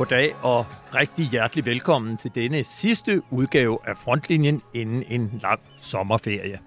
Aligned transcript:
Goddag 0.00 0.34
og 0.42 0.66
rigtig 0.94 1.26
hjertelig 1.26 1.64
velkommen 1.64 2.16
til 2.16 2.30
denne 2.34 2.64
sidste 2.64 3.22
udgave 3.30 3.78
af 3.84 3.96
Frontlinjen 3.96 4.62
inden 4.74 5.04
en 5.08 5.40
lang 5.42 5.60
sommerferie. 5.80 6.58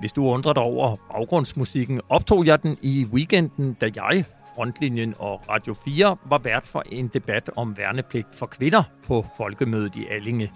Hvis 0.00 0.12
du 0.12 0.26
undrer 0.26 0.52
dig 0.52 0.62
over 0.62 0.96
baggrundsmusikken, 1.12 2.00
optog 2.08 2.46
jeg 2.46 2.62
den 2.62 2.78
i 2.82 3.06
weekenden, 3.12 3.74
da 3.74 3.90
jeg, 3.96 4.24
Frontlinjen 4.54 5.14
og 5.18 5.48
Radio 5.48 5.74
4 5.84 6.16
var 6.24 6.38
vært 6.38 6.66
for 6.66 6.82
en 6.90 7.08
debat 7.08 7.50
om 7.56 7.76
værnepligt 7.76 8.26
for 8.34 8.46
kvinder 8.46 8.82
på 9.06 9.26
Folkemødet 9.36 9.96
i 9.96 10.06
Allinge. 10.10 10.52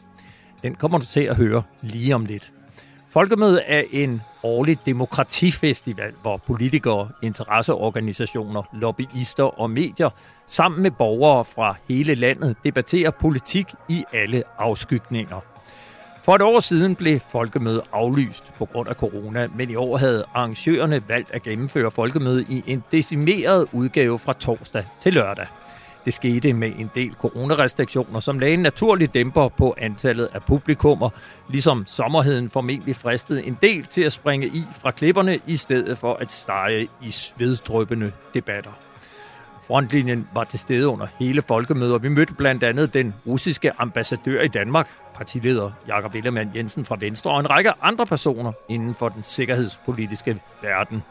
Den 0.62 0.74
kommer 0.74 0.98
du 0.98 1.06
til 1.06 1.20
at 1.20 1.36
høre 1.36 1.62
lige 1.82 2.14
om 2.14 2.24
lidt. 2.24 2.52
Folkemødet 3.12 3.62
er 3.66 3.82
en 3.90 4.22
årlig 4.42 4.78
demokratifestival, 4.86 6.12
hvor 6.22 6.36
politikere, 6.36 7.08
interesseorganisationer, 7.22 8.62
lobbyister 8.72 9.60
og 9.60 9.70
medier 9.70 10.10
sammen 10.46 10.82
med 10.82 10.90
borgere 10.90 11.44
fra 11.44 11.74
hele 11.88 12.14
landet 12.14 12.56
debatterer 12.64 13.10
politik 13.10 13.66
i 13.88 14.04
alle 14.12 14.42
afskygninger. 14.58 15.40
For 16.22 16.34
et 16.34 16.42
år 16.42 16.60
siden 16.60 16.94
blev 16.94 17.20
folkemødet 17.20 17.82
aflyst 17.92 18.52
på 18.58 18.64
grund 18.64 18.88
af 18.88 18.94
corona, 18.94 19.46
men 19.54 19.70
i 19.70 19.74
år 19.74 19.96
havde 19.96 20.24
arrangørerne 20.34 21.02
valgt 21.08 21.30
at 21.30 21.42
gennemføre 21.42 21.90
folkemødet 21.90 22.46
i 22.48 22.64
en 22.66 22.84
decimeret 22.92 23.68
udgave 23.72 24.18
fra 24.18 24.32
torsdag 24.32 24.84
til 25.00 25.12
lørdag. 25.12 25.46
Det 26.04 26.14
skete 26.14 26.52
med 26.52 26.72
en 26.78 26.90
del 26.94 27.14
coronarestriktioner, 27.18 28.20
som 28.20 28.38
lagde 28.38 28.54
en 28.54 28.60
naturlig 28.60 29.14
dæmper 29.14 29.48
på 29.48 29.74
antallet 29.78 30.28
af 30.32 30.42
publikummer, 30.42 31.10
ligesom 31.48 31.84
sommerheden 31.86 32.50
formentlig 32.50 32.96
fristede 32.96 33.44
en 33.44 33.58
del 33.62 33.84
til 33.84 34.02
at 34.02 34.12
springe 34.12 34.46
i 34.46 34.64
fra 34.74 34.90
klipperne 34.90 35.40
i 35.46 35.56
stedet 35.56 35.98
for 35.98 36.14
at 36.14 36.32
stege 36.32 36.88
i 37.02 37.10
sveddrøbende 37.10 38.12
debatter. 38.34 38.70
Frontlinjen 39.66 40.28
var 40.34 40.44
til 40.44 40.58
stede 40.58 40.88
under 40.88 41.06
hele 41.18 41.42
folkemødet, 41.42 41.94
og 41.94 42.02
vi 42.02 42.08
mødte 42.08 42.34
blandt 42.34 42.64
andet 42.64 42.94
den 42.94 43.14
russiske 43.26 43.80
ambassadør 43.80 44.42
i 44.42 44.48
Danmark, 44.48 44.88
partileder 45.14 45.70
Jakob 45.88 46.14
Ellemann 46.14 46.50
Jensen 46.56 46.84
fra 46.84 46.96
Venstre, 47.00 47.30
og 47.30 47.40
en 47.40 47.50
række 47.50 47.72
andre 47.82 48.06
personer 48.06 48.52
inden 48.68 48.94
for 48.94 49.08
den 49.08 49.22
sikkerhedspolitiske 49.22 50.40
verden. 50.62 51.02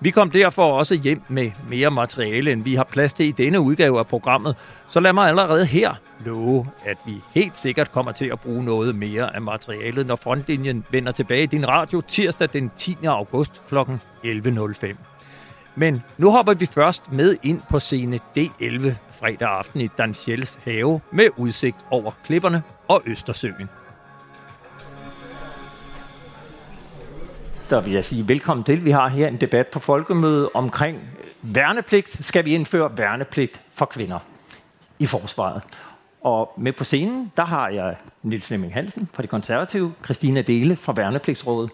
Vi 0.00 0.10
kom 0.10 0.30
derfor 0.30 0.72
også 0.78 0.94
hjem 0.94 1.22
med 1.28 1.50
mere 1.68 1.90
materiale, 1.90 2.52
end 2.52 2.62
vi 2.62 2.74
har 2.74 2.84
plads 2.84 3.12
til 3.12 3.26
i 3.26 3.30
denne 3.30 3.60
udgave 3.60 3.98
af 3.98 4.06
programmet, 4.06 4.56
så 4.88 5.00
lad 5.00 5.12
mig 5.12 5.28
allerede 5.28 5.66
her 5.66 5.94
love, 6.26 6.66
at 6.84 6.96
vi 7.06 7.14
helt 7.34 7.58
sikkert 7.58 7.92
kommer 7.92 8.12
til 8.12 8.24
at 8.24 8.40
bruge 8.40 8.64
noget 8.64 8.94
mere 8.94 9.34
af 9.34 9.42
materialet, 9.42 10.06
når 10.06 10.16
frontlinjen 10.16 10.84
vender 10.90 11.12
tilbage 11.12 11.42
i 11.42 11.46
din 11.46 11.68
radio 11.68 12.00
tirsdag 12.08 12.48
den 12.52 12.70
10. 12.76 12.96
august 13.06 13.62
kl. 13.68 13.78
11.05. 14.24 14.96
Men 15.74 16.02
nu 16.18 16.30
hopper 16.30 16.54
vi 16.54 16.66
først 16.66 17.12
med 17.12 17.36
ind 17.42 17.60
på 17.70 17.78
scene 17.78 18.20
D11 18.38 18.92
fredag 19.12 19.48
aften 19.48 19.80
i 19.80 19.88
Danchiels 19.98 20.58
have 20.64 21.00
med 21.12 21.28
udsigt 21.36 21.76
over 21.90 22.10
klipperne 22.24 22.62
og 22.88 23.02
Østersøen. 23.06 23.68
Der 27.70 27.80
vil 27.80 27.92
jeg 27.92 28.04
sige 28.04 28.28
velkommen 28.28 28.64
til. 28.64 28.84
Vi 28.84 28.90
har 28.90 29.08
her 29.08 29.28
en 29.28 29.36
debat 29.36 29.66
på 29.66 29.78
folkemødet 29.78 30.48
omkring 30.54 31.00
værnepligt. 31.42 32.24
Skal 32.24 32.44
vi 32.44 32.54
indføre 32.54 32.98
værnepligt 32.98 33.60
for 33.74 33.86
kvinder 33.86 34.18
i 34.98 35.06
forsvaret? 35.06 35.62
Og 36.20 36.52
med 36.58 36.72
på 36.72 36.84
scenen, 36.84 37.32
der 37.36 37.44
har 37.44 37.68
jeg 37.68 37.96
Nils 38.22 38.46
Flemming 38.46 38.74
Hansen 38.74 39.08
fra 39.12 39.22
Det 39.22 39.30
Konservative, 39.30 39.92
Christina 40.04 40.42
Dele 40.42 40.76
fra 40.76 40.92
Værnepligtsrådet. 40.96 41.70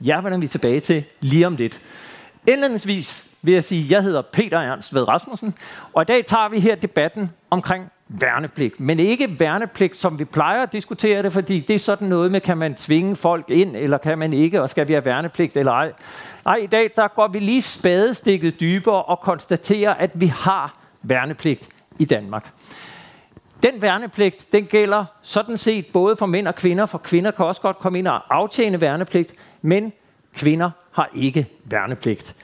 Jeg 0.00 0.24
vender 0.24 0.38
vi 0.38 0.46
tilbage 0.46 0.80
til 0.80 1.04
lige 1.20 1.46
om 1.46 1.56
lidt. 1.56 1.80
Indledningsvis 2.48 3.24
vil 3.42 3.54
jeg 3.54 3.64
sige, 3.64 3.84
at 3.84 3.90
jeg 3.90 4.02
hedder 4.02 4.22
Peter 4.22 4.58
Ernst 4.58 4.94
Ved 4.94 5.08
Rasmussen, 5.08 5.54
og 5.92 6.02
i 6.02 6.04
dag 6.04 6.26
tager 6.26 6.48
vi 6.48 6.60
her 6.60 6.74
debatten 6.74 7.30
omkring 7.50 7.90
værnepligt. 8.08 8.80
Men 8.80 9.00
ikke 9.00 9.40
værnepligt, 9.40 9.96
som 9.96 10.18
vi 10.18 10.24
plejer 10.24 10.62
at 10.62 10.72
diskutere 10.72 11.22
det, 11.22 11.32
fordi 11.32 11.60
det 11.60 11.74
er 11.74 11.78
sådan 11.78 12.08
noget 12.08 12.32
med, 12.32 12.40
kan 12.40 12.58
man 12.58 12.74
tvinge 12.74 13.16
folk 13.16 13.50
ind, 13.50 13.76
eller 13.76 13.98
kan 13.98 14.18
man 14.18 14.32
ikke, 14.32 14.62
og 14.62 14.70
skal 14.70 14.88
vi 14.88 14.92
have 14.92 15.04
værnepligt 15.04 15.56
eller 15.56 15.72
ej. 15.72 15.92
Nej, 16.44 16.56
i 16.56 16.66
dag 16.66 16.90
der 16.96 17.08
går 17.08 17.28
vi 17.28 17.38
lige 17.38 17.62
spadestikket 17.62 18.60
dybere 18.60 19.02
og 19.02 19.20
konstaterer, 19.20 19.94
at 19.94 20.10
vi 20.14 20.26
har 20.26 20.78
værnepligt 21.02 21.68
i 21.98 22.04
Danmark. 22.04 22.50
Den 23.62 23.82
værnepligt, 23.82 24.52
den 24.52 24.64
gælder 24.64 25.04
sådan 25.22 25.56
set 25.56 25.86
både 25.92 26.16
for 26.16 26.26
mænd 26.26 26.48
og 26.48 26.54
kvinder, 26.54 26.86
for 26.86 26.98
kvinder 26.98 27.30
kan 27.30 27.46
også 27.46 27.60
godt 27.60 27.78
komme 27.78 27.98
ind 27.98 28.08
og 28.08 28.36
aftjene 28.36 28.80
værnepligt, 28.80 29.32
men 29.62 29.92
kvinder 30.34 30.70
har 30.92 31.10
ikke 31.14 31.46
værnepligt. 31.64 32.34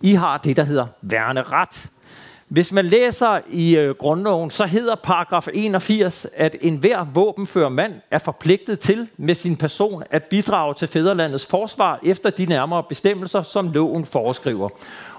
I 0.00 0.14
har 0.14 0.38
det, 0.38 0.56
der 0.56 0.64
hedder 0.64 0.86
værneret. 1.02 1.90
Hvis 2.48 2.72
man 2.72 2.84
læser 2.84 3.40
i 3.50 3.76
øh, 3.76 3.94
grundloven, 3.94 4.50
så 4.50 4.66
hedder 4.66 4.94
paragraf 4.94 5.48
81, 5.54 6.26
at 6.34 6.56
enhver 6.60 7.04
våbenfører 7.04 7.68
mand 7.68 7.94
er 8.10 8.18
forpligtet 8.18 8.80
til 8.80 9.08
med 9.16 9.34
sin 9.34 9.56
person 9.56 10.02
at 10.10 10.24
bidrage 10.24 10.74
til 10.74 10.88
fædrelandets 10.88 11.46
forsvar 11.46 12.00
efter 12.04 12.30
de 12.30 12.46
nærmere 12.46 12.82
bestemmelser, 12.82 13.42
som 13.42 13.68
loven 13.68 14.04
foreskriver. 14.04 14.68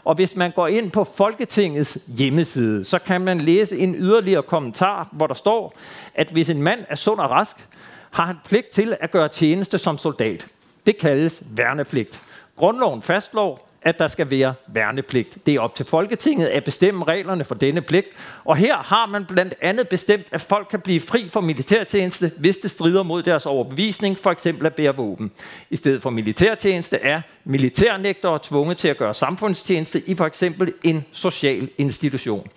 Og 0.04 0.16
hvis 0.16 0.36
man 0.36 0.52
går 0.52 0.68
ind 0.68 0.92
på 0.92 1.04
Folketingets 1.04 1.98
hjemmeside, 2.08 2.86
så 2.86 3.00
kan 3.00 3.22
man 3.22 3.42
læse 3.42 3.78
en 3.78 3.96
yderligere 3.96 4.44
kommentar, 4.44 5.10
hvor 5.12 5.28
der 5.28 5.34
står, 5.34 5.74
at 6.16 6.30
hvis 6.30 6.50
en 6.50 6.62
mand 6.62 6.80
er 6.90 6.96
sund 6.96 7.20
og 7.20 7.30
rask, 7.30 7.68
har 8.12 8.26
han 8.26 8.36
pligt 8.46 8.70
til 8.70 8.98
at 9.00 9.12
gøre 9.12 9.28
tjeneste 9.28 9.78
som 9.78 9.98
soldat. 9.98 10.48
Det 10.86 10.98
kaldes 10.98 11.44
værnepligt. 11.50 12.22
Grundloven 12.56 13.02
fastslår, 13.02 13.67
at 13.88 14.00
der 14.00 14.08
skal 14.08 14.30
være 14.30 14.54
værnepligt. 14.68 15.46
Det 15.46 15.56
er 15.56 15.60
op 15.60 15.76
til 15.76 15.86
Folketinget 15.86 16.48
at 16.48 16.64
bestemme 16.64 17.06
reglerne 17.06 17.44
for 17.44 17.56
denne 17.56 17.82
pligt. 17.82 18.08
Og 18.46 18.56
her 18.56 18.78
har 18.78 19.08
man 19.08 19.26
blandt 19.26 19.54
andet 19.62 19.88
bestemt, 19.88 20.26
at 20.32 20.42
folk 20.42 20.68
kan 20.70 20.80
blive 20.80 21.02
fri 21.02 21.30
for 21.30 21.42
militærtjeneste, 21.42 22.32
hvis 22.38 22.58
det 22.58 22.72
strider 22.72 23.04
mod 23.04 23.24
deres 23.24 23.46
overbevisning, 23.46 24.18
for 24.18 24.32
eksempel 24.32 24.66
at 24.66 24.76
bære 24.76 24.96
våben. 24.96 25.32
I 25.70 25.76
stedet 25.76 26.02
for 26.02 26.10
militærtjeneste 26.10 26.98
er 26.98 27.22
militærnægtere 27.44 28.40
tvunget 28.44 28.78
til 28.78 28.88
at 28.88 28.98
gøre 28.98 29.14
samfundstjeneste 29.14 30.02
i 30.10 30.16
for 30.16 30.26
eksempel 30.26 30.74
en 30.84 31.06
social 31.12 31.70
institution. 31.78 32.48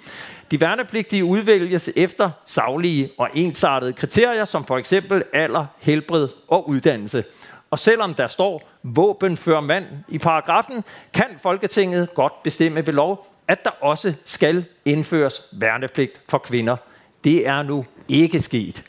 De 0.50 0.60
værnepligtige 0.60 1.24
udvælges 1.24 1.90
efter 1.96 2.30
savlige 2.46 3.10
og 3.18 3.28
ensartede 3.34 3.92
kriterier, 3.92 4.44
som 4.44 4.64
for 4.64 4.78
eksempel 4.78 5.22
alder, 5.32 5.66
helbred 5.78 6.28
og 6.48 6.68
uddannelse. 6.68 7.24
Og 7.70 7.78
selvom 7.78 8.14
der 8.14 8.26
står 8.26 8.68
våben 8.82 9.36
før 9.36 9.60
mand 9.60 9.86
i 10.08 10.18
paragrafen, 10.18 10.84
kan 11.14 11.26
Folketinget 11.42 12.14
godt 12.14 12.42
bestemme 12.42 12.86
ved 12.86 12.92
lov, 12.92 13.26
at 13.48 13.64
der 13.64 13.70
også 13.80 14.14
skal 14.24 14.64
indføres 14.84 15.44
værnepligt 15.52 16.20
for 16.28 16.38
kvinder. 16.38 16.76
Det 17.24 17.46
er 17.46 17.62
nu 17.62 17.84
ikke 18.08 18.40
sket. 18.40 18.84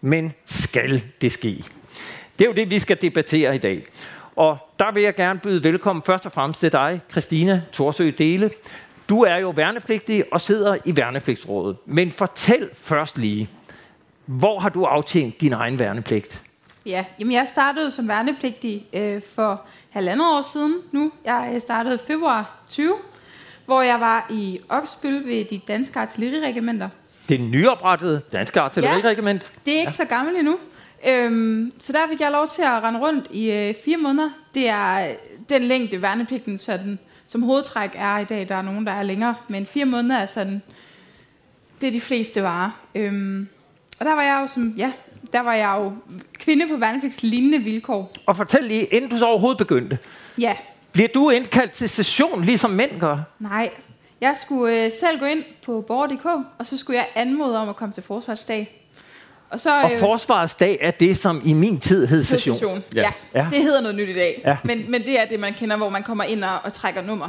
Men 0.00 0.32
skal 0.44 1.02
det 1.20 1.32
ske? 1.32 1.64
Det 2.38 2.44
er 2.44 2.48
jo 2.48 2.54
det, 2.54 2.70
vi 2.70 2.78
skal 2.78 3.02
debattere 3.02 3.54
i 3.54 3.58
dag. 3.58 3.86
Og 4.36 4.58
der 4.78 4.92
vil 4.92 5.02
jeg 5.02 5.14
gerne 5.14 5.40
byde 5.40 5.64
velkommen 5.64 6.02
først 6.02 6.26
og 6.26 6.32
fremmest 6.32 6.60
til 6.60 6.72
dig, 6.72 7.00
Christina 7.10 7.62
Torsø 7.72 8.10
Dele. 8.18 8.50
Du 9.08 9.22
er 9.22 9.36
jo 9.36 9.50
værnepligtig 9.50 10.24
og 10.32 10.40
sidder 10.40 10.76
i 10.84 10.96
værnepligtsrådet. 10.96 11.76
Men 11.86 12.12
fortæl 12.12 12.68
først 12.74 13.18
lige, 13.18 13.48
hvor 14.26 14.58
har 14.58 14.68
du 14.68 14.84
aftjent 14.84 15.40
din 15.40 15.52
egen 15.52 15.78
værnepligt? 15.78 16.42
Ja, 16.86 17.04
jamen 17.18 17.32
jeg 17.32 17.48
startede 17.48 17.90
som 17.90 18.08
værnepligtig 18.08 18.86
øh, 18.92 19.22
for 19.34 19.68
halvandet 19.90 20.26
år 20.26 20.42
siden 20.42 20.74
nu. 20.92 21.12
Jeg 21.24 21.56
startede 21.60 21.94
i 21.94 21.98
februar 22.06 22.60
20, 22.68 22.94
hvor 23.66 23.82
jeg 23.82 24.00
var 24.00 24.26
i 24.30 24.60
Oksbøl 24.68 25.26
ved 25.26 25.44
de 25.44 25.60
danske 25.68 25.98
artilleriregimenter. 25.98 26.88
Det 27.28 27.40
nyoprettede 27.40 28.22
danske 28.32 28.60
artilleriregiment? 28.60 29.42
Ja, 29.42 29.48
det 29.66 29.74
er 29.74 29.78
ikke 29.78 29.88
ja. 29.88 29.92
så 29.92 30.04
gammelt 30.04 30.38
endnu. 30.38 30.58
Øhm, 31.08 31.72
så 31.78 31.92
der 31.92 31.98
fik 32.10 32.20
jeg 32.20 32.30
lov 32.32 32.48
til 32.48 32.62
at 32.62 32.82
rende 32.82 33.00
rundt 33.00 33.26
i 33.30 33.50
øh, 33.50 33.74
fire 33.84 33.96
måneder. 33.96 34.30
Det 34.54 34.68
er 34.68 35.14
den 35.48 35.62
længde 35.62 36.02
værnepligten 36.02 36.58
sådan, 36.58 36.98
som 37.26 37.42
hovedtræk 37.42 37.90
er 37.94 38.18
i 38.18 38.24
dag. 38.24 38.48
Der 38.48 38.54
er 38.54 38.62
nogen, 38.62 38.86
der 38.86 38.92
er 38.92 39.02
længere, 39.02 39.34
men 39.48 39.66
fire 39.66 39.84
måneder 39.84 40.16
er 40.16 40.26
sådan, 40.26 40.62
det 41.80 41.86
er 41.86 41.90
de 41.90 42.00
fleste 42.00 42.42
varer. 42.42 42.70
Øhm, 42.94 43.48
og 44.00 44.06
der 44.06 44.14
var 44.14 44.22
jeg 44.22 44.38
jo 44.42 44.46
som, 44.46 44.74
ja, 44.78 44.92
der 45.32 45.40
var 45.40 45.54
jeg 45.54 45.76
jo 45.78 45.92
kvinde 46.38 46.68
på 46.68 46.76
værnepligts 46.76 47.22
lignende 47.22 47.58
vilkår. 47.58 48.12
Og 48.26 48.36
fortæl 48.36 48.64
lige, 48.64 48.84
inden 48.84 49.10
du 49.10 49.18
så 49.18 49.26
overhovedet 49.26 49.58
begyndte. 49.58 49.98
Ja. 50.38 50.56
Bliver 50.92 51.08
du 51.14 51.30
indkaldt 51.30 51.72
til 51.72 51.88
session, 51.88 52.44
ligesom 52.44 52.70
mænd 52.70 53.00
gør? 53.00 53.18
Nej. 53.38 53.70
Jeg 54.20 54.36
skulle 54.40 54.84
øh, 54.84 54.92
selv 55.00 55.18
gå 55.18 55.24
ind 55.24 55.44
på 55.66 55.84
borger.dk, 55.88 56.26
og 56.58 56.66
så 56.66 56.76
skulle 56.76 56.96
jeg 56.96 57.06
anmode 57.14 57.58
om 57.58 57.68
at 57.68 57.76
komme 57.76 57.92
til 57.92 58.02
forsvarsdag. 58.02 58.76
Og, 59.50 59.60
så, 59.60 59.82
og 59.82 59.92
øh, 59.92 59.98
forsvarets 59.98 60.54
dag 60.54 60.78
er 60.80 60.90
det, 60.90 61.18
som 61.18 61.42
i 61.44 61.52
min 61.52 61.80
tid 61.80 62.06
hed 62.06 62.24
session. 62.24 62.54
session. 62.54 62.82
Ja. 62.94 63.12
ja, 63.34 63.46
det 63.50 63.62
hedder 63.62 63.80
noget 63.80 63.96
nyt 63.96 64.08
i 64.08 64.12
dag. 64.12 64.42
Ja. 64.44 64.56
Men, 64.64 64.90
men 64.90 65.00
det 65.02 65.20
er 65.20 65.24
det, 65.24 65.40
man 65.40 65.52
kender, 65.52 65.76
hvor 65.76 65.88
man 65.88 66.02
kommer 66.02 66.24
ind 66.24 66.44
og, 66.44 66.58
og 66.64 66.72
trækker 66.72 67.02
nummer. 67.02 67.28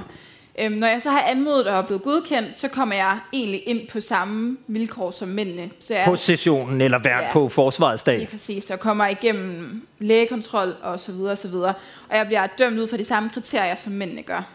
Øhm, 0.60 0.74
når 0.74 0.88
jeg 0.88 1.02
så 1.02 1.10
har 1.10 1.22
anmodet 1.22 1.68
og 1.68 1.78
er 1.78 1.82
blevet 1.82 2.04
godkendt, 2.04 2.58
så 2.58 2.68
kommer 2.68 2.96
jeg 2.96 3.20
egentlig 3.34 3.68
ind 3.68 3.88
på 3.88 4.00
samme 4.00 4.58
vilkår 4.68 5.12
som 5.12 5.28
mændene. 5.28 5.70
Så 5.80 5.94
jeg, 5.94 6.06
på 6.06 6.16
sessionen 6.16 6.82
eller 6.82 7.00
værk 7.04 7.24
ja, 7.24 7.32
på 7.32 7.50
forsvarets 7.50 8.04
dag? 8.04 8.20
Ja, 8.20 8.26
præcis. 8.26 8.64
Så 8.64 8.78
kommer 8.78 9.08
igennem 9.08 9.88
lægekontrol 10.00 10.76
og 10.82 11.00
så 11.00 11.12
videre 11.12 11.32
og 11.32 11.38
så 11.38 11.48
videre. 11.48 11.74
Og 12.10 12.18
jeg 12.18 12.26
bliver 12.26 12.48
dømt 12.48 12.80
ud 12.80 12.88
fra 12.88 12.98
de 12.98 13.06
samme 13.06 13.30
kriterier, 13.30 13.76
som 13.76 13.94
mændene 13.94 14.24
gør. 14.24 14.48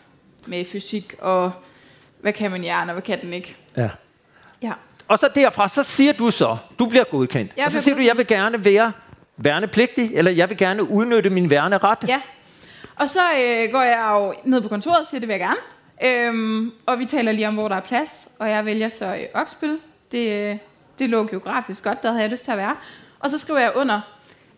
Med 0.47 0.65
fysik 0.65 1.15
og 1.19 1.53
hvad 2.21 2.33
kan 2.33 2.51
man 2.51 2.63
hjerne, 2.63 2.91
og 2.91 2.95
hvad 2.95 3.03
kan 3.03 3.21
den 3.21 3.33
ikke. 3.33 3.57
Ja. 3.77 3.89
Ja. 4.63 4.73
Og 5.09 5.19
så 5.19 5.29
derfra, 5.35 5.69
så 5.69 5.83
siger 5.83 6.13
du 6.13 6.31
så, 6.31 6.57
du 6.79 6.87
bliver 6.87 7.05
godkendt. 7.05 7.53
Jeg 7.57 7.67
og 7.67 7.73
så 7.73 7.81
siger 7.81 7.95
du, 7.95 7.99
godkendt. 7.99 8.09
jeg 8.09 8.17
vil 8.17 8.27
gerne 8.27 8.65
være 8.65 8.93
værnepligtig, 9.37 10.11
eller 10.15 10.31
jeg 10.31 10.49
vil 10.49 10.57
gerne 10.57 10.91
udnytte 10.91 11.31
min 11.31 11.51
værneret. 11.51 11.99
Ja. 12.09 12.21
Og 12.97 13.09
så 13.09 13.21
øh, 13.21 13.73
går 13.73 13.83
jeg 13.83 14.09
jo 14.13 14.35
ned 14.45 14.61
på 14.61 14.69
kontoret 14.69 14.99
og 14.99 15.07
siger, 15.07 15.21
det 15.21 15.29
vil 15.29 15.35
jeg 15.35 15.41
gerne. 15.41 15.57
Øhm, 16.05 16.73
og 16.87 16.99
vi 16.99 17.05
taler 17.05 17.33
lige 17.33 17.49
om, 17.49 17.55
hvor 17.55 17.69
der 17.69 17.77
er 17.77 17.81
plads. 17.81 18.29
Og 18.39 18.51
jeg 18.51 18.65
vælger 18.65 18.89
så 18.89 19.05
øh, 19.05 19.23
Oksbøl. 19.35 19.79
Det, 20.13 20.51
øh, 20.51 20.57
det 20.99 21.11
lå 21.11 21.27
geografisk 21.27 21.85
godt, 21.85 22.03
der 22.03 22.09
havde 22.09 22.23
jeg 22.23 22.31
lyst 22.31 22.45
til 22.45 22.51
at 22.51 22.57
være. 22.59 22.77
Og 23.21 23.31
så 23.31 23.39
skriver 23.39 23.61
jeg 23.61 23.73
under 23.75 24.01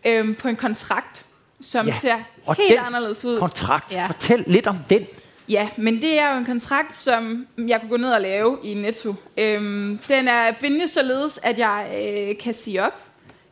øhm, 0.07 0.35
på 0.35 0.49
en 0.49 0.57
kontrakt, 0.57 1.25
som 1.61 1.87
Ja, 1.87 1.93
ser 1.93 2.15
og 2.47 2.55
helt 2.55 2.81
anderledes 2.81 3.25
ud. 3.25 3.39
Kontrakt. 3.39 3.93
Ja. 3.93 4.07
Fortæl 4.07 4.45
lidt 4.47 4.67
om 4.67 4.77
den. 4.91 5.07
Ja, 5.49 5.69
men 5.77 6.03
det 6.03 6.19
er 6.21 6.33
jo 6.33 6.39
en 6.39 6.45
kontrakt, 6.45 6.97
som 6.97 7.47
jeg 7.59 7.81
kunne 7.81 7.91
gå 7.91 7.97
ned 7.97 8.13
og 8.13 8.21
lave 8.21 8.59
i 8.65 8.75
Netto. 8.75 9.15
Øhm, 9.37 9.99
den 10.09 10.29
er 10.29 10.53
bindende 10.61 10.89
således, 10.89 11.41
at 11.43 11.59
jeg 11.59 11.87
øh, 12.31 12.39
kan 12.39 12.55
sige 12.55 12.83
op. 12.83 12.93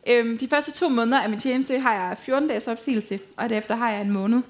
Øhm, 0.07 0.37
de 0.37 0.47
første 0.47 0.71
to 0.71 0.89
måneder 0.89 1.21
af 1.21 1.29
min 1.29 1.39
tjeneste 1.39 1.79
har 1.79 1.93
jeg 1.93 2.17
14 2.21 2.47
dages 2.49 2.67
opsigelse, 2.67 3.19
og 3.37 3.49
derefter 3.49 3.75
har 3.75 3.91
jeg 3.91 4.01
en 4.01 4.11
måned. 4.11 4.41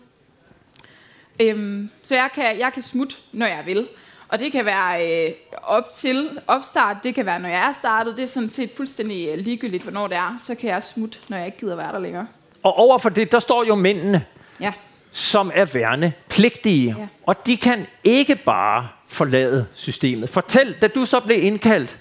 Øhm, 1.41 1.89
så 2.03 2.15
jeg 2.15 2.29
kan, 2.35 2.43
jeg 2.59 2.73
kan 2.73 2.83
smutte, 2.83 3.15
når 3.31 3.45
jeg 3.45 3.63
vil. 3.65 3.87
Og 4.29 4.39
det 4.39 4.51
kan 4.51 4.65
være 4.65 5.25
øh, 5.27 5.31
op 5.63 5.91
til 5.93 6.29
opstart, 6.47 6.97
det 7.03 7.15
kan 7.15 7.25
være, 7.25 7.39
når 7.39 7.49
jeg 7.49 7.69
er 7.69 7.73
startet. 7.73 8.17
Det 8.17 8.23
er 8.23 8.27
sådan 8.27 8.49
set 8.49 8.69
fuldstændig 8.77 9.27
øh, 9.31 9.37
ligegyldigt, 9.37 9.83
hvornår 9.83 10.07
det 10.07 10.17
er. 10.17 10.37
Så 10.45 10.55
kan 10.55 10.69
jeg 10.69 10.83
smutte, 10.83 11.17
når 11.27 11.37
jeg 11.37 11.45
ikke 11.45 11.57
gider 11.57 11.75
være 11.75 11.91
der 11.91 11.99
længere. 11.99 12.27
Og 12.63 12.77
overfor 12.77 13.09
det, 13.09 13.31
der 13.31 13.39
står 13.39 13.63
jo 13.63 13.75
mændene, 13.75 14.25
Ja. 14.61 14.73
som 15.11 15.51
er 15.55 15.65
værnepligtige. 15.65 16.95
Ja. 16.99 17.07
Og 17.25 17.45
de 17.45 17.57
kan 17.57 17.85
ikke 18.03 18.35
bare 18.35 18.87
forlade 19.07 19.65
systemet. 19.73 20.29
Fortæl, 20.29 20.75
da 20.81 20.87
du 20.87 21.05
så 21.05 21.19
blev 21.19 21.43
indkaldt 21.43 21.97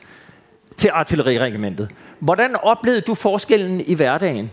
til 0.77 0.89
artilleriregimentet, 0.89 1.91
hvordan 2.19 2.57
oplevede 2.57 3.01
du 3.01 3.15
forskellen 3.15 3.81
i 3.81 3.95
hverdagen? 3.95 4.51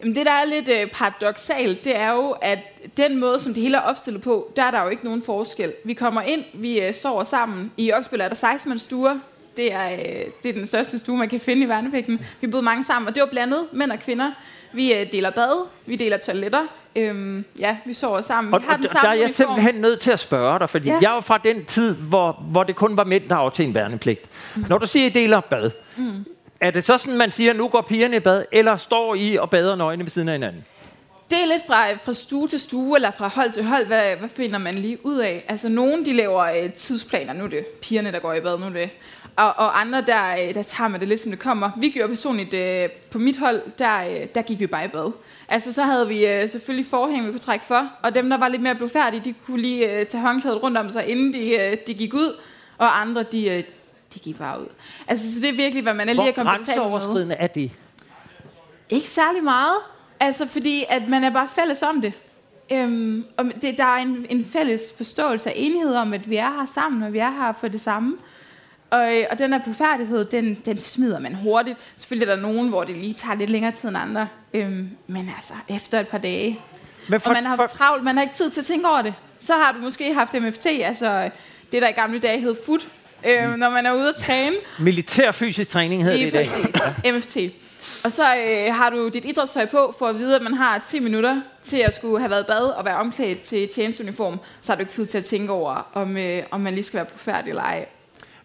Jamen 0.00 0.14
det, 0.14 0.26
der 0.26 0.32
er 0.32 0.44
lidt 0.44 0.68
øh, 0.68 0.86
paradoxalt, 0.90 1.84
det 1.84 1.96
er 1.96 2.12
jo, 2.12 2.30
at 2.30 2.58
den 2.96 3.18
måde, 3.18 3.38
som 3.38 3.54
det 3.54 3.62
hele 3.62 3.76
er 3.76 3.80
opstillet 3.80 4.22
på, 4.22 4.52
der 4.56 4.62
er 4.62 4.70
der 4.70 4.82
jo 4.82 4.88
ikke 4.88 5.04
nogen 5.04 5.22
forskel. 5.22 5.72
Vi 5.84 5.94
kommer 5.94 6.22
ind, 6.22 6.44
vi 6.54 6.80
øh, 6.80 6.94
sover 6.94 7.24
sammen. 7.24 7.72
I 7.76 7.92
Oksbøl 7.92 8.20
er 8.20 8.28
der 8.28 8.34
16 8.34 8.78
stuer. 8.78 9.18
Det 9.56 9.72
er, 9.72 9.92
øh, 9.92 10.24
det 10.42 10.48
er 10.48 10.52
den 10.52 10.66
største 10.66 10.98
stue, 10.98 11.16
man 11.16 11.28
kan 11.28 11.40
finde 11.40 11.62
i 11.62 11.68
værnepligten. 11.68 12.20
Vi 12.40 12.46
boede 12.46 12.64
mange 12.64 12.84
sammen, 12.84 13.08
og 13.08 13.14
det 13.14 13.20
var 13.20 13.28
blandet 13.28 13.66
mænd 13.72 13.92
og 13.92 13.98
kvinder. 13.98 14.30
Vi 14.72 14.94
øh, 14.94 15.12
deler 15.12 15.30
bad, 15.30 15.66
vi 15.86 15.96
deler 15.96 16.16
toiletter. 16.18 16.60
Øhm, 16.96 17.44
ja, 17.58 17.76
vi 17.86 17.92
sover 17.94 18.20
sammen. 18.20 18.54
Og, 18.54 18.60
Vi 18.60 18.66
har 18.66 18.72
og 18.72 18.78
den 18.78 18.86
der 18.86 18.92
samme 18.92 19.08
er 19.08 19.12
jeg 19.12 19.24
uniform. 19.24 19.46
simpelthen 19.48 19.82
nødt 19.82 20.00
til 20.00 20.10
at 20.10 20.18
spørge 20.18 20.58
dig, 20.58 20.70
fordi 20.70 20.88
ja. 20.88 20.98
Jeg 21.02 21.10
jo 21.16 21.20
fra 21.20 21.38
den 21.44 21.64
tid, 21.64 21.96
hvor, 21.96 22.44
hvor 22.50 22.62
det 22.62 22.76
kun 22.76 22.96
var 22.96 23.04
mænd, 23.04 23.28
der 23.28 23.36
aftjente 23.36 23.68
en 23.68 23.74
værnepligt. 23.74 24.20
Mm. 24.56 24.64
Når 24.68 24.78
du 24.78 24.86
siger, 24.86 25.06
at 25.06 25.16
I 25.16 25.18
deler 25.22 25.40
bad, 25.40 25.70
mm 25.96 26.24
er 26.60 26.70
det 26.70 26.86
så 26.86 26.98
sådan, 26.98 27.18
man 27.18 27.32
siger, 27.32 27.52
nu 27.52 27.68
går 27.68 27.80
pigerne 27.80 28.16
i 28.16 28.20
bad, 28.20 28.44
eller 28.52 28.76
står 28.76 29.14
I 29.14 29.36
og 29.36 29.50
bader 29.50 29.76
nøgne 29.76 30.04
ved 30.04 30.10
siden 30.10 30.28
af 30.28 30.34
hinanden? 30.34 30.64
Det 31.30 31.38
er 31.42 31.46
lidt 31.46 31.66
fra, 31.66 31.92
fra 31.92 32.12
stue 32.12 32.48
til 32.48 32.60
stue, 32.60 32.96
eller 32.96 33.10
fra 33.10 33.28
hold 33.28 33.52
til 33.52 33.64
hold. 33.64 33.86
Hvad, 33.86 34.16
hvad 34.16 34.28
finder 34.28 34.58
man 34.58 34.74
lige 34.74 35.06
ud 35.06 35.18
af? 35.18 35.44
Altså, 35.48 35.68
nogen 35.68 36.04
de 36.04 36.12
laver 36.12 36.42
øh, 36.42 36.72
tidsplaner. 36.72 37.32
Nu 37.32 37.44
er 37.44 37.48
det 37.48 37.66
pigerne, 37.66 38.12
der 38.12 38.18
går 38.18 38.32
i 38.32 38.40
bad. 38.40 38.58
Nu 38.58 38.66
er 38.66 38.70
det. 38.70 38.90
Og, 39.36 39.54
og 39.56 39.80
andre, 39.80 40.00
der, 40.00 40.32
øh, 40.32 40.54
der 40.54 40.62
tager 40.62 40.88
man 40.88 41.00
det 41.00 41.08
lidt, 41.08 41.20
som 41.20 41.30
det 41.30 41.40
kommer. 41.40 41.70
Vi 41.76 41.90
gjorde 41.90 42.08
personligt 42.08 42.54
øh, 42.54 42.88
på 43.10 43.18
mit 43.18 43.38
hold, 43.38 43.62
der, 43.78 44.10
øh, 44.10 44.26
der 44.34 44.42
gik 44.42 44.60
vi 44.60 44.66
bare 44.66 44.84
i 44.84 44.88
bad. 44.88 45.12
Altså, 45.48 45.72
så 45.72 45.82
havde 45.82 46.08
vi 46.08 46.26
øh, 46.26 46.50
selvfølgelig 46.50 46.90
forhæng, 46.90 47.26
vi 47.26 47.30
kunne 47.30 47.40
trække 47.40 47.64
for. 47.64 47.88
Og 48.02 48.14
dem, 48.14 48.30
der 48.30 48.38
var 48.38 48.48
lidt 48.48 48.62
mere 48.62 48.74
blodfærdige, 48.74 49.22
de 49.24 49.34
kunne 49.46 49.62
lige 49.62 49.92
øh, 49.92 50.06
tage 50.06 50.22
håndklædet 50.22 50.62
rundt 50.62 50.78
om 50.78 50.90
sig, 50.90 51.08
inden 51.08 51.32
de, 51.32 51.50
øh, 51.50 51.76
de 51.86 51.94
gik 51.94 52.14
ud. 52.14 52.40
Og 52.78 53.00
andre, 53.00 53.22
de, 53.22 53.48
øh, 53.48 53.64
de 54.14 54.18
gik 54.18 54.38
bare 54.38 54.60
ud. 54.60 54.66
Altså, 55.08 55.34
så 55.34 55.40
det 55.40 55.48
er 55.48 55.56
virkelig, 55.56 55.82
hvad 55.82 55.94
man 55.94 56.08
er 56.08 56.12
lige 56.12 56.28
er 56.28 56.32
komfortabel 56.32 57.26
med. 57.26 57.36
er 57.38 57.46
det? 57.46 57.70
Ikke 58.90 59.08
særlig 59.08 59.44
meget. 59.44 59.76
Altså, 60.20 60.46
fordi 60.46 60.84
at 60.88 61.08
man 61.08 61.24
er 61.24 61.30
bare 61.30 61.48
fælles 61.48 61.82
om 61.82 62.00
det. 62.00 62.12
Øhm, 62.72 63.24
og 63.36 63.44
det, 63.62 63.78
der 63.78 63.84
er 63.84 63.96
en, 63.96 64.26
en 64.30 64.44
fælles 64.44 64.94
forståelse 64.96 65.48
og 65.48 65.52
enighed 65.56 65.94
om, 65.94 66.12
at 66.12 66.30
vi 66.30 66.36
er 66.36 66.50
her 66.50 66.66
sammen, 66.66 67.02
og 67.02 67.12
vi 67.12 67.18
er 67.18 67.30
her 67.30 67.52
for 67.60 67.68
det 67.68 67.80
samme. 67.80 68.16
Og, 68.90 69.12
og 69.30 69.38
den 69.38 69.52
her 69.52 69.60
blufærdighed, 69.60 70.24
den, 70.24 70.54
den 70.64 70.78
smider 70.78 71.20
man 71.20 71.34
hurtigt. 71.34 71.78
Selvfølgelig 71.96 72.30
er 72.30 72.34
der 72.34 72.42
nogen, 72.42 72.68
hvor 72.68 72.84
det 72.84 72.96
lige 72.96 73.14
tager 73.14 73.34
lidt 73.34 73.50
længere 73.50 73.72
tid 73.72 73.88
end 73.88 73.98
andre. 73.98 74.28
Øhm, 74.54 74.90
men 75.06 75.30
altså, 75.36 75.52
efter 75.68 76.00
et 76.00 76.08
par 76.08 76.18
dage. 76.18 76.60
Men 77.08 77.20
og 77.24 77.32
man 77.32 77.46
har 77.46 77.56
haft 77.56 77.72
travlt, 77.72 78.04
man 78.04 78.16
har 78.16 78.22
ikke 78.22 78.34
tid 78.34 78.50
til 78.50 78.60
at 78.60 78.66
tænke 78.66 78.88
over 78.88 79.02
det. 79.02 79.14
Så 79.40 79.54
har 79.54 79.72
du 79.72 79.78
måske 79.78 80.14
haft 80.14 80.34
MFT, 80.34 80.66
altså 80.66 81.30
det, 81.72 81.82
der 81.82 81.88
i 81.88 81.92
gamle 81.92 82.18
dage 82.18 82.40
hed 82.40 82.56
FUT, 82.66 82.88
øhm, 83.26 83.58
når 83.58 83.70
man 83.70 83.86
er 83.86 83.92
ude 83.92 84.08
at 84.08 84.14
træne. 84.14 84.56
Militær 84.78 85.32
fysisk 85.32 85.70
træning 85.70 86.04
hedder 86.04 86.18
Lige 86.18 86.30
det 86.30 86.32
i 86.32 86.36
dag. 86.36 86.72
præcis. 87.04 87.36
MFT. 87.48 87.54
Og 88.04 88.12
så 88.12 88.22
øh, 88.22 88.74
har 88.74 88.90
du 88.90 89.08
dit 89.08 89.24
idrætstøj 89.24 89.66
på, 89.66 89.94
for 89.98 90.06
at 90.06 90.18
vide, 90.18 90.36
at 90.36 90.42
man 90.42 90.54
har 90.54 90.78
10 90.78 90.98
minutter 90.98 91.40
til 91.62 91.76
at 91.76 91.94
skulle 91.94 92.18
have 92.18 92.30
været 92.30 92.46
bad 92.46 92.60
og 92.60 92.84
være 92.84 92.96
omklædt 92.96 93.40
til 93.40 93.68
tjenesteuniform. 93.68 94.40
Så 94.60 94.72
har 94.72 94.76
du 94.76 94.80
ikke 94.80 94.92
tid 94.92 95.06
til 95.06 95.18
at 95.18 95.24
tænke 95.24 95.52
over, 95.52 95.88
om, 95.94 96.16
øh, 96.16 96.42
om 96.50 96.60
man 96.60 96.74
lige 96.74 96.84
skal 96.84 96.96
være 96.96 97.06
på 97.06 97.18
færdig 97.18 97.50
eller 97.50 97.62
ej. 97.62 97.86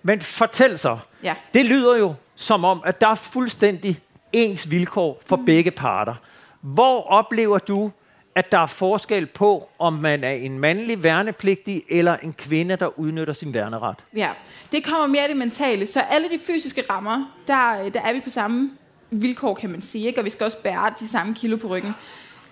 Men 0.04 0.22
fortæl 0.22 0.80
så. 0.80 0.98
Ja. 1.24 1.36
Det 1.54 1.66
lyder 1.66 1.98
jo 1.98 2.14
som 2.36 2.66
om, 2.66 2.82
at 2.86 3.02
der 3.02 3.08
er 3.08 3.16
fuldstændig 3.16 4.00
ens 4.34 4.72
vilkår 4.72 5.22
for 5.26 5.36
mm. 5.36 5.46
begge 5.46 5.72
parter. 5.72 6.16
Hvor 6.62 7.02
oplever 7.02 7.58
du, 7.58 7.92
at 8.36 8.52
der 8.52 8.60
er 8.60 8.66
forskel 8.66 9.26
på, 9.26 9.70
om 9.80 9.94
man 9.94 10.24
er 10.24 10.32
en 10.32 10.60
mandlig 10.60 11.04
værnepligtig 11.04 11.84
eller 11.90 12.18
en 12.18 12.34
kvinde, 12.34 12.76
der 12.76 13.00
udnytter 13.00 13.34
sin 13.34 13.54
værneret? 13.54 13.96
Ja, 14.16 14.30
det 14.72 14.84
kommer 14.84 15.08
mere 15.08 15.22
af 15.22 15.28
det 15.28 15.38
mentale. 15.38 15.88
Så 15.88 16.02
alle 16.02 16.30
de 16.30 16.40
fysiske 16.40 16.84
rammer, 16.90 17.36
der, 17.48 17.90
der 17.94 18.02
er 18.02 18.14
vi 18.14 18.20
på 18.20 18.30
samme 18.30 18.72
vilkår, 19.12 19.54
kan 19.56 19.70
man 19.70 19.82
sige. 19.82 20.08
Ikke? 20.08 20.22
Og 20.22 20.26
vi 20.26 20.30
skal 20.30 20.44
også 20.44 20.58
bære 20.58 20.94
de 21.00 21.08
samme 21.08 21.36
kilo 21.36 21.58
på 21.58 21.68
ryggen. 21.68 21.92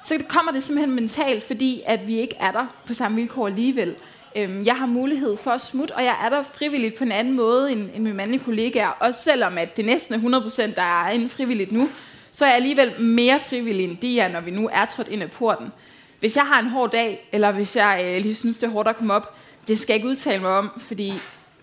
Så 0.03 0.23
kommer 0.29 0.51
det 0.51 0.63
simpelthen 0.63 0.95
mentalt, 0.95 1.43
fordi 1.43 1.81
at 1.85 2.07
vi 2.07 2.19
ikke 2.19 2.35
er 2.39 2.51
der 2.51 2.65
på 2.87 2.93
samme 2.93 3.15
vilkår 3.17 3.47
alligevel. 3.47 3.95
Øhm, 4.35 4.63
Jeg 4.65 4.75
har 4.75 4.85
mulighed 4.85 5.37
for 5.37 5.51
at 5.51 5.61
smutte, 5.61 5.91
og 5.95 6.03
jeg 6.03 6.15
er 6.25 6.29
der 6.29 6.43
frivilligt 6.43 6.97
på 6.97 7.03
en 7.03 7.11
anden 7.11 7.33
måde 7.33 7.71
end, 7.71 7.81
end 7.95 8.03
mine 8.03 8.15
mandlige 8.15 8.43
kollegaer. 8.43 8.87
Også 8.99 9.23
selvom 9.23 9.57
at 9.57 9.77
det 9.77 9.85
næsten 9.85 10.33
er 10.33 10.39
100% 10.39 10.75
der 10.75 11.05
er 11.05 11.09
inde 11.09 11.29
frivilligt 11.29 11.71
nu, 11.71 11.89
så 12.33 12.45
er 12.45 12.49
jeg 12.49 12.55
alligevel 12.55 13.01
mere 13.01 13.39
frivillig 13.49 13.83
end 13.83 13.97
de 13.97 14.19
er, 14.19 14.27
når 14.27 14.41
vi 14.41 14.51
nu 14.51 14.69
er 14.73 14.85
trådt 14.85 15.07
ind 15.07 15.23
ad 15.23 15.27
porten. 15.27 15.71
Hvis 16.19 16.35
jeg 16.35 16.43
har 16.43 16.59
en 16.59 16.67
hård 16.67 16.91
dag, 16.91 17.29
eller 17.31 17.51
hvis 17.51 17.75
jeg 17.75 18.01
øh, 18.05 18.21
lige 18.21 18.35
synes, 18.35 18.57
det 18.57 18.67
er 18.67 18.71
hårdt 18.71 18.87
at 18.87 18.97
komme 18.97 19.13
op, 19.13 19.37
det 19.67 19.79
skal 19.79 19.93
jeg 19.93 19.95
ikke 19.95 20.07
udtale 20.07 20.41
mig 20.41 20.51
om, 20.51 20.69
fordi 20.77 21.13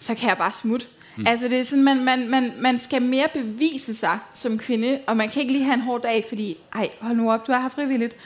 så 0.01 0.15
kan 0.15 0.29
jeg 0.29 0.39
bare 0.39 0.53
smutte. 0.53 0.87
Mm. 1.17 1.27
Altså 1.27 1.49
det 1.49 1.61
er 1.61 1.63
sådan, 1.63 1.85
man, 1.85 2.05
man, 2.05 2.29
man, 2.29 2.53
man 2.59 2.79
skal 2.79 3.03
mere 3.03 3.29
bevise 3.35 3.95
sig 3.95 4.19
som 4.35 4.59
kvinde, 4.59 5.01
og 5.07 5.17
man 5.17 5.29
kan 5.29 5.41
ikke 5.41 5.53
lige 5.53 5.65
have 5.65 5.75
en 5.75 5.81
hård 5.81 6.03
dag, 6.03 6.25
fordi, 6.29 6.57
ej, 6.75 6.89
hold 7.01 7.17
nu 7.17 7.33
op, 7.33 7.47
du 7.47 7.53
er 7.53 7.61
her 7.61 7.69
frivilligt. 7.69 8.17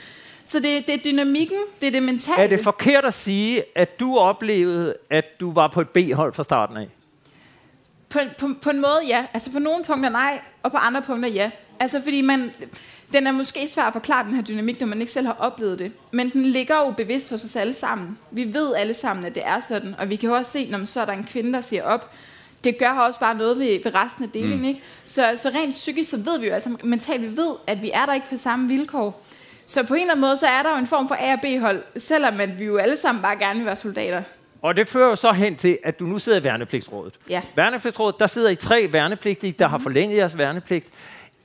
Så 0.45 0.59
det, 0.59 0.87
det 0.87 0.95
er 0.95 0.99
dynamikken, 1.11 1.57
det 1.81 1.87
er 1.87 1.91
det 1.91 2.03
mentale. 2.03 2.43
Er 2.43 2.47
det 2.47 2.59
forkert 2.59 3.05
at 3.05 3.13
sige, 3.13 3.63
at 3.75 3.99
du 3.99 4.17
oplevede, 4.17 4.95
at 5.09 5.25
du 5.39 5.53
var 5.53 5.67
på 5.67 5.81
et 5.81 5.89
B-hold 5.89 6.33
fra 6.33 6.43
starten 6.43 6.77
af? 6.77 6.87
På, 8.09 8.19
på, 8.39 8.49
på 8.61 8.69
en 8.69 8.81
måde 8.81 9.01
ja. 9.07 9.25
Altså 9.33 9.51
på 9.51 9.59
nogle 9.59 9.83
punkter 9.83 10.09
nej, 10.09 10.39
og 10.63 10.71
på 10.71 10.77
andre 10.77 11.01
punkter 11.01 11.29
ja. 11.29 11.51
Altså 11.79 12.01
fordi 12.01 12.21
man, 12.21 12.51
den 13.13 13.27
er 13.27 13.31
måske 13.31 13.67
svær 13.67 13.83
at 13.83 13.93
forklare 13.93 14.25
den 14.25 14.35
her 14.35 14.41
dynamik, 14.41 14.79
når 14.79 14.87
man 14.87 15.01
ikke 15.01 15.13
selv 15.13 15.25
har 15.25 15.35
oplevet 15.39 15.79
det. 15.79 15.91
Men 16.11 16.29
den 16.29 16.43
ligger 16.43 16.77
jo 16.77 16.91
bevidst 16.91 17.29
hos 17.29 17.43
os 17.43 17.55
alle 17.55 17.73
sammen. 17.73 18.17
Vi 18.31 18.53
ved 18.53 18.75
alle 18.75 18.93
sammen, 18.93 19.25
at 19.25 19.35
det 19.35 19.43
er 19.45 19.59
sådan. 19.59 19.95
Og 19.97 20.09
vi 20.09 20.15
kan 20.15 20.29
jo 20.29 20.35
også 20.35 20.51
se, 20.51 20.67
når 20.71 20.85
så 20.85 21.01
er 21.01 21.05
der 21.05 21.13
en 21.13 21.23
kvinde, 21.23 21.53
der 21.53 21.61
siger 21.61 21.83
op. 21.83 22.13
Det 22.63 22.77
gør 22.77 22.89
også 22.89 23.19
bare 23.19 23.35
noget 23.35 23.59
ved, 23.59 23.79
ved 23.83 23.95
resten 23.95 24.23
af 24.23 24.29
delingen. 24.29 24.59
Mm. 24.59 24.65
Ikke? 24.65 24.81
Så, 25.05 25.33
så 25.35 25.49
rent 25.49 25.71
psykisk, 25.71 26.09
så 26.09 26.17
ved 26.17 26.39
vi 26.39 26.47
jo, 26.47 26.53
altså 26.53 26.77
mentalt, 26.83 27.21
vi 27.21 27.37
ved, 27.37 27.55
at 27.67 27.81
vi 27.81 27.91
er 27.93 28.05
der 28.05 28.13
ikke 28.13 28.29
på 28.29 28.37
samme 28.37 28.67
vilkår. 28.67 29.25
Så 29.65 29.83
på 29.83 29.93
en 29.93 30.01
eller 30.01 30.13
anden 30.13 30.21
måde, 30.21 30.37
så 30.37 30.45
er 30.45 30.63
der 30.63 30.69
jo 30.69 30.77
en 30.77 30.87
form 30.87 31.07
for 31.07 31.15
A- 31.19 31.33
og 31.33 31.39
B-hold, 31.41 31.83
selvom 31.97 32.39
at 32.39 32.59
vi 32.59 32.65
jo 32.65 32.77
alle 32.77 32.97
sammen 32.97 33.21
bare 33.21 33.35
gerne 33.35 33.55
vil 33.55 33.65
være 33.65 33.75
soldater. 33.75 34.21
Og 34.61 34.75
det 34.75 34.87
fører 34.87 35.09
jo 35.09 35.15
så 35.15 35.31
hen 35.31 35.55
til, 35.55 35.77
at 35.83 35.99
du 35.99 36.05
nu 36.05 36.19
sidder 36.19 36.39
i 36.39 36.43
værnepligtsrådet. 36.43 37.13
Ja. 37.29 37.41
Værnepligtsrådet, 37.55 38.19
der 38.19 38.27
sidder 38.27 38.49
I 38.49 38.55
tre 38.55 38.87
værnepligtige, 38.91 39.55
der 39.59 39.67
mm. 39.67 39.71
har 39.71 39.77
forlænget 39.77 40.17
jeres 40.17 40.37
værnepligt. 40.37 40.87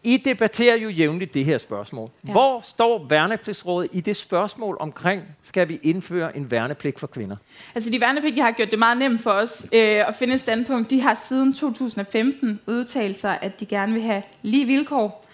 I 0.04 0.16
debatterer 0.16 0.76
jo 0.76 0.88
jævnligt 0.88 1.34
det 1.34 1.44
her 1.44 1.58
spørgsmål. 1.58 2.10
Ja. 2.26 2.32
Hvor 2.32 2.60
står 2.64 3.06
værnepligtsrådet 3.08 3.90
i 3.92 4.00
det 4.00 4.16
spørgsmål 4.16 4.76
omkring, 4.80 5.22
skal 5.42 5.68
vi 5.68 5.78
indføre 5.82 6.36
en 6.36 6.50
værnepligt 6.50 7.00
for 7.00 7.06
kvinder? 7.06 7.36
Altså 7.74 7.90
de 7.90 8.00
værnepligtige 8.00 8.44
har 8.44 8.50
gjort 8.50 8.70
det 8.70 8.78
meget 8.78 8.98
nemt 8.98 9.22
for 9.22 9.30
os 9.30 9.62
øh, 9.72 10.08
at 10.08 10.14
finde 10.18 10.34
et 10.34 10.40
standpunkt. 10.40 10.90
De 10.90 11.00
har 11.00 11.14
siden 11.14 11.52
2015 11.52 12.60
udtalt 12.66 13.16
sig, 13.16 13.38
at 13.42 13.60
de 13.60 13.66
gerne 13.66 13.92
vil 13.92 14.02
have 14.02 14.22
lige 14.42 14.66
vilkår. 14.66 15.26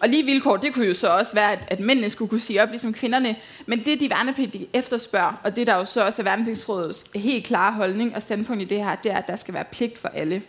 Og 0.00 0.08
lige 0.08 0.24
vilkår, 0.24 0.56
det 0.56 0.74
kunne 0.74 0.86
jo 0.86 0.94
så 0.94 1.08
også 1.08 1.34
være, 1.34 1.52
at, 1.52 1.66
at 1.68 1.80
mændene 1.80 2.10
skulle 2.10 2.28
kunne 2.28 2.40
sige 2.40 2.62
op, 2.62 2.68
ligesom 2.70 2.92
kvinderne. 2.92 3.36
Men 3.66 3.78
det, 3.84 4.00
de 4.00 4.10
værnepligtige 4.10 4.68
efterspørger, 4.72 5.40
og 5.44 5.56
det 5.56 5.66
der 5.66 5.76
jo 5.76 5.84
så 5.84 6.06
også 6.06 6.22
er 6.22 6.24
værnepligtsrådets 6.24 7.04
helt 7.14 7.46
klare 7.46 7.72
holdning 7.72 8.14
og 8.14 8.22
standpunkt 8.22 8.62
i 8.62 8.64
det 8.64 8.78
her, 8.84 8.94
det 8.96 9.12
er, 9.12 9.16
at 9.16 9.26
der 9.26 9.36
skal 9.36 9.54
være 9.54 9.64
pligt 9.64 9.98
for 9.98 10.08
alle. 10.08 10.42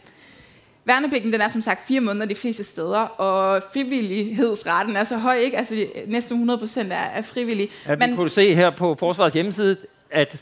Værnepligten 0.86 1.34
den 1.34 1.42
er 1.42 1.50
som 1.50 1.62
sagt 1.62 1.88
fire 1.88 2.02
måneder 2.02 2.26
de 2.26 2.36
fleste 2.36 2.64
steder, 2.64 3.00
og 3.00 3.64
frivillighedsretten 3.74 4.96
er 4.96 5.04
så 5.04 5.18
høj, 5.18 5.36
ikke? 5.36 5.58
Altså 5.58 5.86
næsten 6.08 6.36
100 6.36 6.60
procent 6.60 6.94
er, 6.94 6.96
er 6.96 7.22
frivillig. 7.22 7.70
At 7.86 8.00
Men, 8.00 8.12
vi 8.12 8.16
kunne 8.16 8.30
se 8.30 8.56
her 8.56 8.70
på 8.70 8.96
Forsvarets 9.00 9.34
hjemmeside, 9.34 9.78
at 10.12 10.38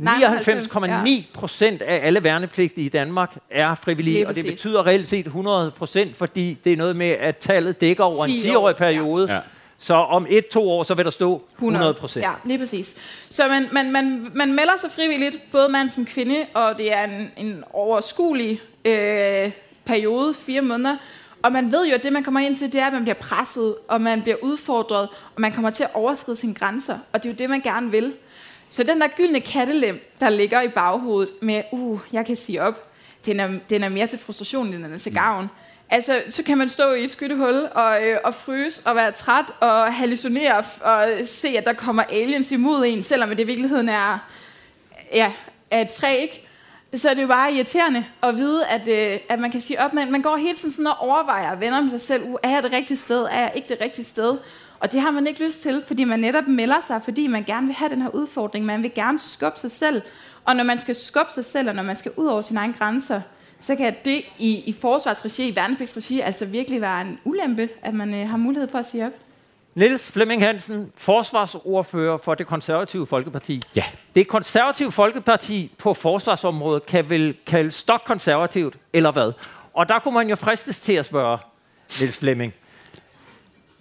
99,9 0.00 1.10
procent 1.34 1.82
af 1.82 2.06
alle 2.06 2.24
værnepligtige 2.24 2.84
i 2.84 2.88
Danmark 2.88 3.36
er 3.50 3.74
frivillige, 3.74 4.28
og 4.28 4.34
det 4.34 4.44
betyder 4.44 4.86
reelt 4.86 5.08
set 5.08 5.26
100 5.26 5.70
procent, 5.70 6.16
fordi 6.16 6.58
det 6.64 6.72
er 6.72 6.76
noget 6.76 6.96
med, 6.96 7.10
at 7.10 7.36
tallet 7.36 7.80
dækker 7.80 8.04
over 8.04 8.24
en 8.24 8.30
10-årig 8.30 8.76
periode. 8.76 9.32
Ja. 9.32 9.40
Så 9.78 9.94
om 9.94 10.26
et-to 10.30 10.70
år, 10.70 10.82
så 10.82 10.94
vil 10.94 11.04
der 11.04 11.10
stå 11.10 11.42
100 11.54 11.94
procent. 11.94 12.24
Ja, 12.24 12.32
lige 12.44 12.58
præcis. 12.58 12.96
Så 13.30 13.48
man, 13.48 13.68
man, 13.72 13.92
man, 13.92 14.28
man 14.34 14.52
melder 14.52 14.72
sig 14.80 14.90
frivilligt, 14.90 15.36
både 15.52 15.68
mand 15.68 15.88
som 15.88 16.06
kvinde, 16.06 16.46
og 16.54 16.78
det 16.78 16.92
er 16.92 17.04
en, 17.04 17.30
en 17.36 17.64
overskuelig 17.72 18.60
øh, 18.84 19.50
periode, 19.84 20.34
fire 20.34 20.62
måneder. 20.62 20.96
Og 21.42 21.52
man 21.52 21.72
ved 21.72 21.86
jo, 21.86 21.94
at 21.94 22.02
det, 22.02 22.12
man 22.12 22.24
kommer 22.24 22.40
ind 22.40 22.56
til, 22.56 22.72
det 22.72 22.80
er, 22.80 22.86
at 22.86 22.92
man 22.92 23.02
bliver 23.02 23.14
presset, 23.14 23.74
og 23.88 24.00
man 24.00 24.22
bliver 24.22 24.36
udfordret, 24.42 25.08
og 25.34 25.40
man 25.40 25.52
kommer 25.52 25.70
til 25.70 25.82
at 25.84 25.90
overskride 25.94 26.36
sine 26.36 26.54
grænser. 26.54 26.98
Og 27.12 27.22
det 27.22 27.28
er 27.28 27.32
jo 27.32 27.36
det, 27.38 27.50
man 27.50 27.60
gerne 27.60 27.90
vil. 27.90 28.14
Så 28.68 28.82
den 28.82 29.00
der 29.00 29.08
gyldne 29.16 29.40
kattelem, 29.40 30.12
der 30.20 30.30
ligger 30.30 30.62
i 30.62 30.68
baghovedet 30.68 31.32
med, 31.42 31.62
uh, 31.72 32.00
jeg 32.12 32.26
kan 32.26 32.36
sige 32.36 32.62
op, 32.62 32.92
den 33.26 33.40
er, 33.40 33.50
den 33.70 33.84
er 33.84 33.88
mere 33.88 34.06
til 34.06 34.18
frustration, 34.18 34.74
end 34.74 34.84
den 34.84 34.92
er 34.92 34.98
til 34.98 35.14
gavn. 35.14 35.48
Altså, 35.90 36.22
så 36.28 36.42
kan 36.42 36.58
man 36.58 36.68
stå 36.68 36.92
i 36.92 37.04
et 37.04 37.10
skyttehul 37.10 37.68
og, 37.74 38.06
øh, 38.06 38.18
og 38.24 38.34
fryse 38.34 38.82
og 38.84 38.96
være 38.96 39.12
træt 39.12 39.44
og 39.60 39.94
hallucinere 39.94 40.64
og 40.80 41.08
se, 41.24 41.48
at 41.48 41.64
der 41.64 41.72
kommer 41.72 42.02
aliens 42.02 42.50
imod 42.50 42.84
en, 42.86 43.02
selvom 43.02 43.28
det 43.28 43.40
i 43.40 43.44
virkeligheden 43.44 43.88
er, 43.88 44.18
ja, 45.14 45.32
er 45.70 45.80
et 45.80 45.88
træ, 45.88 46.16
ikke? 46.16 46.48
Så 46.94 47.10
er 47.10 47.14
det 47.14 47.22
jo 47.22 47.26
bare 47.26 47.52
irriterende 47.54 48.04
at 48.22 48.36
vide, 48.36 48.66
at, 48.66 48.88
øh, 48.88 49.18
at 49.28 49.38
man 49.38 49.50
kan 49.50 49.60
sige 49.60 49.80
op, 49.80 49.94
men 49.94 50.12
man 50.12 50.22
går 50.22 50.36
hele 50.36 50.56
tiden 50.56 50.72
sådan 50.72 50.86
og 50.86 50.98
overvejer 50.98 51.50
og 51.50 51.60
vender 51.60 51.80
med 51.80 51.90
sig 51.90 52.00
selv, 52.00 52.22
uh, 52.24 52.34
er 52.42 52.50
jeg 52.50 52.62
det 52.62 52.72
rigtige 52.72 52.96
sted, 52.96 53.22
er 53.22 53.40
jeg 53.40 53.52
ikke 53.54 53.68
det 53.68 53.80
rigtige 53.80 54.04
sted? 54.04 54.38
Og 54.80 54.92
det 54.92 55.00
har 55.00 55.10
man 55.10 55.26
ikke 55.26 55.44
lyst 55.44 55.62
til, 55.62 55.84
fordi 55.86 56.04
man 56.04 56.20
netop 56.20 56.48
melder 56.48 56.80
sig, 56.80 57.02
fordi 57.02 57.26
man 57.26 57.44
gerne 57.44 57.66
vil 57.66 57.76
have 57.76 57.90
den 57.90 58.02
her 58.02 58.14
udfordring. 58.14 58.64
Man 58.64 58.82
vil 58.82 58.94
gerne 58.94 59.18
skubbe 59.18 59.58
sig 59.58 59.70
selv. 59.70 60.02
Og 60.44 60.56
når 60.56 60.64
man 60.64 60.78
skal 60.78 60.94
skubbe 60.94 61.32
sig 61.32 61.44
selv, 61.44 61.68
og 61.68 61.74
når 61.74 61.82
man 61.82 61.96
skal 61.96 62.12
ud 62.16 62.26
over 62.26 62.42
sine 62.42 62.60
egne 62.60 62.74
grænser, 62.78 63.20
så 63.58 63.76
kan 63.76 63.94
det 64.04 64.22
i, 64.38 64.62
i 64.66 64.72
forsvarsregi, 64.80 65.48
i 65.48 65.56
værnepligtsregi, 65.56 66.20
altså 66.20 66.46
virkelig 66.46 66.80
være 66.80 67.00
en 67.00 67.18
ulempe, 67.24 67.68
at 67.82 67.94
man 67.94 68.14
øh, 68.14 68.28
har 68.28 68.36
mulighed 68.36 68.68
for 68.68 68.78
at 68.78 68.86
sige 68.86 69.06
op. 69.06 69.12
Niels 69.74 70.12
Flemming 70.12 70.42
Hansen, 70.42 70.92
forsvarsordfører 70.96 72.16
for 72.16 72.34
det 72.34 72.46
konservative 72.46 73.06
Folkeparti. 73.06 73.60
Ja. 73.76 73.84
Det 74.14 74.28
konservative 74.28 74.92
Folkeparti 74.92 75.72
på 75.78 75.94
forsvarsområdet 75.94 76.86
kan 76.86 77.10
vel 77.10 77.36
kalde 77.46 77.70
stokkonservativt, 77.70 78.76
eller 78.92 79.10
hvad? 79.12 79.32
Og 79.74 79.88
der 79.88 79.98
kunne 79.98 80.14
man 80.14 80.28
jo 80.28 80.36
fristes 80.36 80.80
til 80.80 80.92
at 80.92 81.04
spørge 81.04 81.38
Niels 82.00 82.18
Flemming. 82.18 82.54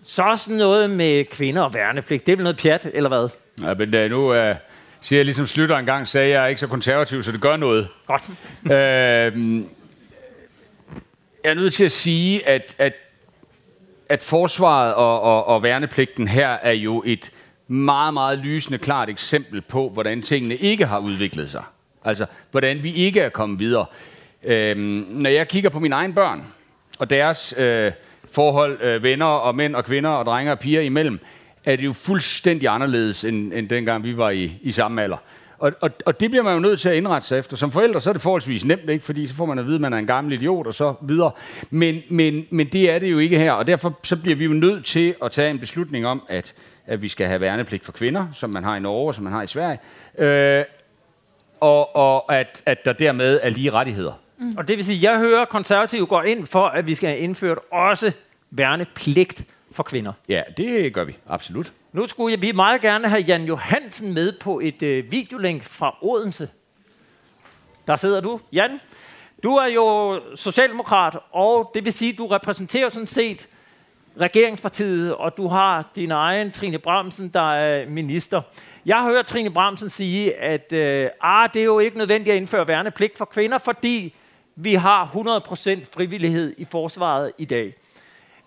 Så 0.03 0.35
sådan 0.37 0.57
noget 0.57 0.89
med 0.89 1.25
kvinder 1.25 1.61
og 1.61 1.73
værnepligt, 1.73 2.25
det 2.25 2.31
er 2.31 2.35
vel 2.35 2.43
noget 2.43 2.57
pjat, 2.57 2.91
eller 2.93 3.09
hvad? 3.09 3.29
Ja, 3.61 3.73
men 3.73 3.93
uh, 3.93 4.11
nu 4.11 4.49
uh, 4.49 4.55
siger 5.01 5.19
jeg 5.19 5.25
ligesom 5.25 5.45
Slytter 5.45 5.77
engang, 5.77 6.07
sagde 6.07 6.29
jeg 6.29 6.43
er 6.43 6.47
ikke 6.47 6.61
så 6.61 6.67
konservativ, 6.67 7.23
så 7.23 7.31
det 7.31 7.41
gør 7.41 7.57
noget. 7.57 7.87
Godt. 8.07 8.23
uh, 8.63 8.71
jeg 11.43 11.49
er 11.49 11.53
nødt 11.53 11.73
til 11.73 11.83
at 11.83 11.91
sige, 11.91 12.47
at, 12.47 12.75
at, 12.77 12.93
at 14.11 14.23
forsvaret 14.23 14.93
og, 14.93 15.21
og, 15.21 15.47
og 15.47 15.63
værnepligten 15.63 16.27
her 16.27 16.49
er 16.49 16.71
jo 16.71 17.03
et 17.05 17.31
meget, 17.67 18.13
meget 18.13 18.39
lysende 18.39 18.77
klart 18.77 19.09
eksempel 19.09 19.61
på, 19.61 19.89
hvordan 19.89 20.21
tingene 20.21 20.55
ikke 20.55 20.85
har 20.85 20.99
udviklet 20.99 21.51
sig. 21.51 21.63
Altså, 22.05 22.25
hvordan 22.51 22.83
vi 22.83 22.93
ikke 22.93 23.19
er 23.19 23.29
kommet 23.29 23.59
videre. 23.59 23.85
Øhm, 24.43 25.05
når 25.09 25.29
jeg 25.29 25.47
kigger 25.47 25.69
på 25.69 25.79
mine 25.79 25.95
egne 25.95 26.13
børn, 26.13 26.43
og 26.99 27.09
deres... 27.09 27.53
øh, 27.57 27.91
forhold 28.31 28.81
øh, 28.81 29.03
venner 29.03 29.25
og 29.25 29.55
mænd 29.55 29.75
og 29.75 29.85
kvinder 29.85 30.09
og 30.09 30.25
drenge 30.25 30.51
og 30.51 30.59
piger 30.59 30.81
imellem, 30.81 31.19
er 31.65 31.75
det 31.75 31.85
jo 31.85 31.93
fuldstændig 31.93 32.69
anderledes, 32.69 33.23
end, 33.23 33.53
end 33.53 33.69
dengang 33.69 34.03
vi 34.03 34.17
var 34.17 34.29
i, 34.29 34.51
i 34.61 34.71
samme 34.71 35.03
alder. 35.03 35.17
Og, 35.61 35.71
og, 35.81 35.91
og 36.05 36.19
det 36.19 36.29
bliver 36.29 36.43
man 36.43 36.53
jo 36.53 36.59
nødt 36.59 36.79
til 36.79 36.89
at 36.89 36.95
indrette 36.95 37.27
sig 37.27 37.39
efter. 37.39 37.57
Som 37.57 37.71
forældre, 37.71 38.01
så 38.01 38.09
er 38.09 38.13
det 38.13 38.21
forholdsvis 38.21 38.65
nemt, 38.65 38.89
ikke? 38.89 39.05
fordi 39.05 39.27
så 39.27 39.35
får 39.35 39.45
man 39.45 39.59
at 39.59 39.65
vide, 39.65 39.75
at 39.75 39.81
man 39.81 39.93
er 39.93 39.97
en 39.97 40.07
gammel 40.07 40.33
idiot 40.33 40.67
og 40.67 40.73
så 40.73 40.93
videre. 41.01 41.31
Men, 41.69 42.01
men, 42.09 42.45
men 42.49 42.67
det 42.67 42.91
er 42.91 42.99
det 42.99 43.11
jo 43.11 43.19
ikke 43.19 43.37
her, 43.37 43.51
og 43.51 43.67
derfor 43.67 43.99
så 44.03 44.21
bliver 44.21 44.35
vi 44.35 44.45
jo 44.45 44.53
nødt 44.53 44.85
til 44.85 45.15
at 45.23 45.31
tage 45.31 45.49
en 45.51 45.59
beslutning 45.59 46.07
om, 46.07 46.23
at, 46.29 46.53
at 46.85 47.01
vi 47.01 47.07
skal 47.07 47.27
have 47.27 47.41
værnepligt 47.41 47.85
for 47.85 47.91
kvinder, 47.91 48.27
som 48.33 48.49
man 48.49 48.63
har 48.63 48.75
i 48.75 48.79
Norge 48.79 49.07
og 49.07 49.15
som 49.15 49.23
man 49.23 49.33
har 49.33 49.43
i 49.43 49.47
Sverige, 49.47 49.79
øh, 50.17 50.65
og, 51.59 51.95
og 51.95 52.35
at, 52.35 52.63
at 52.65 52.85
der 52.85 52.93
dermed 52.93 53.39
er 53.43 53.49
lige 53.49 53.69
rettigheder. 53.69 54.13
Mm. 54.37 54.53
Og 54.57 54.67
det 54.67 54.77
vil 54.77 54.85
sige, 54.85 54.97
at 54.97 55.13
jeg 55.13 55.19
hører, 55.19 55.41
at 55.41 55.49
konservative 55.49 56.05
går 56.05 56.23
ind 56.23 56.47
for, 56.47 56.65
at 56.65 56.87
vi 56.87 56.95
skal 56.95 57.09
have 57.09 57.19
indført 57.19 57.57
også 57.71 58.11
værnepligt 58.51 59.43
for 59.71 59.83
kvinder. 59.83 60.13
Ja, 60.29 60.41
det 60.57 60.93
gør 60.93 61.03
vi. 61.03 61.17
Absolut. 61.29 61.73
Nu 61.93 62.07
skulle 62.07 62.39
vi 62.39 62.51
meget 62.51 62.81
gerne 62.81 63.07
have 63.07 63.21
Jan 63.21 63.43
Johansen 63.43 64.13
med 64.13 64.31
på 64.31 64.59
et 64.59 64.81
øh, 64.81 65.11
videolink 65.11 65.63
fra 65.63 65.97
Odense. 66.01 66.49
Der 67.87 67.95
sidder 67.95 68.21
du. 68.21 68.39
Jan, 68.53 68.79
du 69.43 69.51
er 69.51 69.65
jo 69.65 70.19
socialdemokrat, 70.35 71.17
og 71.31 71.71
det 71.73 71.85
vil 71.85 71.93
sige, 71.93 72.11
at 72.11 72.17
du 72.17 72.27
repræsenterer 72.27 72.89
sådan 72.89 73.07
set 73.07 73.47
regeringspartiet, 74.19 75.15
og 75.15 75.37
du 75.37 75.47
har 75.47 75.91
din 75.95 76.11
egen 76.11 76.51
Trine 76.51 76.79
Bramsen, 76.79 77.29
der 77.29 77.53
er 77.53 77.89
minister. 77.89 78.41
Jeg 78.85 78.97
har 78.97 79.09
hørt 79.09 79.25
Trine 79.25 79.49
Bramsen 79.49 79.89
sige, 79.89 80.35
at 80.35 80.73
øh, 80.73 81.09
ah, 81.21 81.49
det 81.53 81.59
er 81.59 81.65
jo 81.65 81.79
ikke 81.79 81.97
nødvendigt 81.97 82.33
at 82.33 82.37
indføre 82.37 82.67
værnepligt 82.67 83.17
for 83.17 83.25
kvinder, 83.25 83.57
fordi 83.57 84.15
vi 84.55 84.73
har 84.73 85.05
100% 85.05 85.93
frivillighed 85.93 86.53
i 86.57 86.65
forsvaret 86.65 87.31
i 87.37 87.45
dag. 87.45 87.73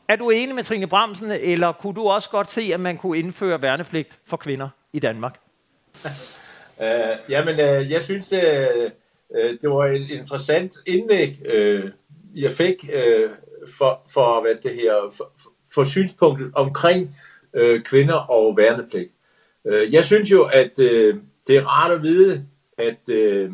Er 0.08 0.16
du 0.16 0.30
enig 0.30 0.54
med 0.54 0.64
Trine 0.64 0.86
Bramsen, 0.86 1.30
eller 1.30 1.72
kunne 1.72 1.94
du 1.94 2.08
også 2.08 2.30
godt 2.30 2.50
se, 2.50 2.70
at 2.74 2.80
man 2.80 2.98
kunne 2.98 3.18
indføre 3.18 3.62
værnepligt 3.62 4.18
for 4.26 4.36
kvinder 4.36 4.68
i 4.92 4.98
Danmark? 4.98 5.38
uh, 6.04 6.84
jamen, 7.28 7.54
uh, 7.54 7.90
jeg 7.90 8.02
synes, 8.02 8.28
det, 8.28 8.42
uh, 9.28 9.40
det 9.40 9.70
var 9.70 9.86
et 9.86 10.10
interessant 10.10 10.76
indlæg, 10.86 11.38
uh, 11.54 11.90
jeg 12.34 12.50
fik 12.50 12.74
uh, 12.88 13.30
for, 13.78 14.06
for, 14.08 14.40
hvad 14.40 14.54
det 14.62 14.74
her, 14.74 15.12
for, 15.16 15.32
for 15.74 15.84
synspunktet 15.84 16.50
omkring 16.54 17.16
uh, 17.60 17.82
kvinder 17.82 18.14
og 18.14 18.56
værnepligt. 18.56 19.12
Uh, 19.64 19.92
jeg 19.92 20.04
synes 20.04 20.30
jo, 20.30 20.44
at 20.44 20.78
uh, 20.78 21.14
det 21.46 21.56
er 21.56 21.66
rart 21.66 21.92
at 21.92 22.02
vide, 22.02 22.46
at 22.78 23.08
uh, 23.12 23.52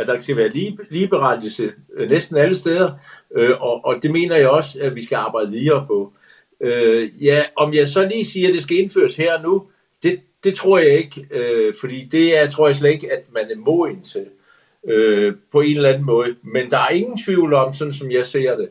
at 0.00 0.06
der 0.06 0.18
skal 0.18 0.36
være 0.36 0.48
lige, 0.48 0.78
ligeberettigelse 0.90 1.72
øh, 1.96 2.10
næsten 2.10 2.36
alle 2.36 2.54
steder, 2.54 2.92
øh, 3.36 3.60
og, 3.60 3.84
og 3.84 3.94
det 4.02 4.10
mener 4.10 4.36
jeg 4.36 4.48
også, 4.48 4.78
at 4.80 4.94
vi 4.94 5.04
skal 5.04 5.16
arbejde 5.16 5.50
videre 5.50 5.84
på. 5.86 6.12
Øh, 6.60 7.24
ja, 7.24 7.42
om 7.56 7.74
jeg 7.74 7.88
så 7.88 8.08
lige 8.08 8.24
siger, 8.24 8.48
at 8.48 8.54
det 8.54 8.62
skal 8.62 8.76
indføres 8.76 9.16
her 9.16 9.34
og 9.34 9.42
nu, 9.42 9.62
det, 10.02 10.20
det 10.44 10.54
tror 10.54 10.78
jeg 10.78 10.90
ikke, 10.90 11.26
øh, 11.30 11.74
fordi 11.80 12.08
det 12.12 12.38
er, 12.38 12.48
tror 12.48 12.66
jeg 12.66 12.76
slet 12.76 12.90
ikke, 12.90 13.12
at 13.12 13.22
man 13.34 13.44
er 13.50 13.56
moden 13.56 14.02
til 14.02 14.26
øh, 14.88 15.34
på 15.52 15.60
en 15.60 15.76
eller 15.76 15.88
anden 15.88 16.04
måde. 16.04 16.34
Men 16.42 16.70
der 16.70 16.78
er 16.78 16.88
ingen 16.88 17.18
tvivl 17.24 17.54
om, 17.54 17.72
sådan 17.72 17.92
som 17.92 18.10
jeg 18.10 18.26
ser 18.26 18.56
det, 18.56 18.68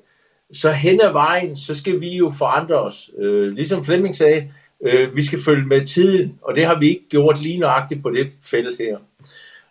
så 0.52 0.72
hen 0.72 1.02
ad 1.02 1.12
vejen, 1.12 1.58
så 1.58 1.76
skal 1.76 2.02
vi 2.02 2.18
jo 2.18 2.32
forandre 2.38 2.82
os. 2.82 3.12
Øh, 3.20 3.52
ligesom 3.52 3.86
Flemming 3.86 4.16
sagde, 4.16 4.52
øh, 4.86 5.16
vi 5.16 5.24
skal 5.24 5.40
følge 5.40 5.68
med 5.68 5.86
tiden, 5.86 6.40
og 6.42 6.56
det 6.56 6.66
har 6.66 6.80
vi 6.80 6.90
ikke 6.90 7.10
gjort 7.10 7.42
lige 7.42 7.60
nøjagtigt 7.60 8.04
på 8.04 8.10
det 8.10 8.32
felt 8.44 8.78
her. 8.78 8.98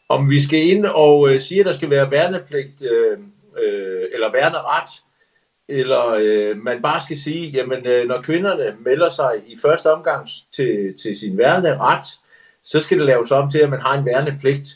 Om 0.09 0.31
vi 0.31 0.41
skal 0.41 0.59
ind 0.69 0.87
og 0.87 1.31
øh, 1.31 1.41
sige, 1.41 1.61
at 1.61 1.67
der 1.67 1.73
skal 1.73 1.91
være 1.91 2.11
værnepligt 2.11 2.83
øh, 2.83 3.19
øh, 3.63 4.05
eller 4.15 4.33
værneret, 4.33 4.91
eller 5.69 6.07
øh, 6.21 6.57
man 6.57 6.83
bare 6.83 7.01
skal 7.01 7.17
sige, 7.17 7.49
jamen 7.51 7.87
øh, 7.87 8.09
når 8.09 8.23
kvinderne 8.23 8.77
melder 8.85 9.09
sig 9.09 9.33
i 9.47 9.57
første 9.63 9.93
omgang 9.93 10.29
til, 10.53 10.95
til 11.03 11.17
sin 11.17 11.39
værneret, 11.39 12.05
så 12.63 12.81
skal 12.81 12.99
det 12.99 13.07
laves 13.07 13.31
om 13.31 13.51
til, 13.51 13.59
at 13.59 13.71
man 13.71 13.81
har 13.81 13.99
en 13.99 14.07
værnepligt. 14.07 14.69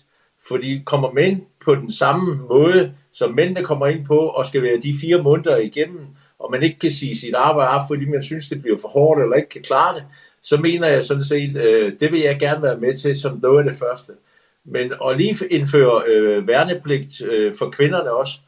Fordi 0.49 0.83
kommer 0.87 1.13
mænd 1.13 1.41
på 1.65 1.75
den 1.75 1.93
samme 1.93 2.35
måde, 2.49 2.95
som 3.13 3.35
mændene 3.35 3.65
kommer 3.65 3.87
ind 3.87 4.07
på, 4.07 4.19
og 4.19 4.47
skal 4.47 4.63
være 4.63 4.77
de 4.77 4.95
fire 5.01 5.23
måneder 5.23 5.57
igennem, 5.57 6.07
og 6.39 6.51
man 6.51 6.63
ikke 6.63 6.79
kan 6.79 6.91
sige 6.91 7.17
sit 7.17 7.35
arbejde 7.35 7.71
op, 7.71 7.83
fordi 7.89 8.05
man 8.05 8.23
synes, 8.23 8.49
det 8.49 8.63
bliver 8.63 8.79
for 8.79 8.89
hårdt, 8.89 9.23
eller 9.23 9.37
ikke 9.37 9.49
kan 9.49 9.63
klare 9.63 9.95
det, 9.95 10.05
så 10.43 10.57
mener 10.57 10.89
jeg 10.89 11.05
sådan 11.05 11.25
set, 11.25 11.57
øh, 11.57 11.93
det 12.01 12.13
vil 12.13 12.21
jeg 12.21 12.39
gerne 12.39 12.63
være 12.63 12.77
med 12.79 12.97
til 12.97 13.17
som 13.17 13.39
noget 13.43 13.59
af 13.59 13.71
det 13.71 13.79
første. 13.79 14.13
Men 14.67 14.93
at 15.09 15.17
lige 15.17 15.49
indføre 15.51 16.03
øh, 16.07 16.49
værnepligt 16.49 17.23
øh, 17.23 17.55
for 17.55 17.71
kvinderne 17.71 18.13
også, 18.13 18.41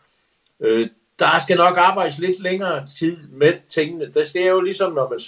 øh, 0.63 0.87
der 1.19 1.39
skal 1.39 1.57
nok 1.57 1.77
arbejdes 1.77 2.19
lidt 2.19 2.43
længere 2.43 2.87
tid 2.99 3.17
med 3.33 3.53
tingene. 3.69 4.07
Det 4.07 4.37
er 4.37 4.51
jo 4.51 4.61
ligesom, 4.61 4.93
når 4.93 5.09
man 5.09 5.19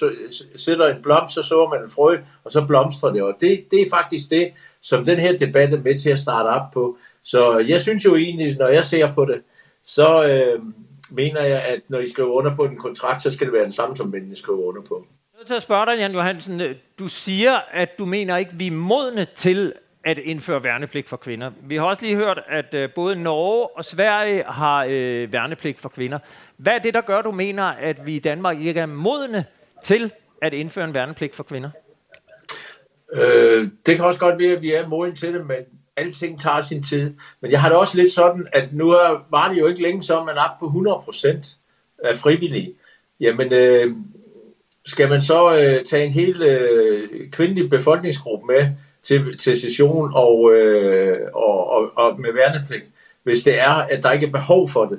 sætter 0.57 0.87
en 0.87 1.03
blomst, 1.03 1.35
så 1.35 1.43
sår 1.43 1.69
man 1.71 1.85
en 1.85 1.91
frø, 1.91 2.17
og 2.45 2.51
så 2.51 2.65
blomstrer 2.67 3.13
det. 3.13 3.23
Og 3.23 3.35
det, 3.41 3.67
det 3.71 3.81
er 3.83 3.91
faktisk 3.91 4.31
det, 4.31 4.53
som 4.83 5.05
den 5.05 5.19
her 5.19 5.37
debat 5.37 5.73
er 5.73 5.81
med 5.81 5.99
til 5.99 6.11
at 6.11 6.19
starte 6.19 6.47
op 6.47 6.71
på. 6.75 6.99
Så 7.25 7.59
jeg 7.59 7.81
synes 7.81 8.05
jo 8.05 8.17
egentlig, 8.17 8.57
når 8.57 8.69
jeg 8.69 8.85
ser 8.85 9.15
på 9.15 9.25
det, 9.25 9.43
så 9.83 10.25
øh, 10.25 10.63
mener 11.11 11.41
jeg, 11.41 11.63
at 11.63 11.81
når 11.89 11.99
I 11.99 12.09
skriver 12.09 12.31
under 12.31 12.57
på 12.57 12.65
en 12.65 12.79
kontrakt, 12.79 13.23
så 13.23 13.31
skal 13.31 13.47
det 13.47 13.53
være 13.53 13.65
den 13.65 13.73
samme, 13.73 13.97
som 13.97 14.09
mændene 14.09 14.35
skriver 14.35 14.63
under 14.63 14.83
på. 14.83 15.07
Jeg 15.33 15.39
vil 15.39 15.47
til 15.47 15.55
at 15.55 15.63
spørge 15.63 15.87
dig, 15.87 15.99
Jan 15.99 16.13
Johansen. 16.13 16.63
Du 16.99 17.09
siger, 17.09 17.59
at 17.71 17.99
du 17.99 18.05
mener 18.05 18.37
ikke, 18.37 18.53
vi 18.55 18.67
er 18.67 18.71
modne 18.71 19.27
til 19.37 19.73
at 20.07 20.19
indføre 20.19 20.65
værnepligt 20.65 21.09
for 21.09 21.17
kvinder. 21.17 21.51
Vi 21.63 21.77
har 21.77 21.85
også 21.85 22.05
lige 22.05 22.17
hørt, 22.17 22.41
at 22.49 22.75
øh, 22.75 22.91
både 22.95 23.23
Norge 23.23 23.77
og 23.77 23.85
Sverige 23.85 24.45
har 24.47 24.87
øh, 24.91 25.33
værnepligt 25.33 25.81
for 25.81 25.89
kvinder. 25.89 26.19
Hvad 26.57 26.73
er 26.73 26.79
det, 26.79 26.95
der 26.95 27.01
gør, 27.01 27.23
du 27.23 27.33
mener, 27.33 27.65
at 27.65 28.07
vi 28.07 28.17
i 28.17 28.19
Danmark 28.19 28.61
ikke 28.61 28.81
er 28.81 28.87
modne 28.87 29.45
til 29.85 30.13
at 30.43 30.55
indføre 30.55 30.85
en 30.85 30.95
værnepligt 30.95 31.35
for 31.35 31.43
kvinder? 31.43 31.71
Øh, 33.13 33.69
det 33.87 33.97
kan 33.97 34.05
også 34.05 34.21
godt 34.21 34.39
være, 34.39 34.53
at 34.53 34.63
vi 34.63 34.73
er 34.73 34.89
modne 34.89 35.15
til 35.15 35.35
det, 35.35 35.47
men 35.47 35.57
alting 35.97 36.41
tager 36.41 36.61
sin 36.61 36.83
tid. 36.83 37.15
Men 37.41 37.51
jeg 37.51 37.61
har 37.61 37.69
det 37.69 37.79
også 37.79 37.97
lidt 37.97 38.13
sådan, 38.13 38.47
at 38.53 38.73
nu 38.73 38.91
er, 38.91 39.27
var 39.31 39.49
det 39.49 39.59
jo 39.59 39.67
ikke 39.67 39.83
længe 39.83 40.03
så, 40.03 40.25
man 40.25 40.37
er 40.37 40.57
på 40.61 40.67
100% 40.67 41.57
af 42.05 42.17
frivillige. 42.17 42.75
Jamen, 43.21 43.53
øh, 43.53 43.93
skal 44.87 45.09
man 45.09 45.21
så 45.21 45.57
øh, 45.57 45.85
tage 45.85 46.05
en 46.05 46.13
hel 46.13 46.43
øh, 46.43 47.31
kvindelig 47.31 47.71
befolkningsgruppe 47.71 48.47
med 48.47 48.69
til, 49.07 49.39
til 49.39 49.61
session 49.61 50.11
og, 50.15 50.53
øh, 50.55 51.19
og, 51.35 51.71
og, 51.71 51.91
og 51.97 52.21
med 52.21 52.33
værnepligt, 52.33 52.85
hvis 53.23 53.43
det 53.43 53.61
er, 53.61 53.71
at 53.71 54.03
der 54.03 54.13
ikke 54.13 54.27
er 54.27 54.31
behov 54.31 54.69
for 54.69 54.85
det? 54.85 54.99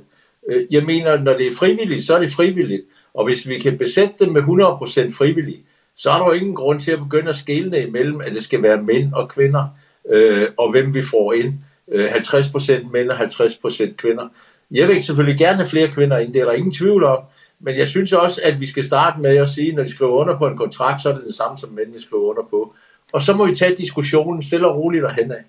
Øh, 0.50 0.66
jeg 0.72 0.84
mener, 0.84 1.18
når 1.18 1.34
det 1.34 1.48
er 1.48 1.56
frivilligt, 1.60 2.04
så 2.04 2.16
er 2.16 2.20
det 2.20 2.32
frivilligt. 2.32 2.84
Og 3.14 3.26
hvis 3.26 3.48
vi 3.48 3.60
kan 3.60 3.78
besætte 3.78 4.14
det 4.20 4.32
med 4.32 4.42
100% 4.42 5.18
frivillige, 5.18 5.64
så 5.96 6.12
er 6.12 6.18
der 6.18 6.26
jo 6.26 6.32
ingen 6.32 6.56
grund 6.56 6.80
til 6.80 6.92
at 6.92 7.00
begynde 7.00 7.30
at 7.30 7.36
skille 7.36 7.88
imellem, 7.88 8.22
at 8.22 8.32
det 8.32 8.44
skal 8.44 8.64
være 8.64 8.82
mænd 8.82 9.14
og 9.14 9.30
kvinder, 9.30 9.66
øh, 10.10 10.48
og 10.58 10.72
hvem 10.72 10.94
vi 10.94 11.02
får 11.02 11.34
ind. 11.34 11.54
Øh, 11.92 12.12
50% 12.12 12.92
mænd 12.92 13.10
og 13.10 13.18
50% 13.18 13.96
kvinder. 13.96 14.28
Jeg 14.72 14.88
vil 14.88 15.02
selvfølgelig 15.02 15.40
gerne 15.40 15.56
have 15.56 15.68
flere 15.68 15.92
kvinder 15.92 16.18
ind, 16.18 16.34
det 16.34 16.42
er 16.42 16.46
der 16.46 16.52
ingen 16.52 16.72
tvivl 16.72 17.04
om, 17.04 17.20
men 17.60 17.78
jeg 17.78 17.88
synes 17.88 18.14
også, 18.14 18.42
at 18.44 18.60
vi 18.60 18.66
skal 18.66 18.84
starte 18.84 19.22
med 19.22 19.38
at 19.38 19.48
sige, 19.48 19.72
når 19.72 19.84
de 19.84 19.90
skriver 19.90 20.12
under 20.12 20.38
på 20.38 20.48
en 20.48 20.58
kontrakt, 20.58 21.02
så 21.02 21.10
er 21.10 21.14
det 21.14 21.24
det 21.24 21.36
samme, 21.36 21.58
som 21.58 21.70
mændene 21.70 22.00
skriver 22.00 22.24
under 22.24 22.44
på. 22.50 22.74
Og 23.14 23.22
så 23.22 23.34
må 23.34 23.46
vi 23.46 23.56
tage 23.56 23.76
diskussionen 23.76 24.44
stille 24.44 24.68
og 24.68 24.78
roligt 24.78 25.04
derhen 25.04 25.32
af. 25.32 25.44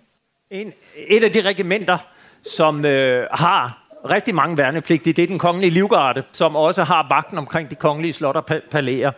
En, 0.51 0.73
et 0.97 1.25
af 1.25 1.33
de 1.33 1.41
regimenter, 1.41 1.99
som 2.47 2.85
øh, 2.85 3.27
har 3.33 3.89
rigtig 4.11 4.35
mange 4.35 4.59
værnepligtige. 4.59 5.13
Det 5.13 5.23
er 5.23 5.27
den 5.27 5.39
kongelige 5.39 5.71
livgarde, 5.71 6.23
som 6.33 6.57
også 6.57 6.85
har 6.85 7.07
vagten 7.09 7.39
omkring 7.39 7.71
de 7.71 7.75
kongelige 7.75 8.13
slot 8.13 8.37
og 8.37 8.47
palæer. 8.71 9.11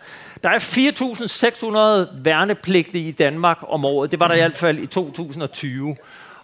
Der 0.43 0.49
er 0.49 0.59
4.600 0.59 2.23
værnepligtige 2.23 3.07
i 3.07 3.11
Danmark 3.11 3.57
om 3.67 3.85
året. 3.85 4.11
Det 4.11 4.19
var 4.19 4.27
der 4.27 4.35
i 4.35 4.37
hvert 4.45 4.57
fald 4.57 4.79
i 4.79 4.85
2020. 4.85 5.95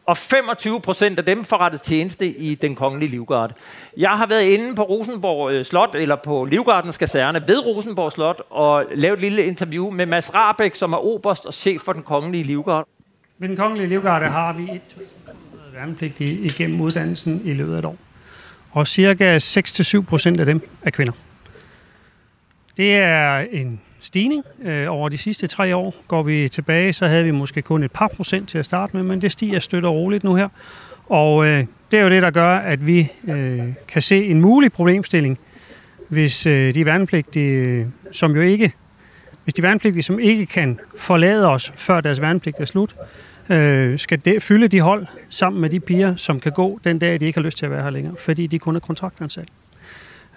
Og 0.07 0.17
25 0.17 0.81
procent 0.81 1.19
af 1.19 1.25
dem 1.25 1.43
forrettet 1.43 1.81
tjeneste 1.81 2.27
i 2.27 2.55
den 2.55 2.75
kongelige 2.75 3.09
livgarde. 3.09 3.53
Jeg 3.97 4.09
har 4.09 4.25
været 4.25 4.43
inde 4.43 4.75
på 4.75 4.83
Rosenborg 4.83 5.51
øh, 5.51 5.65
Slot, 5.65 5.95
eller 5.95 6.15
på 6.15 6.45
Livgardens 6.45 6.97
kaserne 6.97 7.43
ved 7.47 7.65
Rosenborg 7.65 8.11
Slot, 8.11 8.41
og 8.49 8.85
lavet 8.95 9.13
et 9.13 9.21
lille 9.21 9.45
interview 9.45 9.89
med 9.89 10.05
Mads 10.05 10.33
Rabeck, 10.33 10.75
som 10.75 10.93
er 10.93 11.05
oberst 11.05 11.45
og 11.45 11.53
chef 11.53 11.81
for 11.81 11.93
den 11.93 12.03
kongelige 12.03 12.43
livgarde. 12.43 12.85
Ved 13.37 13.49
den 13.49 13.57
kongelige 13.57 13.87
livgarde 13.87 14.25
har 14.25 14.53
vi 14.53 14.63
1.000 14.63 15.01
værnepligtige 15.73 16.39
igennem 16.39 16.81
uddannelsen 16.81 17.41
i 17.45 17.53
løbet 17.53 17.73
af 17.73 17.79
et 17.79 17.85
år 17.85 17.97
og 18.77 18.87
cirka 18.87 19.37
6-7 19.37 20.01
procent 20.01 20.39
af 20.39 20.45
dem 20.45 20.61
er 20.81 20.89
kvinder. 20.89 21.13
Det 22.77 22.95
er 22.95 23.37
en 23.37 23.81
stigning. 24.07 24.43
Øh, 24.63 24.85
over 24.89 25.09
de 25.09 25.17
sidste 25.17 25.47
tre 25.47 25.75
år 25.75 25.95
går 26.07 26.23
vi 26.23 26.49
tilbage, 26.49 26.93
så 26.93 27.07
havde 27.07 27.23
vi 27.23 27.31
måske 27.31 27.61
kun 27.61 27.83
et 27.83 27.91
par 27.91 28.07
procent 28.07 28.49
til 28.49 28.57
at 28.57 28.65
starte 28.65 28.97
med, 28.97 29.03
men 29.03 29.21
det 29.21 29.31
stiger 29.31 29.59
støt 29.59 29.85
og 29.85 29.95
roligt 29.95 30.23
nu 30.23 30.35
her. 30.35 30.49
Og 31.05 31.45
øh, 31.45 31.65
det 31.91 31.99
er 31.99 32.03
jo 32.03 32.09
det, 32.09 32.21
der 32.21 32.31
gør, 32.31 32.57
at 32.57 32.87
vi 32.87 33.11
øh, 33.27 33.63
kan 33.87 34.01
se 34.01 34.25
en 34.25 34.41
mulig 34.41 34.71
problemstilling, 34.71 35.39
hvis 36.09 36.45
øh, 36.45 36.75
de 36.75 36.85
værnepligtige, 36.85 37.51
øh, 37.51 37.85
som 38.11 38.35
jo 38.35 38.41
ikke, 38.41 38.73
hvis 39.43 39.53
de 39.53 39.63
værnepligtige, 39.63 40.03
som 40.03 40.19
ikke 40.19 40.45
kan 40.45 40.79
forlade 40.97 41.47
os, 41.47 41.73
før 41.75 42.01
deres 42.01 42.21
værnepligt 42.21 42.59
er 42.59 42.65
slut, 42.65 42.95
øh, 43.49 43.99
skal 43.99 44.21
de, 44.25 44.39
fylde 44.39 44.67
de 44.67 44.81
hold 44.81 45.05
sammen 45.29 45.61
med 45.61 45.69
de 45.69 45.79
piger, 45.79 46.15
som 46.15 46.39
kan 46.39 46.51
gå 46.51 46.79
den 46.83 46.99
dag, 46.99 47.19
de 47.19 47.25
ikke 47.25 47.39
har 47.39 47.45
lyst 47.45 47.57
til 47.57 47.65
at 47.65 47.71
være 47.71 47.83
her 47.83 47.89
længere, 47.89 48.15
fordi 48.19 48.47
de 48.47 48.59
kun 48.59 48.75
er 48.75 48.79
kontraktansat. 48.79 49.47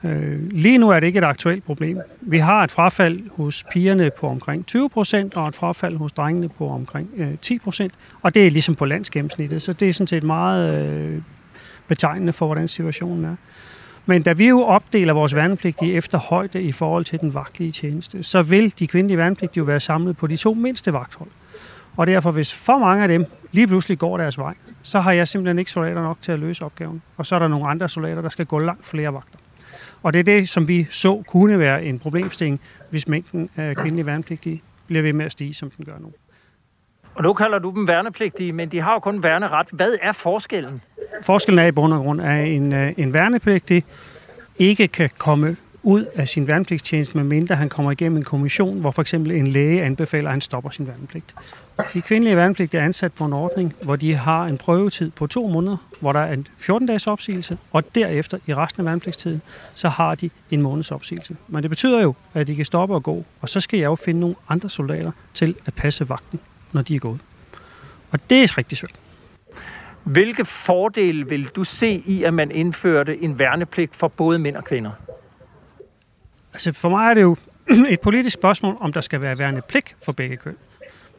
Øh, 0.04 0.52
lige 0.52 0.78
nu 0.78 0.90
er 0.90 1.00
det 1.00 1.06
ikke 1.06 1.18
et 1.18 1.24
aktuelt 1.24 1.64
problem. 1.64 1.98
Vi 2.20 2.38
har 2.38 2.64
et 2.64 2.70
frafald 2.70 3.20
hos 3.36 3.64
pigerne 3.72 4.10
på 4.18 4.26
omkring 4.28 4.66
20 4.66 4.90
procent, 4.90 5.36
og 5.36 5.48
et 5.48 5.54
frafald 5.54 5.96
hos 5.96 6.12
drengene 6.12 6.48
på 6.48 6.68
omkring 6.68 7.08
øh, 7.16 7.38
10 7.42 7.58
procent, 7.58 7.94
og 8.22 8.34
det 8.34 8.46
er 8.46 8.50
ligesom 8.50 8.74
på 8.74 8.84
landsgennemsnittet, 8.84 9.62
så 9.62 9.72
det 9.72 9.88
er 9.88 9.92
sådan 9.92 10.06
set 10.06 10.22
meget 10.22 10.84
øh, 10.84 11.22
betegnende 11.88 12.32
for, 12.32 12.46
hvordan 12.46 12.68
situationen 12.68 13.24
er. 13.24 13.36
Men 14.06 14.22
da 14.22 14.32
vi 14.32 14.48
jo 14.48 14.62
opdeler 14.62 15.12
vores 15.12 15.34
værnepligtige 15.34 15.92
efter 15.92 16.18
højde 16.18 16.62
i 16.62 16.72
forhold 16.72 17.04
til 17.04 17.20
den 17.20 17.34
vagtlige 17.34 17.72
tjeneste, 17.72 18.22
så 18.22 18.42
vil 18.42 18.78
de 18.78 18.86
kvindelige 18.86 19.18
værnepligtige 19.18 19.60
jo 19.60 19.64
være 19.64 19.80
samlet 19.80 20.16
på 20.16 20.26
de 20.26 20.36
to 20.36 20.54
mindste 20.54 20.92
vagthold. 20.92 21.28
Og 21.96 22.06
derfor, 22.06 22.30
hvis 22.30 22.54
for 22.54 22.78
mange 22.78 23.02
af 23.02 23.08
dem 23.08 23.24
lige 23.52 23.66
pludselig 23.66 23.98
går 23.98 24.16
deres 24.16 24.38
vej, 24.38 24.54
så 24.82 25.00
har 25.00 25.12
jeg 25.12 25.28
simpelthen 25.28 25.58
ikke 25.58 25.70
soldater 25.70 26.02
nok 26.02 26.18
til 26.22 26.32
at 26.32 26.38
løse 26.38 26.64
opgaven. 26.64 27.02
Og 27.16 27.26
så 27.26 27.34
er 27.34 27.38
der 27.38 27.48
nogle 27.48 27.68
andre 27.68 27.88
soldater, 27.88 28.22
der 28.22 28.28
skal 28.28 28.46
gå 28.46 28.58
langt 28.58 28.86
flere 28.86 29.12
vagter. 29.12 29.38
Og 30.02 30.12
det 30.12 30.18
er 30.18 30.22
det, 30.22 30.48
som 30.48 30.68
vi 30.68 30.86
så 30.90 31.22
kunne 31.26 31.58
være 31.58 31.84
en 31.84 31.98
problemstilling, 31.98 32.60
hvis 32.90 33.08
mængden 33.08 33.50
af 33.56 33.76
kvindelige 33.76 34.06
værnepligtige 34.06 34.62
bliver 34.86 35.02
ved 35.02 35.12
med 35.12 35.26
at 35.26 35.32
stige, 35.32 35.54
som 35.54 35.70
den 35.70 35.84
gør 35.84 35.98
nu. 35.98 36.12
Og 37.14 37.22
nu 37.22 37.32
kalder 37.32 37.58
du 37.58 37.70
dem 37.70 37.88
værnepligtige, 37.88 38.52
men 38.52 38.68
de 38.68 38.80
har 38.80 38.92
jo 38.92 38.98
kun 38.98 39.22
værneret. 39.22 39.68
Hvad 39.72 39.96
er 40.02 40.12
forskellen? 40.12 40.82
Forskellen 41.22 41.58
er 41.58 41.66
i 41.66 41.70
bund 41.70 41.92
og 41.92 42.00
grund, 42.00 42.22
at 42.22 42.48
en, 42.48 42.72
øh, 42.72 42.92
en 42.96 43.14
værnepligtig 43.14 43.84
ikke 44.58 44.88
kan 44.88 45.10
komme 45.18 45.56
ud 45.82 46.04
af 46.14 46.28
sin 46.28 46.48
værnepligtstjeneste, 46.48 47.16
medmindre 47.16 47.54
han 47.56 47.68
kommer 47.68 47.90
igennem 47.90 48.18
en 48.18 48.24
kommission, 48.24 48.80
hvor 48.80 48.90
for 48.90 49.02
eksempel 49.02 49.32
en 49.32 49.46
læge 49.46 49.82
anbefaler, 49.82 50.28
at 50.28 50.32
han 50.32 50.40
stopper 50.40 50.70
sin 50.70 50.86
værnepligt. 50.86 51.34
De 51.94 52.02
kvindelige 52.02 52.36
værnepligtige 52.36 52.80
er 52.80 52.84
ansat 52.84 53.12
på 53.12 53.24
en 53.24 53.32
ordning, 53.32 53.74
hvor 53.82 53.96
de 53.96 54.14
har 54.14 54.44
en 54.44 54.58
prøvetid 54.58 55.10
på 55.10 55.26
to 55.26 55.48
måneder, 55.48 55.76
hvor 56.00 56.12
der 56.12 56.20
er 56.20 56.32
en 56.32 56.48
14-dages 56.58 57.06
opsigelse, 57.06 57.58
og 57.72 57.94
derefter 57.94 58.38
i 58.46 58.54
resten 58.54 58.80
af 58.80 58.86
værnepligtstiden, 58.86 59.42
så 59.74 59.88
har 59.88 60.14
de 60.14 60.30
en 60.50 60.62
måneds 60.62 60.90
opsigelse. 60.90 61.36
Men 61.48 61.62
det 61.62 61.70
betyder 61.70 62.02
jo, 62.02 62.14
at 62.34 62.46
de 62.46 62.56
kan 62.56 62.64
stoppe 62.64 62.94
og 62.94 63.02
gå, 63.02 63.24
og 63.40 63.48
så 63.48 63.60
skal 63.60 63.78
jeg 63.78 63.86
jo 63.86 63.94
finde 63.94 64.20
nogle 64.20 64.36
andre 64.48 64.68
soldater 64.68 65.10
til 65.34 65.54
at 65.66 65.74
passe 65.74 66.08
vagten, 66.08 66.40
når 66.72 66.82
de 66.82 66.94
er 66.94 66.98
gået. 66.98 67.18
Og 68.10 68.30
det 68.30 68.42
er 68.42 68.58
rigtig 68.58 68.78
svært. 68.78 68.94
Hvilke 70.04 70.44
fordele 70.44 71.28
vil 71.28 71.44
du 71.44 71.64
se 71.64 72.02
i, 72.06 72.22
at 72.22 72.34
man 72.34 72.50
indførte 72.50 73.22
en 73.22 73.38
værnepligt 73.38 73.96
for 73.96 74.08
både 74.08 74.38
mænd 74.38 74.56
og 74.56 74.64
kvinder? 74.64 74.90
Altså 76.52 76.72
for 76.72 76.88
mig 76.88 77.10
er 77.10 77.14
det 77.14 77.22
jo 77.22 77.36
et 77.94 78.00
politisk 78.00 78.34
spørgsmål, 78.34 78.76
om 78.80 78.92
der 78.92 79.00
skal 79.00 79.22
være 79.22 79.38
værnepligt 79.38 79.96
for 80.04 80.12
begge 80.12 80.36
køn. 80.36 80.56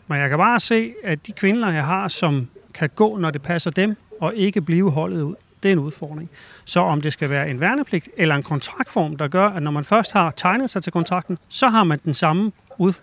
Men 0.07 0.19
jeg 0.19 0.29
kan 0.29 0.37
bare 0.37 0.59
se, 0.59 0.93
at 1.03 1.27
de 1.27 1.31
kvinder, 1.31 1.71
jeg 1.71 1.85
har, 1.85 2.07
som 2.07 2.47
kan 2.73 2.89
gå, 2.95 3.17
når 3.17 3.29
det 3.29 3.41
passer 3.41 3.71
dem, 3.71 3.95
og 4.19 4.35
ikke 4.35 4.61
blive 4.61 4.91
holdet 4.91 5.21
ud, 5.21 5.35
det 5.63 5.69
er 5.69 5.73
en 5.73 5.79
udfordring. 5.79 6.29
Så 6.65 6.79
om 6.79 7.01
det 7.01 7.13
skal 7.13 7.29
være 7.29 7.49
en 7.49 7.59
værnepligt 7.59 8.09
eller 8.17 8.35
en 8.35 8.43
kontraktform, 8.43 9.17
der 9.17 9.27
gør, 9.27 9.47
at 9.47 9.63
når 9.63 9.71
man 9.71 9.83
først 9.83 10.13
har 10.13 10.31
tegnet 10.31 10.69
sig 10.69 10.83
til 10.83 10.93
kontrakten, 10.93 11.37
så 11.49 11.69
har 11.69 11.83
man 11.83 11.99
den 12.03 12.13
samme 12.13 12.51
ud 12.77 12.93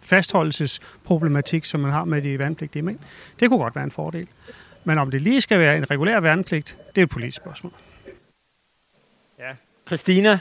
fastholdelsesproblematik, 0.00 1.64
som 1.64 1.80
man 1.80 1.90
har 1.90 2.04
med 2.04 2.22
de 2.22 2.38
værnepligtige 2.38 2.82
mænd. 2.82 2.98
Det 3.40 3.48
kunne 3.48 3.58
godt 3.58 3.76
være 3.76 3.84
en 3.84 3.90
fordel. 3.90 4.28
Men 4.84 4.98
om 4.98 5.10
det 5.10 5.20
lige 5.20 5.40
skal 5.40 5.58
være 5.58 5.76
en 5.76 5.90
regulær 5.90 6.20
værnepligt, 6.20 6.76
det 6.94 7.00
er 7.00 7.02
et 7.02 7.10
politisk 7.10 7.36
spørgsmål. 7.36 7.72
Ja. 9.38 9.52
Christina, 9.86 10.38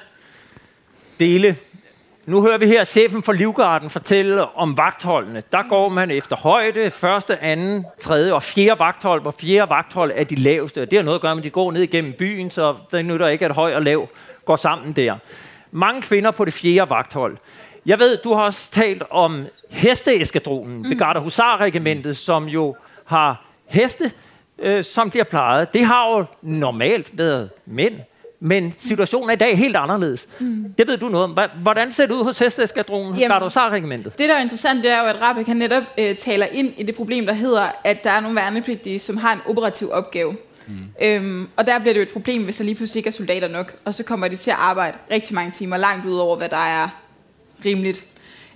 Dele, 1.19 1.55
nu 2.25 2.41
hører 2.41 2.57
vi 2.57 2.67
her 2.67 2.85
chefen 2.85 3.23
for 3.23 3.33
Livgarden 3.33 3.89
fortælle 3.89 4.55
om 4.55 4.77
vagtholdene. 4.77 5.43
Der 5.51 5.63
går 5.69 5.89
man 5.89 6.11
efter 6.11 6.35
højde, 6.35 6.91
første, 6.91 7.43
anden, 7.43 7.85
tredje 7.99 8.33
og 8.33 8.43
fjerde 8.43 8.79
vagthold, 8.79 9.21
hvor 9.21 9.35
fjerde 9.39 9.69
vagthold 9.69 10.11
er 10.15 10.23
de 10.23 10.35
laveste. 10.35 10.85
Det 10.85 10.97
har 10.97 11.03
noget 11.03 11.17
at 11.17 11.21
gøre 11.21 11.35
med, 11.35 11.41
at 11.41 11.43
de 11.43 11.49
går 11.49 11.71
ned 11.71 11.81
igennem 11.81 12.13
byen, 12.13 12.51
så 12.51 12.75
det 12.91 13.05
nytter 13.05 13.27
ikke, 13.27 13.45
at 13.45 13.51
høj 13.51 13.75
og 13.75 13.81
lav 13.81 14.07
går 14.45 14.55
sammen 14.55 14.91
der. 14.91 15.15
Mange 15.71 16.01
kvinder 16.01 16.31
på 16.31 16.45
det 16.45 16.53
fjerde 16.53 16.89
vagthold. 16.89 17.37
Jeg 17.85 17.99
ved, 17.99 18.17
du 18.17 18.33
har 18.33 18.43
også 18.43 18.71
talt 18.71 19.03
om 19.09 19.45
hesteeskadronen, 19.69 20.77
mm. 20.77 20.89
Begarder 20.89 21.19
Husar-regimentet, 21.19 22.17
som 22.17 22.45
jo 22.45 22.75
har 23.05 23.45
heste, 23.65 24.11
øh, 24.59 24.83
som 24.83 25.09
bliver 25.09 25.23
plejet. 25.23 25.73
Det 25.73 25.85
har 25.85 26.09
jo 26.09 26.25
normalt 26.41 27.17
været 27.17 27.49
mænd 27.65 27.95
men 28.39 28.73
situationen 28.79 29.29
er 29.29 29.33
i 29.33 29.37
dag 29.37 29.57
helt 29.57 29.75
anderledes. 29.75 30.27
Mm. 30.39 30.65
Det 30.77 30.87
ved 30.87 30.97
du 30.97 31.07
noget 31.07 31.23
om. 31.23 31.37
Hvordan 31.61 31.91
ser 31.91 32.05
det 32.05 32.13
ud 32.13 32.23
hos 32.23 32.39
Hesteskadronen, 32.39 33.19
Gardosar-regimentet? 33.19 34.19
Det, 34.19 34.29
der 34.29 34.35
er 34.35 34.41
interessant, 34.41 34.83
det 34.83 34.91
er 34.91 35.01
jo, 35.01 35.05
at 35.05 35.21
Rabeck 35.21 35.47
han 35.47 35.57
netop 35.57 35.83
øh, 35.97 36.15
taler 36.15 36.45
ind 36.45 36.73
i 36.77 36.83
det 36.83 36.95
problem, 36.95 37.25
der 37.25 37.33
hedder, 37.33 37.67
at 37.83 38.03
der 38.03 38.11
er 38.11 38.19
nogle 38.19 38.35
værnepligtige, 38.35 38.99
som 38.99 39.17
har 39.17 39.33
en 39.33 39.39
operativ 39.45 39.89
opgave. 39.91 40.35
Mm. 40.67 40.73
Øhm, 41.01 41.47
og 41.55 41.67
der 41.67 41.79
bliver 41.79 41.93
det 41.93 41.99
jo 41.99 42.03
et 42.03 42.13
problem, 42.13 42.43
hvis 42.43 42.57
der 42.57 42.63
lige 42.63 42.75
pludselig 42.75 42.99
ikke 42.99 43.07
er 43.07 43.11
soldater 43.11 43.47
nok, 43.47 43.75
og 43.85 43.93
så 43.93 44.03
kommer 44.03 44.27
de 44.27 44.35
til 44.35 44.51
at 44.51 44.57
arbejde 44.59 44.97
rigtig 45.11 45.35
mange 45.35 45.51
timer, 45.51 45.77
langt 45.77 46.05
ud 46.05 46.17
over, 46.17 46.37
hvad 46.37 46.49
der 46.49 46.57
er 46.57 46.89
rimeligt. 47.65 48.03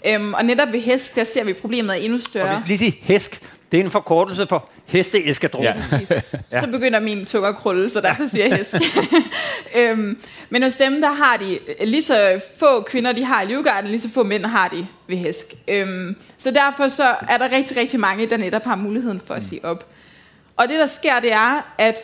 Øhm, 0.05 0.33
og 0.33 0.45
netop 0.45 0.71
ved 0.71 0.79
hest, 0.79 1.15
der 1.15 1.23
ser 1.23 1.43
vi 1.43 1.53
problemet 1.53 1.91
er 1.91 2.01
endnu 2.01 2.19
større. 2.19 2.49
Og 2.49 2.57
hvis 2.57 2.67
lige 2.67 2.77
sige 2.77 2.97
hesk, 3.01 3.41
det 3.71 3.79
er 3.79 3.83
en 3.83 3.91
forkortelse 3.91 4.47
for 4.47 4.69
hesteeskadron. 4.91 5.65
Ja. 6.51 6.59
så 6.59 6.67
begynder 6.71 6.99
min 6.99 7.25
tunge 7.25 7.47
at 7.47 7.55
krølle, 7.55 7.89
så 7.89 8.01
derfor 8.01 8.27
siger 8.27 8.45
jeg 8.45 8.57
hesk. 8.57 8.75
øhm, 9.77 10.17
men 10.49 10.63
hos 10.63 10.75
dem, 10.75 11.01
der 11.01 11.11
har 11.11 11.37
de 11.37 11.59
lige 11.85 12.01
så 12.01 12.41
få 12.59 12.81
kvinder, 12.81 13.11
de 13.11 13.23
har 13.23 13.41
i 13.41 13.45
livgarden, 13.45 13.89
lige 13.89 14.01
så 14.01 14.09
få 14.09 14.23
mænd 14.23 14.45
har 14.45 14.67
de 14.67 14.87
ved 15.07 15.17
hesk. 15.17 15.45
Øhm, 15.67 16.15
så 16.37 16.51
derfor 16.51 16.87
så 16.87 17.15
er 17.29 17.37
der 17.37 17.51
rigtig, 17.51 17.77
rigtig 17.77 17.99
mange, 17.99 18.25
der 18.29 18.37
netop 18.37 18.63
har 18.63 18.75
muligheden 18.75 19.21
for 19.25 19.33
at 19.33 19.43
sige 19.43 19.65
op. 19.65 19.85
Og 20.57 20.69
det, 20.69 20.79
der 20.79 20.87
sker, 20.87 21.19
det 21.19 21.33
er, 21.33 21.73
at 21.77 21.95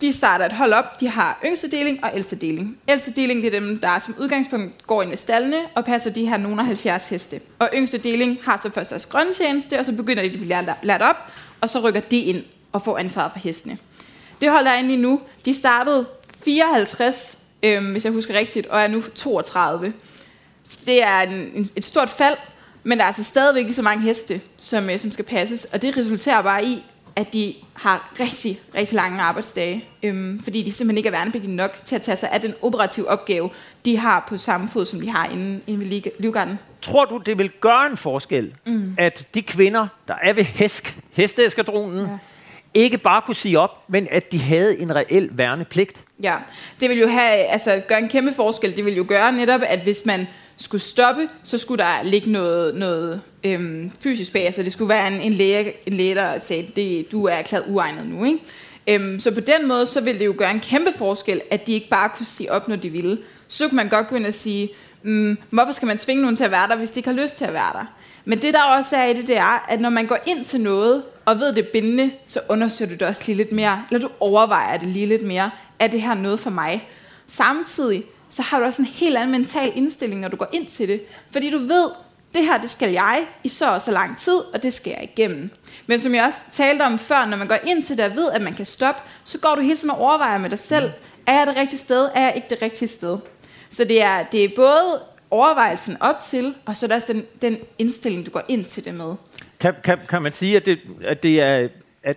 de 0.00 0.12
starter 0.12 0.46
et 0.46 0.52
hold 0.52 0.72
op. 0.72 1.00
De 1.00 1.08
har 1.08 1.40
yngste 1.44 1.70
deling 1.70 2.04
og 2.04 2.10
ældste 2.14 2.36
deling. 2.36 2.78
Ældste 2.88 3.10
deling, 3.10 3.42
det 3.42 3.54
er 3.54 3.60
dem, 3.60 3.78
der 3.78 3.98
som 3.98 4.14
udgangspunkt 4.18 4.86
går 4.86 5.02
ind 5.02 5.12
i 5.12 5.16
stallene 5.16 5.56
og 5.74 5.84
passer 5.84 6.10
de 6.10 6.28
her 6.28 6.36
nogle 6.36 6.64
70 6.64 7.08
heste. 7.08 7.40
Og 7.58 7.70
yngste 7.74 7.98
deling 7.98 8.38
har 8.42 8.60
så 8.62 8.70
først 8.70 8.90
deres 8.90 9.06
grønne 9.06 9.32
tjeneste, 9.32 9.78
og 9.78 9.84
så 9.84 9.92
begynder 9.92 10.22
de 10.22 10.28
at 10.28 10.32
blive 10.32 10.74
lært 10.82 11.02
op, 11.02 11.16
og 11.60 11.70
så 11.70 11.80
rykker 11.80 12.00
de 12.00 12.18
ind 12.20 12.44
og 12.72 12.82
får 12.82 12.98
ansvaret 12.98 13.32
for 13.32 13.38
hestene. 13.38 13.78
Det 14.40 14.50
holder 14.50 14.70
jeg 14.70 14.78
inde 14.78 14.90
lige 14.90 15.02
nu, 15.02 15.20
de 15.44 15.54
startede 15.54 16.06
54, 16.44 17.38
øh, 17.62 17.90
hvis 17.90 18.04
jeg 18.04 18.12
husker 18.12 18.34
rigtigt, 18.34 18.66
og 18.66 18.80
er 18.80 18.88
nu 18.88 19.02
32. 19.14 19.92
Så 20.62 20.78
det 20.86 21.02
er 21.02 21.20
en, 21.20 21.50
en, 21.54 21.68
et 21.76 21.84
stort 21.84 22.10
fald, 22.10 22.36
men 22.84 22.98
der 22.98 23.04
er 23.04 23.08
altså 23.08 23.24
stadigvæk 23.24 23.64
lige 23.64 23.74
så 23.74 23.82
mange 23.82 24.02
heste, 24.02 24.40
som, 24.56 24.90
øh, 24.90 24.98
som 24.98 25.10
skal 25.10 25.24
passes, 25.24 25.64
og 25.64 25.82
det 25.82 25.96
resulterer 25.96 26.42
bare 26.42 26.64
i, 26.64 26.84
at 27.18 27.32
de 27.32 27.54
har 27.74 28.12
rigtig, 28.20 28.60
rigtig 28.74 28.96
lange 28.96 29.20
arbejdsdage, 29.20 29.84
øhm, 30.02 30.40
fordi 30.42 30.62
de 30.62 30.72
simpelthen 30.72 30.96
ikke 30.96 31.06
er 31.06 31.10
værnepligtige 31.10 31.54
nok 31.54 31.78
til 31.84 31.94
at 31.94 32.02
tage 32.02 32.16
sig 32.16 32.30
af 32.30 32.40
den 32.40 32.54
operative 32.62 33.08
opgave, 33.08 33.50
de 33.84 33.96
har 33.96 34.26
på 34.28 34.36
samme 34.36 34.68
fod, 34.68 34.84
som 34.84 35.00
de 35.00 35.10
har 35.10 35.26
inde, 35.26 35.60
inde 35.66 35.80
ved 35.80 36.02
Livgarden. 36.18 36.58
Tror 36.82 37.04
du, 37.04 37.16
det 37.26 37.38
vil 37.38 37.50
gøre 37.60 37.86
en 37.90 37.96
forskel, 37.96 38.54
mm. 38.66 38.94
at 38.98 39.28
de 39.34 39.42
kvinder, 39.42 39.86
der 40.08 40.14
er 40.22 40.32
ved 40.32 40.44
HESK, 40.44 40.98
hesteeskadronen, 41.12 42.06
ja. 42.06 42.18
ikke 42.74 42.98
bare 42.98 43.22
kunne 43.22 43.36
sige 43.36 43.58
op, 43.58 43.84
men 43.88 44.08
at 44.10 44.32
de 44.32 44.38
havde 44.38 44.80
en 44.80 44.96
reel 44.96 45.28
værnepligt? 45.32 46.04
Ja, 46.22 46.36
det 46.80 46.90
vil 46.90 46.98
jo 46.98 47.08
have, 47.08 47.32
altså, 47.32 47.82
gøre 47.88 47.98
en 47.98 48.08
kæmpe 48.08 48.32
forskel. 48.32 48.76
Det 48.76 48.84
vil 48.84 48.96
jo 48.96 49.04
gøre 49.08 49.32
netop, 49.32 49.60
at 49.66 49.80
hvis 49.80 50.06
man 50.06 50.26
skulle 50.58 50.82
stoppe, 50.82 51.28
så 51.42 51.58
skulle 51.58 51.84
der 51.84 52.02
ligge 52.02 52.30
noget, 52.30 52.74
noget 52.74 53.20
øhm, 53.44 53.90
fysisk 54.00 54.32
bag. 54.32 54.54
så 54.54 54.62
det 54.62 54.72
skulle 54.72 54.88
være 54.88 55.06
en, 55.06 55.20
en, 55.20 55.32
læge, 55.32 55.72
en 55.86 55.92
læge, 55.92 56.14
der 56.14 56.38
sagde, 56.38 56.66
det, 56.76 57.12
du 57.12 57.24
er 57.24 57.32
erklæret 57.32 57.64
uegnet 57.68 58.06
nu. 58.06 58.24
Ikke? 58.24 58.38
Øhm, 58.88 59.20
så 59.20 59.34
på 59.34 59.40
den 59.40 59.68
måde, 59.68 59.86
så 59.86 60.00
ville 60.00 60.18
det 60.18 60.26
jo 60.26 60.34
gøre 60.38 60.50
en 60.50 60.60
kæmpe 60.60 60.92
forskel, 60.96 61.40
at 61.50 61.66
de 61.66 61.72
ikke 61.72 61.88
bare 61.88 62.08
kunne 62.08 62.26
sige 62.26 62.52
op, 62.52 62.68
når 62.68 62.76
de 62.76 62.90
ville. 62.90 63.18
Så 63.48 63.68
kunne 63.68 63.76
man 63.76 63.88
godt 63.88 64.08
gå 64.08 64.16
ind 64.16 64.26
og 64.26 64.34
sige, 64.34 64.68
mm, 65.02 65.38
hvorfor 65.50 65.72
skal 65.72 65.86
man 65.86 65.98
tvinge 65.98 66.22
nogen 66.22 66.36
til 66.36 66.44
at 66.44 66.50
være 66.50 66.68
der, 66.68 66.76
hvis 66.76 66.90
de 66.90 66.98
ikke 66.98 67.08
har 67.08 67.16
lyst 67.16 67.36
til 67.36 67.44
at 67.44 67.52
være 67.52 67.72
der? 67.72 67.84
Men 68.24 68.42
det 68.42 68.54
der 68.54 68.62
også 68.62 68.96
er 68.96 69.04
i 69.04 69.14
det, 69.14 69.26
det 69.26 69.36
er, 69.36 69.66
at 69.68 69.80
når 69.80 69.90
man 69.90 70.06
går 70.06 70.18
ind 70.26 70.44
til 70.44 70.60
noget, 70.60 71.02
og 71.24 71.38
ved 71.38 71.52
det 71.52 71.64
er 71.64 71.68
bindende, 71.72 72.10
så 72.26 72.40
undersøger 72.48 72.88
du 72.88 72.94
det 72.94 73.02
også 73.02 73.22
lige 73.26 73.36
lidt 73.36 73.52
mere, 73.52 73.84
eller 73.90 74.08
du 74.08 74.14
overvejer 74.20 74.76
det 74.76 74.88
lige 74.88 75.06
lidt 75.06 75.22
mere. 75.22 75.50
Er 75.78 75.86
det 75.86 76.02
her 76.02 76.14
noget 76.14 76.40
for 76.40 76.50
mig? 76.50 76.88
Samtidig, 77.26 78.04
så 78.30 78.42
har 78.42 78.58
du 78.58 78.64
også 78.64 78.82
en 78.82 78.88
helt 78.88 79.16
anden 79.16 79.30
mental 79.30 79.72
indstilling, 79.74 80.20
når 80.20 80.28
du 80.28 80.36
går 80.36 80.48
ind 80.52 80.66
til 80.66 80.88
det. 80.88 81.02
Fordi 81.32 81.50
du 81.50 81.58
ved, 81.58 81.90
det 82.34 82.44
her, 82.44 82.60
det 82.60 82.70
skal 82.70 82.90
jeg 82.90 83.26
i 83.44 83.48
så 83.48 83.74
og 83.74 83.82
så 83.82 83.90
lang 83.90 84.18
tid, 84.18 84.38
og 84.54 84.62
det 84.62 84.72
skal 84.72 84.90
jeg 84.90 85.02
igennem. 85.02 85.50
Men 85.86 86.00
som 86.00 86.14
jeg 86.14 86.24
også 86.24 86.38
talte 86.52 86.82
om 86.82 86.98
før, 86.98 87.26
når 87.26 87.36
man 87.36 87.48
går 87.48 87.58
ind 87.66 87.82
til 87.82 87.96
det 87.96 88.04
og 88.04 88.16
ved, 88.16 88.30
at 88.30 88.42
man 88.42 88.54
kan 88.54 88.64
stoppe, 88.64 89.00
så 89.24 89.38
går 89.38 89.54
du 89.54 89.60
hele 89.60 89.76
tiden 89.76 89.90
og 89.90 89.98
overvejer 89.98 90.38
med 90.38 90.50
dig 90.50 90.58
selv, 90.58 90.90
er 91.26 91.38
jeg 91.38 91.46
det 91.46 91.56
rigtige 91.56 91.78
sted, 91.78 92.08
er 92.14 92.20
jeg 92.20 92.32
ikke 92.36 92.46
det 92.50 92.62
rigtige 92.62 92.88
sted? 92.88 93.18
Så 93.70 93.84
det 93.84 94.02
er, 94.02 94.22
det 94.22 94.44
er 94.44 94.48
både 94.56 95.02
overvejelsen 95.30 95.96
op 96.00 96.20
til, 96.20 96.54
og 96.66 96.76
så 96.76 96.86
er 96.86 96.88
det 96.88 96.96
også 96.96 97.12
den, 97.12 97.24
den 97.42 97.58
indstilling, 97.78 98.26
du 98.26 98.30
går 98.30 98.42
ind 98.48 98.64
til 98.64 98.84
det 98.84 98.94
med. 98.94 99.14
Kan, 99.60 99.74
kan, 99.84 99.98
kan 100.08 100.22
man 100.22 100.32
sige, 100.32 100.56
at 100.56 100.66
det, 100.66 100.78
at 101.04 101.22
det 101.22 101.40
er 101.40 101.68
at 102.02 102.16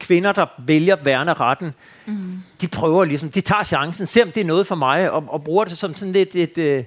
kvinder, 0.00 0.32
der 0.32 0.46
vælger 0.58 0.96
værneretten, 0.96 1.74
mm. 2.08 2.42
de 2.60 2.68
prøver 2.68 3.04
ligesom, 3.04 3.30
de 3.30 3.40
tager 3.40 3.64
chancen, 3.64 4.06
ser 4.06 4.24
om 4.24 4.30
det 4.30 4.40
er 4.40 4.44
noget 4.44 4.66
for 4.66 4.74
mig, 4.74 5.10
og, 5.10 5.24
og 5.28 5.44
bruger 5.44 5.64
det 5.64 5.78
som 5.78 5.94
sådan 5.94 6.12
lidt 6.12 6.34
et... 6.34 6.58
Øh, 6.58 6.84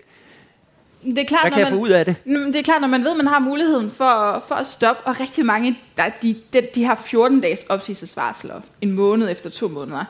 det 1.03 1.17
er 1.17 1.25
klart, 1.25 1.43
Hvad 1.43 1.51
kan 1.51 1.60
jeg 1.60 1.67
man, 1.67 1.73
få 1.73 1.79
ud 1.79 1.89
af 1.89 2.05
det? 2.05 2.15
Det 2.25 2.55
er 2.55 2.63
klart, 2.63 2.81
når 2.81 2.88
man 2.88 3.03
ved, 3.03 3.12
at 3.12 3.17
man 3.17 3.27
har 3.27 3.39
muligheden 3.39 3.91
for, 3.91 4.43
for 4.47 4.55
at 4.55 4.67
stoppe, 4.67 5.07
og 5.07 5.19
rigtig 5.19 5.45
mange, 5.45 5.79
der, 5.97 6.03
de, 6.21 6.36
de, 6.53 6.67
de 6.75 6.84
har 6.84 7.01
14 7.05 7.41
dages 7.41 7.63
opsigelsesvarsel, 7.63 8.51
og 8.51 8.62
en 8.81 8.91
måned 8.91 9.31
efter 9.31 9.49
to 9.49 9.67
måneder. 9.67 10.05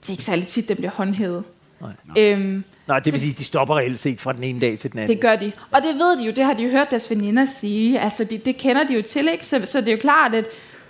Det 0.00 0.08
er 0.08 0.10
ikke 0.10 0.24
særlig 0.24 0.46
tit, 0.46 0.68
den 0.68 0.76
bliver 0.76 0.90
håndhævet. 0.90 1.44
Nej. 1.80 1.92
Øhm, 2.18 2.64
nej 2.86 2.98
det 2.98 3.12
vil 3.12 3.20
sige, 3.20 3.32
at 3.32 3.38
de 3.38 3.44
stopper 3.44 3.76
reelt 3.76 3.98
set 3.98 4.20
fra 4.20 4.32
den 4.32 4.44
ene 4.44 4.60
dag 4.60 4.78
til 4.78 4.92
den 4.92 4.98
anden. 4.98 5.16
Det 5.16 5.22
gør 5.22 5.36
de. 5.36 5.52
Og 5.70 5.82
det 5.82 5.94
ved 5.94 6.18
de 6.18 6.24
jo, 6.24 6.32
det 6.32 6.44
har 6.44 6.54
de 6.54 6.62
jo 6.62 6.70
hørt 6.70 6.90
deres 6.90 7.10
veninder 7.10 7.46
sige. 7.46 8.00
Altså, 8.00 8.24
de, 8.24 8.38
det 8.38 8.56
kender 8.56 8.86
de 8.86 8.94
jo 8.94 9.02
til, 9.02 9.28
ikke? 9.28 9.46
Så, 9.46 9.60
så 9.64 9.80
det 9.80 9.88
er 9.88 9.92
jo 9.92 9.98
klart, 9.98 10.34
at 10.34 10.46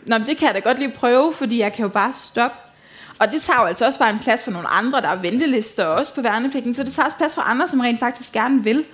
Nå, 0.06 0.18
det 0.18 0.36
kan 0.36 0.46
jeg 0.46 0.54
da 0.54 0.58
godt 0.58 0.78
lige 0.78 0.92
prøve, 0.92 1.32
fordi 1.32 1.58
jeg 1.58 1.72
kan 1.72 1.82
jo 1.82 1.88
bare 1.88 2.12
stoppe. 2.12 2.56
Og 3.24 3.32
det 3.32 3.42
tager 3.42 3.60
jo 3.60 3.66
altså 3.66 3.86
også 3.86 3.98
bare 3.98 4.10
en 4.10 4.18
plads 4.18 4.42
for 4.42 4.50
nogle 4.50 4.68
andre, 4.68 5.00
der 5.00 5.08
er 5.08 5.16
ventelister 5.16 5.84
også 5.84 6.14
på 6.14 6.22
værnepligten, 6.22 6.74
så 6.74 6.82
det 6.82 6.92
tager 6.92 7.06
også 7.06 7.16
plads 7.16 7.34
for 7.34 7.42
andre, 7.42 7.68
som 7.68 7.80
rent 7.80 8.00
faktisk 8.00 8.32
gerne 8.32 8.64
vil. 8.64 8.84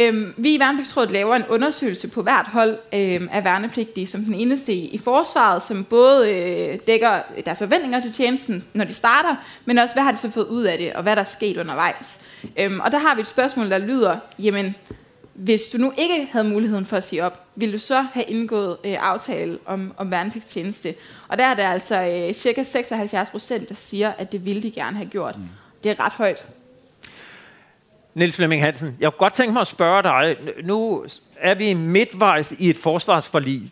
Øhm, 0.00 0.34
vi 0.36 0.54
i 0.54 0.58
Værnepligtsrådet 0.58 1.10
laver 1.10 1.36
en 1.36 1.44
undersøgelse 1.48 2.08
på 2.08 2.22
hvert 2.22 2.46
hold 2.46 2.78
øhm, 2.94 3.28
af 3.32 3.44
værnepligtige, 3.44 4.06
som 4.06 4.20
den 4.20 4.34
eneste 4.34 4.72
i, 4.72 4.88
i 4.88 4.98
forsvaret, 4.98 5.62
som 5.62 5.84
både 5.84 6.34
øh, 6.34 6.78
dækker 6.86 7.20
deres 7.44 7.58
forventninger 7.58 8.00
til 8.00 8.12
tjenesten, 8.12 8.64
når 8.74 8.84
de 8.84 8.94
starter, 8.94 9.36
men 9.64 9.78
også 9.78 9.94
hvad 9.94 10.02
har 10.02 10.12
de 10.12 10.18
så 10.18 10.30
fået 10.30 10.46
ud 10.46 10.62
af 10.62 10.78
det, 10.78 10.92
og 10.92 11.02
hvad 11.02 11.16
der 11.16 11.22
er 11.22 11.26
sket 11.26 11.56
undervejs. 11.56 12.20
Øhm, 12.58 12.80
og 12.80 12.92
der 12.92 12.98
har 12.98 13.14
vi 13.14 13.20
et 13.20 13.26
spørgsmål, 13.26 13.70
der 13.70 13.78
lyder, 13.78 14.16
jamen, 14.38 14.74
hvis 15.38 15.62
du 15.68 15.78
nu 15.78 15.92
ikke 15.98 16.28
havde 16.32 16.44
muligheden 16.44 16.86
for 16.86 16.96
at 16.96 17.04
sige 17.04 17.24
op, 17.24 17.46
ville 17.56 17.72
du 17.72 17.78
så 17.78 18.02
have 18.12 18.24
indgået 18.24 18.76
øh, 18.84 18.96
aftale 19.00 19.58
om, 19.66 19.92
om 19.96 20.10
værnepligtstjeneste? 20.10 20.94
Og 21.28 21.38
der 21.38 21.44
er 21.44 21.54
der 21.54 21.68
altså 21.68 22.26
øh, 22.28 22.34
cirka 22.34 22.62
76 22.62 23.30
procent, 23.30 23.68
der 23.68 23.74
siger, 23.74 24.12
at 24.18 24.32
det 24.32 24.44
ville 24.44 24.62
de 24.62 24.70
gerne 24.70 24.96
have 24.96 25.08
gjort. 25.08 25.38
Mm. 25.38 25.44
Det 25.84 25.90
er 25.90 26.04
ret 26.04 26.12
højt. 26.12 26.48
Niels 28.14 28.36
Flemming 28.36 28.62
Hansen, 28.62 28.96
jeg 29.00 29.12
kunne 29.12 29.18
godt 29.18 29.34
tænke 29.34 29.52
mig 29.52 29.60
at 29.60 29.66
spørge 29.66 30.02
dig. 30.02 30.36
Nu 30.64 31.04
er 31.36 31.54
vi 31.54 31.74
midtvejs 31.74 32.54
i 32.58 32.70
et 32.70 32.76
forsvarsforlig. 32.76 33.62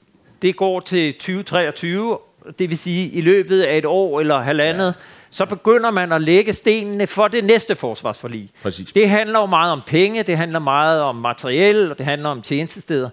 Det 0.42 0.56
går 0.56 0.80
til 0.80 1.12
2023, 1.12 2.18
det 2.58 2.70
vil 2.70 2.78
sige 2.78 3.08
i 3.08 3.20
løbet 3.20 3.62
af 3.62 3.78
et 3.78 3.84
år 3.84 4.20
eller 4.20 4.40
halvandet. 4.40 4.94
Ja 4.98 5.15
så 5.30 5.46
begynder 5.46 5.90
man 5.90 6.12
at 6.12 6.22
lægge 6.22 6.52
stenene 6.52 7.06
for 7.06 7.28
det 7.28 7.44
næste 7.44 7.76
forsvarsforlig. 7.76 8.50
Præcis. 8.62 8.92
Det 8.92 9.08
handler 9.08 9.40
jo 9.40 9.46
meget 9.46 9.72
om 9.72 9.80
penge, 9.86 10.22
det 10.22 10.36
handler 10.36 10.58
meget 10.58 11.02
om 11.02 11.16
materiel, 11.16 11.90
og 11.90 11.98
det 11.98 12.06
handler 12.06 12.28
om 12.28 12.42
tjenestesteder. 12.42 13.10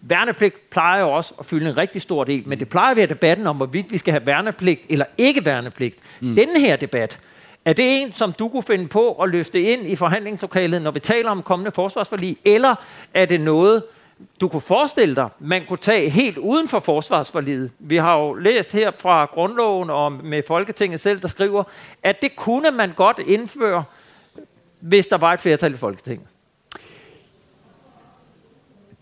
Værnepligt 0.00 0.70
plejer 0.70 1.00
jo 1.00 1.10
også 1.10 1.34
at 1.38 1.46
fylde 1.46 1.70
en 1.70 1.76
rigtig 1.76 2.02
stor 2.02 2.24
del, 2.24 2.42
men 2.46 2.58
det 2.58 2.68
plejer 2.68 2.90
at 2.90 2.96
være 2.96 3.06
debatten 3.06 3.46
om, 3.46 3.56
hvorvidt 3.56 3.92
vi 3.92 3.98
skal 3.98 4.12
have 4.12 4.26
værnepligt 4.26 4.80
eller 4.88 5.04
ikke 5.18 5.44
værnepligt. 5.44 5.96
Mm. 6.20 6.34
Denne 6.36 6.60
her 6.60 6.76
debat, 6.76 7.18
er 7.64 7.72
det 7.72 8.02
en, 8.02 8.12
som 8.12 8.32
du 8.32 8.48
kunne 8.48 8.62
finde 8.62 8.88
på 8.88 9.12
at 9.12 9.28
løfte 9.28 9.62
ind 9.62 9.86
i 9.86 9.96
forhandlingslokalet, 9.96 10.82
når 10.82 10.90
vi 10.90 11.00
taler 11.00 11.30
om 11.30 11.42
kommende 11.42 11.72
forsvarsforlig, 11.74 12.36
eller 12.44 12.74
er 13.14 13.24
det 13.24 13.40
noget, 13.40 13.82
du 14.40 14.48
kunne 14.48 14.62
forestille 14.62 15.14
dig, 15.14 15.28
man 15.38 15.64
kunne 15.64 15.78
tage 15.78 16.10
helt 16.10 16.38
uden 16.38 16.68
for 16.68 16.80
forsvarsforliget. 16.80 17.70
Vi 17.78 17.96
har 17.96 18.16
jo 18.16 18.34
læst 18.34 18.72
her 18.72 18.90
fra 18.98 19.24
grundloven 19.24 19.90
og 19.90 20.12
med 20.12 20.42
Folketinget 20.48 21.00
selv, 21.00 21.20
der 21.20 21.28
skriver, 21.28 21.64
at 22.02 22.22
det 22.22 22.36
kunne 22.36 22.70
man 22.70 22.92
godt 22.92 23.18
indføre, 23.18 23.84
hvis 24.80 25.06
der 25.06 25.18
var 25.18 25.32
et 25.32 25.40
flertal 25.40 25.74
i 25.74 25.76
Folketinget. 25.76 26.26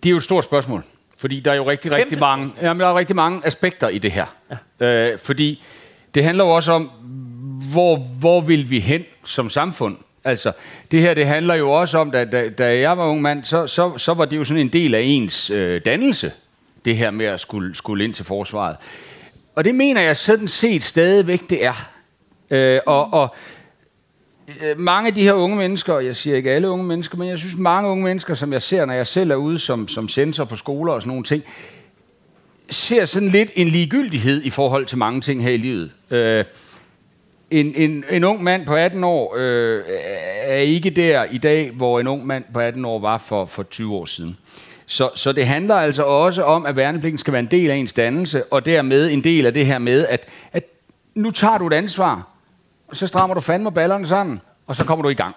Det 0.02 0.09
er 0.09 0.11
jo 0.11 0.16
et 0.16 0.22
stort 0.22 0.44
spørgsmål, 0.44 0.85
fordi 1.16 1.40
der 1.40 1.50
er 1.50 1.54
jo 1.54 1.70
rigtig, 1.70 1.92
rigtig 1.92 2.18
mange, 2.18 2.52
jamen, 2.62 2.80
der 2.80 2.87
er 2.87 2.94
rigtig 2.98 3.16
mange 3.16 3.46
aspekter 3.46 3.88
i 3.88 3.98
det 3.98 4.12
her. 4.12 4.26
Ja. 4.80 5.12
Øh, 5.12 5.18
fordi 5.18 5.62
det 6.14 6.24
handler 6.24 6.44
jo 6.44 6.50
også 6.50 6.72
om, 6.72 6.90
hvor, 7.72 7.96
hvor 7.96 8.40
vil 8.40 8.70
vi 8.70 8.80
hen 8.80 9.04
som 9.24 9.50
samfund? 9.50 9.96
Altså, 10.24 10.52
det 10.90 11.00
her, 11.00 11.14
det 11.14 11.26
handler 11.26 11.54
jo 11.54 11.70
også 11.70 11.98
om, 11.98 12.11
da, 12.11 12.24
da, 12.24 12.48
da 12.48 12.78
jeg 12.78 12.98
var 12.98 13.06
ung 13.06 13.22
mand, 13.22 13.44
så, 13.44 13.66
så, 13.66 13.98
så 13.98 14.14
var 14.14 14.24
det 14.24 14.37
jo 14.37 14.44
sådan 14.44 14.61
en 14.61 14.68
del 14.68 14.94
af 14.94 15.00
ens 15.04 15.50
øh, 15.50 15.80
dannelse, 15.85 16.33
det 16.85 16.96
her 16.96 17.11
med 17.11 17.26
at 17.26 17.40
skulle, 17.40 17.74
skulle 17.74 18.04
ind 18.04 18.14
til 18.14 18.24
forsvaret. 18.24 18.76
Og 19.54 19.64
det 19.64 19.74
mener 19.74 20.00
jeg 20.00 20.16
sådan 20.16 20.48
set 20.48 20.85
stadigvæk, 20.85 21.50
det 21.50 21.64
er. 21.64 21.90
Øh, 22.50 22.80
og, 22.87 23.12
og 23.12 23.35
øh, 24.62 24.78
mange 24.78 25.09
af 25.09 25.14
de 25.14 25.22
her 25.22 25.33
unge 25.33 25.56
mennesker, 25.56 25.92
og 25.92 26.06
jeg 26.06 26.16
siger 26.16 26.37
ikke 26.37 26.50
alle 26.50 26.70
unge 26.70 26.85
mennesker, 26.85 27.18
men 27.18 27.28
jeg 27.28 27.38
synes 27.38 27.56
mange 27.56 27.90
unge 27.90 28.04
mennesker, 28.04 28.35
som 28.35 28.52
jeg 28.52 28.62
ser, 28.62 28.85
når 28.85 28.94
jeg 28.94 29.06
selv 29.06 29.30
er 29.30 29.37
ude 29.37 29.59
som, 29.59 29.88
som 29.88 30.09
sensor 30.09 30.44
på 30.44 30.56
skoler 30.56 30.92
og 30.92 31.02
sådan 31.02 31.11
nogle 31.11 31.24
ting, 31.24 31.44
ser 32.70 33.04
sådan 33.04 33.28
lidt 33.28 33.50
en 33.54 33.68
ligegyldighed 33.68 34.42
i 34.42 34.50
forhold 34.50 34.87
til 34.87 34.98
mange 34.98 35.20
ting 35.20 35.42
her 35.42 35.50
i 35.50 35.56
livet. 35.56 35.90
Øh, 36.11 36.44
en, 37.50 37.74
en, 37.74 38.04
en 38.10 38.24
ung 38.24 38.42
mand 38.42 38.66
på 38.66 38.74
18 38.74 39.04
år 39.04 39.34
øh, 39.36 39.84
er 40.42 40.56
ikke 40.56 40.90
der 40.90 41.24
i 41.24 41.38
dag, 41.38 41.70
hvor 41.70 42.00
en 42.00 42.06
ung 42.06 42.26
mand 42.26 42.44
på 42.54 42.60
18 42.60 42.84
år 42.84 42.98
var 42.98 43.18
for, 43.18 43.44
for 43.44 43.62
20 43.62 43.94
år 43.94 44.04
siden. 44.06 44.36
Så, 44.86 45.10
så 45.14 45.32
det 45.32 45.46
handler 45.46 45.74
altså 45.74 46.02
også 46.02 46.42
om, 46.44 46.66
at 46.66 46.76
værnepligten 46.76 47.18
skal 47.18 47.32
være 47.32 47.40
en 47.40 47.50
del 47.50 47.70
af 47.70 47.74
ens 47.74 47.92
dannelse, 47.92 48.44
og 48.44 48.64
dermed 48.64 49.10
en 49.10 49.24
del 49.24 49.46
af 49.46 49.54
det 49.54 49.66
her 49.66 49.78
med, 49.78 50.06
at, 50.06 50.28
at 50.52 50.64
nu 51.14 51.30
tager 51.30 51.58
du 51.58 51.66
et 51.66 51.72
ansvar, 51.72 52.28
og 52.88 52.96
så 52.96 53.06
strammer 53.06 53.34
du 53.34 53.40
fandme 53.40 53.72
ballerne 53.72 54.06
sammen, 54.06 54.40
og 54.66 54.76
så 54.76 54.84
kommer 54.84 55.02
du 55.02 55.08
i 55.08 55.14
gang. 55.14 55.36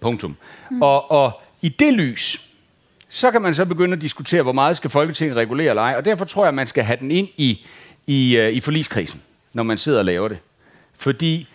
Punktum. 0.00 0.36
Mm. 0.70 0.82
Og, 0.82 1.10
og 1.10 1.40
i 1.62 1.68
det 1.68 1.94
lys, 1.94 2.44
så 3.08 3.30
kan 3.30 3.42
man 3.42 3.54
så 3.54 3.64
begynde 3.64 3.96
at 3.96 4.02
diskutere, 4.02 4.42
hvor 4.42 4.52
meget 4.52 4.76
skal 4.76 4.90
Folketinget 4.90 5.36
regulere 5.36 5.68
eller 5.68 5.82
ej, 5.82 5.94
og 5.96 6.04
derfor 6.04 6.24
tror 6.24 6.42
jeg, 6.42 6.48
at 6.48 6.54
man 6.54 6.66
skal 6.66 6.84
have 6.84 6.98
den 7.00 7.10
ind 7.10 7.28
i, 7.36 7.66
i, 8.06 8.38
uh, 8.38 8.48
i 8.48 8.60
forliskrisen, 8.60 9.22
når 9.52 9.62
man 9.62 9.78
sidder 9.78 9.98
og 9.98 10.04
laver 10.04 10.28
det. 10.28 10.38
Fordi 10.98 11.48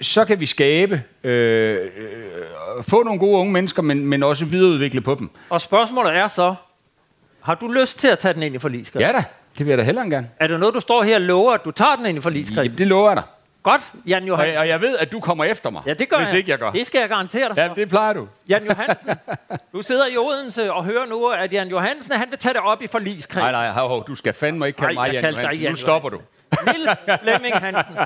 så 0.00 0.24
kan 0.24 0.40
vi 0.40 0.46
skabe, 0.46 1.02
øh, 1.24 1.78
øh, 1.96 2.82
få 2.82 3.02
nogle 3.02 3.20
gode 3.20 3.38
unge 3.38 3.52
mennesker, 3.52 3.82
men, 3.82 4.06
men 4.06 4.22
også 4.22 4.44
videreudvikle 4.44 5.00
på 5.00 5.14
dem. 5.14 5.30
Og 5.50 5.60
spørgsmålet 5.60 6.16
er 6.16 6.28
så, 6.28 6.54
har 7.40 7.54
du 7.54 7.68
lyst 7.68 7.98
til 7.98 8.08
at 8.08 8.18
tage 8.18 8.34
den 8.34 8.42
ind 8.42 8.54
i 8.54 8.58
forligskredsen? 8.58 9.10
Ja 9.10 9.18
da, 9.18 9.24
det 9.58 9.66
vil 9.66 9.70
jeg 9.70 9.78
da 9.78 9.82
hellere 9.82 10.10
gerne. 10.10 10.30
Er 10.40 10.46
det 10.46 10.60
noget, 10.60 10.74
du 10.74 10.80
står 10.80 11.02
her 11.02 11.14
og 11.14 11.20
lover, 11.20 11.52
at 11.52 11.64
du 11.64 11.70
tager 11.70 11.96
den 11.96 12.06
ind 12.06 12.18
i 12.18 12.20
forligskredsen? 12.20 12.72
Ja, 12.72 12.78
det 12.78 12.86
lover 12.86 13.10
jeg 13.10 13.16
dig. 13.16 13.24
Godt, 13.62 13.92
Jan 14.06 14.24
Johansen. 14.24 14.56
Og, 14.56 14.60
og 14.60 14.68
jeg 14.68 14.80
ved, 14.80 14.98
at 14.98 15.12
du 15.12 15.20
kommer 15.20 15.44
efter 15.44 15.70
mig, 15.70 15.82
ja, 15.86 15.94
det 15.94 16.08
gør 16.08 16.16
hvis 16.18 16.28
jeg. 16.28 16.38
ikke 16.38 16.50
jeg 16.50 16.58
gør. 16.58 16.70
Det 16.70 16.86
skal 16.86 16.98
jeg 16.98 17.08
garantere 17.08 17.48
dig 17.48 17.56
for. 17.56 17.62
Ja, 17.62 17.70
det 17.76 17.88
plejer 17.88 18.12
du. 18.12 18.28
Jan 18.48 18.64
Johansen, 18.64 19.10
du 19.72 19.82
sidder 19.82 20.06
i 20.06 20.16
Odense 20.16 20.72
og 20.72 20.84
hører 20.84 21.06
nu, 21.06 21.28
at 21.28 21.52
Jan 21.52 21.68
Johansen 21.68 22.12
han 22.12 22.30
vil 22.30 22.38
tage 22.38 22.52
det 22.52 22.62
op 22.62 22.82
i 22.82 22.86
forligskredsen. 22.86 23.52
Nej, 23.52 23.72
nej, 23.72 23.86
hov, 23.86 24.06
du 24.06 24.14
skal 24.14 24.32
fandme 24.32 24.66
ikke 24.66 24.76
kalde 24.76 24.94
mig 24.94 25.12
Jan 25.12 25.24
Johansen. 25.24 25.60
Jan 25.60 25.72
nu 25.72 25.76
stopper 25.76 26.08
du. 26.08 26.20
Niels 26.66 27.20
Flemming 27.22 27.54
Hansen. 27.54 27.96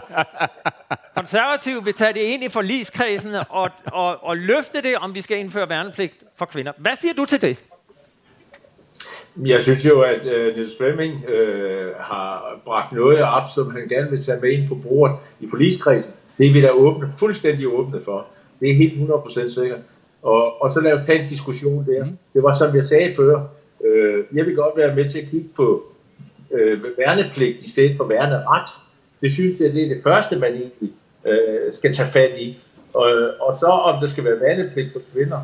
Konservativ 1.17 1.85
vil 1.85 1.95
tage 1.95 2.13
det 2.13 2.21
ind 2.21 2.45
i 2.45 2.49
forligskredsen 2.49 3.35
og, 3.49 3.71
og, 3.87 4.25
og 4.25 4.37
løfte 4.37 4.83
det, 4.83 4.97
om 4.97 5.15
vi 5.15 5.21
skal 5.21 5.39
indføre 5.39 5.69
værnepligt 5.69 6.15
for 6.37 6.45
kvinder. 6.45 6.73
Hvad 6.77 6.97
siger 6.97 7.15
du 7.15 7.25
til 7.25 7.43
det? 7.43 7.59
Jeg 9.47 9.63
synes 9.63 9.85
jo, 9.85 10.01
at 10.01 10.21
uh, 10.21 10.57
Niels 10.57 10.77
Flemming 10.79 11.15
uh, 11.15 11.97
har 11.99 12.61
bragt 12.65 12.93
noget 12.93 13.23
op, 13.23 13.43
som 13.55 13.71
han 13.71 13.89
gerne 13.89 14.11
vil 14.11 14.25
tage 14.25 14.41
med 14.41 14.51
ind 14.51 14.69
på 14.69 14.75
bordet 14.75 15.17
i 15.41 15.47
forligskredsen. 15.51 16.13
Det 16.39 16.47
er 16.47 16.53
vi 16.53 16.61
da 16.61 16.71
åbne, 16.71 17.13
fuldstændig 17.19 17.69
åbne 17.69 18.01
for. 18.05 18.27
Det 18.61 18.71
er 18.71 18.75
helt 18.75 19.11
100% 19.11 19.55
sikkert. 19.55 19.79
Og, 20.23 20.63
og 20.63 20.73
så 20.73 20.81
lad 20.81 20.93
os 20.93 21.03
tage 21.03 21.23
en 21.23 21.29
diskussion 21.29 21.87
der. 21.87 22.05
Mm. 22.05 22.19
Det 22.35 22.43
var 22.43 22.53
som 22.53 22.77
jeg 22.77 22.89
sagde 22.89 23.15
før. 23.17 23.35
Uh, 23.81 24.37
jeg 24.37 24.47
vil 24.47 24.57
godt 24.57 24.77
være 24.77 24.95
med 24.95 25.11
til 25.11 25.19
at 25.19 25.29
kigge 25.31 25.49
på 25.57 25.88
uh, 26.51 26.99
værnepligt 26.99 27.61
i 27.61 27.71
stedet 27.71 27.97
for 27.97 28.05
værneret. 28.05 28.69
Det 29.21 29.33
synes 29.33 29.61
jeg, 29.61 29.73
det 29.73 29.85
er 29.85 29.89
det 29.89 30.03
første, 30.03 30.39
man 30.39 30.53
egentlig 30.53 30.93
uh, 31.25 31.73
skal 31.73 31.93
tage 31.93 32.09
fat 32.09 32.39
i. 32.39 32.59
Og, 32.95 33.31
og 33.41 33.55
så 33.55 33.67
om 33.67 34.01
der 34.01 34.07
skal 34.07 34.25
være 34.25 34.41
værnepligt 34.41 34.93
for 34.93 35.01
kvinder, 35.13 35.41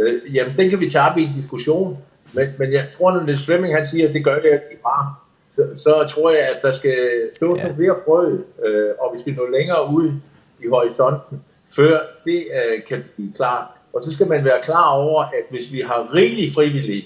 uh, 0.00 0.34
jamen 0.34 0.54
den 0.56 0.70
kan 0.70 0.80
vi 0.80 0.90
tage 0.90 1.10
op 1.10 1.18
i 1.18 1.22
en 1.22 1.32
diskussion. 1.36 1.98
Men, 2.32 2.48
men 2.58 2.72
jeg 2.72 2.86
tror, 2.98 3.12
når 3.12 3.22
Niels 3.22 3.44
Flemming 3.44 3.74
han 3.74 3.86
siger, 3.86 4.08
at 4.08 4.14
det 4.14 4.24
gør 4.24 4.34
det 4.34 4.44
ikke 4.44 4.82
bare, 4.82 5.14
så, 5.50 5.62
så 5.74 6.14
tror 6.14 6.30
jeg, 6.30 6.40
at 6.40 6.62
der 6.62 6.70
skal 6.70 6.96
stå 7.36 7.56
ja. 7.58 7.72
flere 7.76 7.96
frø, 8.06 8.38
øh, 8.64 8.90
og 8.98 9.10
vi 9.14 9.18
skal 9.20 9.34
nå 9.34 9.46
længere 9.58 9.94
ud 9.94 10.12
i 10.64 10.68
horisonten, 10.68 11.42
før 11.76 12.00
det 12.24 12.46
øh, 12.54 12.84
kan 12.88 13.04
blive 13.14 13.32
klart. 13.36 13.66
Og 13.92 14.02
så 14.02 14.14
skal 14.14 14.28
man 14.28 14.44
være 14.44 14.62
klar 14.62 14.90
over, 14.90 15.22
at 15.22 15.44
hvis 15.50 15.72
vi 15.72 15.80
har 15.80 16.14
rigelig 16.14 16.52
frivillige, 16.54 17.04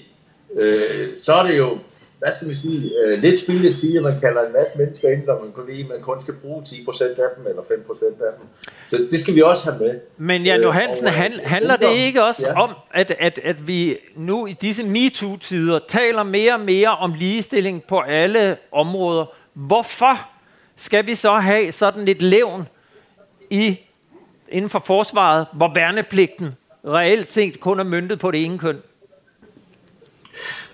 øh, 0.55 1.07
så 1.17 1.33
er 1.33 1.43
det 1.43 1.57
jo 1.57 1.77
hvad 2.19 2.31
skal 2.31 2.49
vi 2.49 2.55
sige, 2.55 2.91
øh, 3.05 3.21
lidt 3.21 3.37
spildet 3.37 3.79
tid, 3.79 3.97
at 3.97 4.03
man 4.03 4.19
kalder 4.19 4.41
en 4.41 4.53
masse 4.53 4.77
mennesker 4.77 5.09
ind, 5.09 5.25
når 5.25 5.41
man 5.43 5.51
kun 5.51 5.63
lige, 5.69 5.83
man 5.83 6.01
kun 6.01 6.21
skal 6.21 6.33
bruge 6.33 6.61
10% 6.61 7.03
af 7.03 7.29
dem, 7.37 7.47
eller 7.47 7.61
5% 7.61 8.05
af 8.05 8.31
dem. 8.39 8.47
Så 8.87 8.97
det 9.11 9.19
skal 9.19 9.35
vi 9.35 9.41
også 9.41 9.71
have 9.71 9.83
med. 9.83 9.99
Men 10.17 10.45
Jan 10.45 10.61
Johansen, 10.61 11.07
øh, 11.07 11.13
han, 11.13 11.31
handler 11.43 11.75
det 11.75 11.91
ikke 11.95 12.23
også 12.23 12.47
ja. 12.47 12.61
om, 12.61 12.69
at, 12.93 13.15
at, 13.19 13.39
at 13.43 13.67
vi 13.67 13.97
nu 14.15 14.47
i 14.47 14.53
disse 14.53 14.83
MeToo-tider 14.83 15.79
taler 15.87 16.23
mere 16.23 16.53
og 16.53 16.59
mere 16.59 16.89
om 16.89 17.13
ligestilling 17.13 17.83
på 17.83 17.99
alle 17.99 18.57
områder? 18.71 19.25
Hvorfor 19.53 20.29
skal 20.75 21.07
vi 21.07 21.15
så 21.15 21.37
have 21.37 21.71
sådan 21.71 22.05
lidt 22.05 22.21
levn 22.21 22.67
i, 23.49 23.79
inden 24.49 24.69
for 24.69 24.83
forsvaret, 24.85 25.45
hvor 25.53 25.73
værnepligten 25.73 26.55
reelt 26.85 27.31
set 27.31 27.59
kun 27.59 27.79
er 27.79 27.83
myndet 27.83 28.19
på 28.19 28.31
det 28.31 28.45
ene 28.45 28.57
køn? 28.57 28.77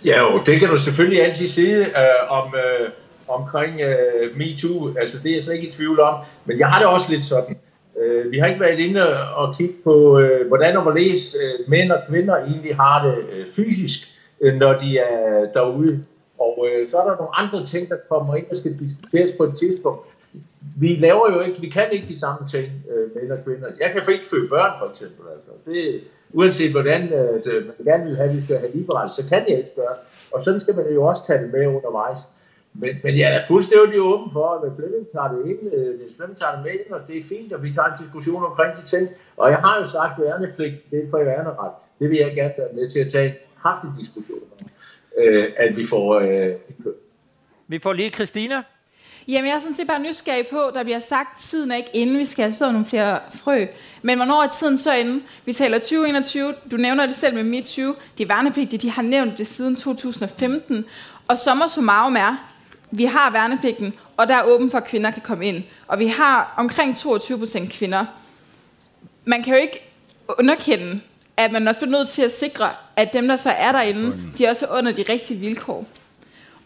Ja, 0.06 0.22
og 0.22 0.46
det 0.46 0.60
kan 0.60 0.70
du 0.70 0.78
selvfølgelig 0.78 1.24
altid 1.24 1.48
sige 1.48 1.86
øh, 1.86 2.32
om, 2.32 2.56
øh, 2.56 2.90
omkring 3.28 3.82
øh, 3.82 4.38
MeToo. 4.38 4.98
Altså, 5.00 5.18
det 5.24 5.30
er 5.30 5.36
jeg 5.36 5.44
slet 5.44 5.56
ikke 5.56 5.68
i 5.68 5.72
tvivl 5.72 6.00
om. 6.00 6.16
Men 6.46 6.60
jeg 6.60 6.68
har 6.68 6.80
det 6.80 6.88
også 6.88 7.12
lidt 7.12 7.24
sådan. 7.24 7.58
Øh, 8.02 8.32
vi 8.32 8.40
har 8.40 8.48
ikke 8.48 8.62
været 8.62 8.80
inde 8.80 9.34
og 9.36 9.56
kigge 9.58 9.74
på, 9.84 10.20
øh, 10.20 10.48
hvordan 10.48 10.78
og 10.78 10.84
hvorledes 10.84 11.36
øh, 11.44 11.70
mænd 11.70 11.92
og 11.92 12.00
kvinder 12.10 12.36
egentlig 12.36 12.76
har 12.76 13.06
det 13.06 13.18
øh, 13.32 13.46
fysisk, 13.56 14.00
øh, 14.42 14.54
når 14.54 14.74
de 14.74 14.98
er 14.98 15.46
derude. 15.54 16.04
Og 16.40 16.68
øh, 16.70 16.88
så 16.88 16.98
er 16.98 17.10
der 17.10 17.16
nogle 17.16 17.40
andre 17.40 17.66
ting, 17.66 17.90
der 17.90 17.96
kommer 18.10 18.36
ind 18.36 18.46
og 18.50 18.56
skal 18.56 18.80
diskuteres 18.80 19.32
på 19.38 19.44
et 19.44 19.56
tidspunkt. 19.60 20.02
Vi 20.78 20.88
laver 20.88 21.34
jo 21.34 21.42
ikke, 21.42 21.62
vi 21.62 21.70
kan 21.70 21.88
ikke 21.92 22.08
de 22.08 22.20
samme 22.20 22.48
ting, 22.48 22.66
øh, 22.66 23.16
mænd 23.16 23.32
og 23.32 23.38
kvinder. 23.46 23.68
Jeg 23.80 23.92
kan 23.92 24.14
ikke 24.14 24.28
føde 24.28 24.48
børn, 24.50 24.72
for 24.80 24.90
eksempel. 24.90 25.26
Altså. 25.36 25.52
Det, 25.66 26.02
uanset 26.34 26.72
hvordan 26.72 27.14
at, 27.14 27.48
øh, 27.48 27.66
man 27.66 27.76
gerne 27.86 28.04
vil 28.04 28.16
have, 28.16 28.30
at 28.30 28.36
vi 28.36 28.42
skal 28.42 28.58
have 28.58 28.72
ligeberettet, 28.72 29.16
så 29.16 29.30
kan 29.30 29.44
jeg 29.50 29.58
ikke 29.58 29.76
gøre. 29.76 29.96
Og 30.32 30.44
sådan 30.44 30.60
skal 30.60 30.76
man 30.76 30.94
jo 30.94 31.04
også 31.04 31.26
tage 31.26 31.44
det 31.44 31.52
med 31.52 31.68
undervejs. 31.68 32.20
Men, 32.74 32.96
men 33.04 33.18
jeg 33.18 33.36
er 33.36 33.42
fuldstændig 33.48 34.02
åben 34.02 34.32
for, 34.34 34.48
at 34.66 34.72
Flemming 34.78 35.08
tager 35.12 35.28
det 35.28 35.46
ind, 35.52 35.74
øh, 35.74 36.02
hvis 36.02 36.16
Flemming 36.16 36.38
tager 36.38 36.56
det 36.56 36.64
med 36.64 36.72
ind, 36.72 36.92
og 36.92 37.08
det 37.08 37.18
er 37.18 37.24
fint, 37.24 37.54
at 37.54 37.64
vi 37.64 37.74
tager 37.74 37.88
en 37.88 38.04
diskussion 38.04 38.44
omkring 38.44 38.76
de 38.76 38.86
ting. 38.86 39.10
Og 39.38 39.50
jeg 39.50 39.58
har 39.58 39.80
jo 39.80 39.86
sagt 39.86 40.22
værnepligt, 40.22 40.92
det 40.92 41.04
er 41.04 41.10
for 41.10 41.24
værneret. 41.24 41.72
Det 42.00 42.10
vil 42.10 42.18
jeg 42.18 42.32
gerne 42.36 42.54
være 42.58 42.74
med 42.74 42.90
til 42.90 43.00
at 43.00 43.12
tage 43.12 43.28
en 43.28 43.36
kraftig 43.62 43.90
diskussion 44.00 44.40
om, 44.60 44.68
øh, 45.18 45.54
at 45.58 45.78
vi 45.78 45.86
får 45.86 46.14
øh, 46.14 46.56
Vi 47.68 47.80
får 47.80 47.94
lige 47.94 48.10
Christina. 48.10 48.64
Jamen, 49.28 49.50
jeg 49.50 49.56
er 49.56 49.60
sådan 49.60 49.76
set 49.76 49.88
bare 49.88 50.02
nysgerrig 50.02 50.48
på, 50.48 50.72
der 50.74 50.84
bliver 50.84 51.00
sagt, 51.00 51.40
tiden 51.40 51.72
er 51.72 51.76
ikke 51.76 51.90
inde, 51.94 52.18
vi 52.18 52.26
skal 52.26 52.44
have 52.44 52.54
stået 52.54 52.74
nogle 52.74 52.86
flere 52.86 53.20
frø. 53.34 53.66
Men 54.02 54.18
hvornår 54.18 54.44
er 54.44 54.48
tiden 54.48 54.78
så 54.78 54.94
inde? 54.94 55.22
Vi 55.46 55.54
taler 55.54 55.80
2021, 55.80 56.54
du 56.72 56.78
nævner 56.78 57.06
det 57.06 57.16
selv 57.16 57.36
med 57.36 57.44
MeToo. 57.44 57.96
De 58.18 58.30
værnepligtige, 58.30 58.80
de 58.80 58.90
har 58.90 59.02
nævnt 59.02 59.38
det 59.38 59.48
siden 59.48 59.76
2015. 59.76 60.86
Og 61.28 61.38
sommer 61.38 61.68
summarum 61.68 62.16
er, 62.16 62.36
vi 62.92 63.06
har 63.06 63.32
værnepligten, 63.32 63.94
og 64.18 64.28
der 64.28 64.36
er 64.36 64.44
åben 64.44 64.72
for, 64.72 64.78
at 64.78 64.86
kvinder 64.86 65.12
kan 65.12 65.22
komme 65.22 65.46
ind. 65.46 65.64
Og 65.88 66.00
vi 66.00 66.08
har 66.08 66.54
omkring 66.58 66.98
22 66.98 67.38
procent 67.38 67.72
kvinder. 67.72 68.06
Man 69.26 69.44
kan 69.44 69.54
jo 69.54 69.60
ikke 69.60 69.92
underkende, 70.40 71.02
at 71.38 71.52
man 71.52 71.68
også 71.68 71.80
bliver 71.80 71.92
nødt 71.92 72.10
til 72.10 72.22
at 72.22 72.32
sikre, 72.32 72.70
at 72.96 73.14
dem, 73.14 73.28
der 73.28 73.36
så 73.36 73.50
er 73.50 73.72
derinde, 73.72 74.18
de 74.38 74.46
er 74.46 74.50
også 74.50 74.66
under 74.66 74.92
de 74.92 75.06
rigtige 75.10 75.40
vilkår. 75.40 75.86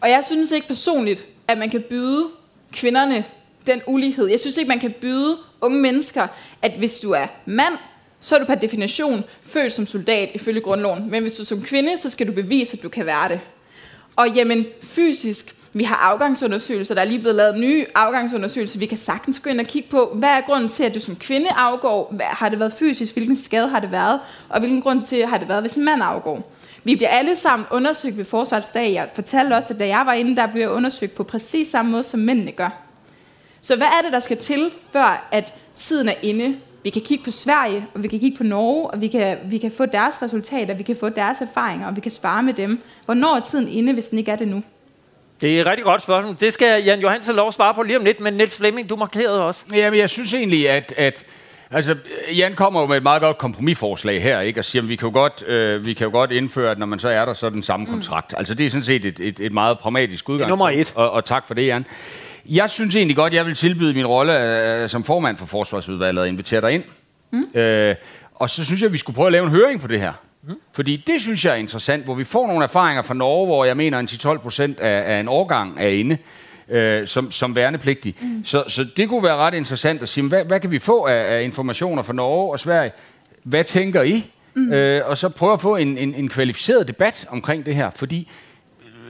Og 0.00 0.10
jeg 0.10 0.24
synes 0.24 0.50
ikke 0.50 0.66
personligt, 0.66 1.24
at 1.48 1.58
man 1.58 1.70
kan 1.70 1.82
byde 1.90 2.26
kvinderne 2.72 3.24
den 3.66 3.82
ulighed. 3.86 4.26
Jeg 4.26 4.40
synes 4.40 4.56
ikke, 4.56 4.68
man 4.68 4.78
kan 4.78 4.94
byde 5.00 5.36
unge 5.60 5.80
mennesker, 5.80 6.26
at 6.62 6.72
hvis 6.72 6.98
du 6.98 7.10
er 7.10 7.26
mand, 7.46 7.74
så 8.20 8.34
er 8.34 8.38
du 8.38 8.44
per 8.44 8.54
definition 8.54 9.24
født 9.42 9.72
som 9.72 9.86
soldat 9.86 10.30
ifølge 10.34 10.60
grundloven. 10.60 11.10
Men 11.10 11.22
hvis 11.22 11.32
du 11.32 11.42
er 11.42 11.46
som 11.46 11.62
kvinde, 11.62 11.98
så 11.98 12.10
skal 12.10 12.26
du 12.26 12.32
bevise, 12.32 12.76
at 12.76 12.82
du 12.82 12.88
kan 12.88 13.06
være 13.06 13.28
det. 13.28 13.40
Og 14.16 14.28
jamen, 14.28 14.66
fysisk, 14.82 15.54
vi 15.72 15.84
har 15.84 15.96
afgangsundersøgelser, 15.96 16.94
der 16.94 17.02
er 17.02 17.06
lige 17.06 17.18
blevet 17.18 17.36
lavet 17.36 17.58
nye 17.58 17.86
afgangsundersøgelser, 17.94 18.78
vi 18.78 18.86
kan 18.86 18.98
sagtens 18.98 19.40
gå 19.40 19.50
ind 19.50 19.60
og 19.60 19.66
kigge 19.66 19.88
på, 19.88 20.12
hvad 20.14 20.28
er 20.28 20.40
grunden 20.40 20.68
til, 20.68 20.84
at 20.84 20.94
du 20.94 21.00
som 21.00 21.16
kvinde 21.16 21.50
afgår, 21.50 22.12
hvad, 22.12 22.26
har 22.26 22.48
det 22.48 22.60
været 22.60 22.72
fysisk, 22.72 23.14
hvilken 23.14 23.38
skade 23.38 23.68
har 23.68 23.80
det 23.80 23.92
været, 23.92 24.20
og 24.48 24.58
hvilken 24.58 24.82
grund 24.82 25.06
til 25.06 25.26
har 25.26 25.38
det 25.38 25.48
været, 25.48 25.62
hvis 25.62 25.74
en 25.74 25.84
mand 25.84 26.02
afgår. 26.02 26.52
Vi 26.84 26.96
bliver 26.96 27.08
alle 27.08 27.36
sammen 27.36 27.66
undersøgt 27.70 28.16
ved 28.16 28.24
Forsvarsdag. 28.24 28.92
Jeg 28.92 29.08
fortalte 29.14 29.54
også, 29.54 29.74
at 29.74 29.80
da 29.80 29.86
jeg 29.86 30.02
var 30.06 30.12
inde, 30.12 30.36
der 30.36 30.46
blev 30.46 30.60
jeg 30.60 30.70
undersøgt 30.70 31.14
på 31.14 31.24
præcis 31.24 31.68
samme 31.68 31.90
måde, 31.90 32.04
som 32.04 32.20
mændene 32.20 32.52
gør. 32.52 32.70
Så 33.60 33.76
hvad 33.76 33.86
er 33.86 34.02
det, 34.04 34.12
der 34.12 34.20
skal 34.20 34.36
til, 34.36 34.70
før 34.92 35.28
at 35.32 35.54
tiden 35.76 36.08
er 36.08 36.14
inde? 36.22 36.56
Vi 36.84 36.90
kan 36.90 37.02
kigge 37.02 37.24
på 37.24 37.30
Sverige, 37.30 37.86
og 37.94 38.02
vi 38.02 38.08
kan 38.08 38.20
kigge 38.20 38.36
på 38.36 38.44
Norge, 38.44 38.90
og 38.90 39.00
vi 39.00 39.08
kan, 39.08 39.38
vi 39.44 39.58
kan 39.58 39.70
få 39.70 39.86
deres 39.86 40.22
resultater, 40.22 40.74
vi 40.74 40.82
kan 40.82 40.96
få 40.96 41.08
deres 41.08 41.40
erfaringer, 41.40 41.86
og 41.86 41.96
vi 41.96 42.00
kan 42.00 42.10
spare 42.10 42.42
med 42.42 42.54
dem. 42.54 42.80
Hvornår 43.04 43.36
er 43.36 43.40
tiden 43.40 43.68
inde, 43.68 43.92
hvis 43.92 44.08
den 44.08 44.18
ikke 44.18 44.30
er 44.30 44.36
det 44.36 44.48
nu? 44.48 44.62
Det 45.40 45.56
er 45.56 45.60
et 45.60 45.66
rigtig 45.66 45.84
godt 45.84 46.02
spørgsmål. 46.02 46.36
Det 46.40 46.52
skal 46.52 46.84
Jan 46.84 47.00
Johansen 47.00 47.34
lov 47.34 47.48
at 47.48 47.54
svare 47.54 47.74
på 47.74 47.82
lige 47.82 47.98
om 47.98 48.04
lidt, 48.04 48.20
men 48.20 48.34
Niels 48.34 48.56
Flemming, 48.56 48.88
du 48.88 48.96
markerede 48.96 49.46
også. 49.46 49.60
Jamen, 49.74 49.98
jeg 49.98 50.10
synes 50.10 50.34
egentlig, 50.34 50.70
at, 50.70 50.94
at 50.96 51.24
Altså, 51.72 51.96
Jan 52.36 52.54
kommer 52.54 52.80
jo 52.80 52.86
med 52.86 52.96
et 52.96 53.02
meget 53.02 53.22
godt 53.22 53.38
kompromisforslag 53.38 54.22
her, 54.22 54.40
ikke? 54.40 54.60
Og 54.60 54.64
siger, 54.64 54.82
at 54.82 54.88
vi 54.88 54.96
kan 54.96 55.08
jo 55.08 55.12
godt, 55.12 55.44
øh, 55.48 55.86
vi 55.86 55.94
kan 55.94 56.04
jo 56.04 56.10
godt 56.10 56.32
indføre, 56.32 56.70
at 56.70 56.78
når 56.78 56.86
man 56.86 56.98
så 56.98 57.08
er 57.08 57.24
der, 57.24 57.34
så 57.34 57.46
er 57.46 57.50
den 57.50 57.62
samme 57.62 57.86
mm. 57.86 57.92
kontrakt. 57.92 58.34
Altså, 58.36 58.54
det 58.54 58.66
er 58.66 58.70
sådan 58.70 58.84
set 58.84 59.04
et, 59.04 59.20
et, 59.20 59.40
et 59.40 59.52
meget 59.52 59.78
pragmatisk 59.78 60.28
udgangspunkt. 60.28 60.50
Nummer 60.50 60.68
et. 60.68 60.92
Og, 60.96 61.10
og 61.10 61.24
tak 61.24 61.46
for 61.46 61.54
det, 61.54 61.66
Jan. 61.66 61.86
Jeg 62.46 62.70
synes 62.70 62.96
egentlig 62.96 63.16
godt, 63.16 63.34
jeg 63.34 63.46
vil 63.46 63.54
tilbyde 63.54 63.94
min 63.94 64.06
rolle 64.06 64.82
øh, 64.82 64.88
som 64.88 65.04
formand 65.04 65.36
for 65.36 65.46
Forsvarsudvalget 65.46 66.22
og 66.22 66.28
invitere 66.28 66.60
dig 66.60 66.72
ind. 66.72 66.84
Mm. 67.30 67.60
Øh, 67.60 67.94
og 68.34 68.50
så 68.50 68.64
synes 68.64 68.80
jeg, 68.80 68.86
at 68.86 68.92
vi 68.92 68.98
skulle 68.98 69.14
prøve 69.14 69.26
at 69.26 69.32
lave 69.32 69.44
en 69.44 69.50
høring 69.50 69.80
på 69.80 69.86
det 69.86 70.00
her. 70.00 70.12
Mm. 70.42 70.54
Fordi 70.72 71.04
det 71.06 71.22
synes 71.22 71.44
jeg 71.44 71.52
er 71.52 71.56
interessant, 71.56 72.04
hvor 72.04 72.14
vi 72.14 72.24
får 72.24 72.46
nogle 72.46 72.64
erfaringer 72.64 73.02
fra 73.02 73.14
Norge, 73.14 73.46
hvor 73.46 73.64
jeg 73.64 73.76
mener, 73.76 73.98
at 73.98 74.12
10-12 74.12 74.38
procent 74.38 74.80
af, 74.80 75.14
af 75.16 75.20
en 75.20 75.28
årgang 75.28 75.76
er 75.80 75.88
inde 75.88 76.18
øh, 76.70 77.06
som, 77.06 77.30
som 77.30 77.56
værnepligtig. 77.56 78.16
Mm. 78.20 78.44
Så, 78.44 78.64
så 78.68 78.86
det 78.96 79.08
kunne 79.08 79.22
være 79.22 79.36
ret 79.36 79.54
interessant 79.54 80.02
at 80.02 80.08
sige, 80.08 80.28
hvad, 80.28 80.44
hvad 80.44 80.60
kan 80.60 80.70
vi 80.70 80.78
få 80.78 81.04
af, 81.04 81.36
af 81.36 81.42
informationer 81.42 82.02
fra 82.02 82.12
Norge 82.12 82.52
og 82.52 82.60
Sverige? 82.60 82.92
Hvad 83.42 83.64
tænker 83.64 84.02
I? 84.02 84.30
Mm. 84.54 84.72
Øh, 84.72 85.08
og 85.08 85.18
så 85.18 85.28
prøve 85.28 85.52
at 85.52 85.60
få 85.60 85.76
en, 85.76 85.98
en, 85.98 86.14
en 86.14 86.28
kvalificeret 86.28 86.88
debat 86.88 87.26
omkring 87.28 87.66
det 87.66 87.74
her, 87.74 87.90
fordi 87.90 88.30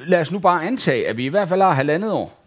lad 0.06 0.20
os 0.20 0.32
nu 0.32 0.38
bare 0.38 0.66
antage, 0.66 1.08
at 1.08 1.16
vi 1.16 1.24
i 1.24 1.28
hvert 1.28 1.48
fald 1.48 1.62
har 1.62 1.72
halvandet 1.72 2.12
år. 2.12 2.40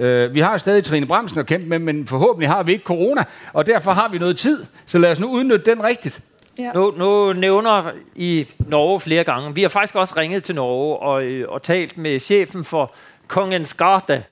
Øh, 0.00 0.34
vi 0.34 0.40
har 0.40 0.58
stadig 0.58 0.84
Trine 0.84 1.06
Bremsen 1.06 1.38
at 1.38 1.46
kæmpe 1.46 1.68
med, 1.68 1.78
men 1.78 2.06
forhåbentlig 2.06 2.48
har 2.48 2.62
vi 2.62 2.72
ikke 2.72 2.84
corona, 2.84 3.24
og 3.52 3.66
derfor 3.66 3.90
har 3.90 4.08
vi 4.08 4.18
noget 4.18 4.38
tid. 4.38 4.64
Så 4.86 4.98
lad 4.98 5.12
os 5.12 5.20
nu 5.20 5.30
udnytte 5.30 5.70
den 5.70 5.84
rigtigt. 5.84 6.20
Ja. 6.58 6.72
Nu, 6.72 6.94
nu 6.96 7.32
nævner 7.32 7.90
I 8.16 8.46
Norge 8.58 9.00
flere 9.00 9.24
gange. 9.24 9.54
Vi 9.54 9.62
har 9.62 9.68
faktisk 9.68 9.94
også 9.94 10.14
ringet 10.16 10.44
til 10.44 10.54
Norge 10.54 10.96
og, 10.96 11.52
og 11.54 11.62
talt 11.62 11.98
med 11.98 12.20
chefen 12.20 12.64
for 12.64 12.94
Kongens 13.28 13.74
Gate. 13.74 14.24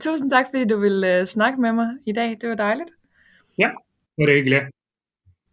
Tusind 0.00 0.30
tak, 0.30 0.46
fordi 0.50 0.64
du 0.64 0.80
ville 0.80 1.20
uh, 1.20 1.24
snakke 1.24 1.60
med 1.60 1.72
mig 1.72 1.88
i 2.06 2.12
dag. 2.12 2.38
Det 2.40 2.48
var 2.48 2.54
dejligt. 2.54 2.90
Ja, 3.58 3.70
det 4.16 4.26
var 4.26 4.32
hyggelig. 4.32 4.60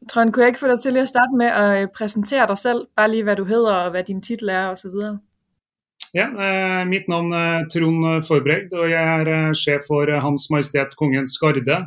Trond, 0.10 0.34
kunne 0.34 0.44
jeg 0.44 0.48
ikke 0.48 0.60
få 0.60 0.68
dig 0.68 0.80
til 0.80 0.94
lige 0.94 1.02
at 1.02 1.08
starte 1.08 1.34
med 1.38 1.46
at 1.46 1.82
øh, 1.82 1.88
præsentere 1.98 2.48
dig 2.48 2.58
selv? 2.58 2.88
Bare 2.96 3.12
lige, 3.12 3.24
hvad 3.24 3.36
du 3.36 3.44
hedder, 3.44 3.74
og 3.74 3.92
hvad 3.92 4.04
din 4.04 4.22
titel 4.22 4.50
er, 4.50 4.66
og 4.66 4.78
så 4.78 4.90
videre. 4.90 5.20
Ja, 6.14 6.28
eh, 6.46 6.88
mitt 6.88 7.08
navn 7.08 7.34
er 7.34 7.66
Trond 7.72 8.24
Forbreg, 8.28 8.74
og 8.74 8.90
jeg 8.90 9.04
er 9.20 9.28
eh, 9.36 9.54
chef 9.54 9.82
for 9.88 10.20
Hans 10.26 10.50
Majestet 10.52 10.96
Kongens 11.00 11.38
Garde, 11.42 11.78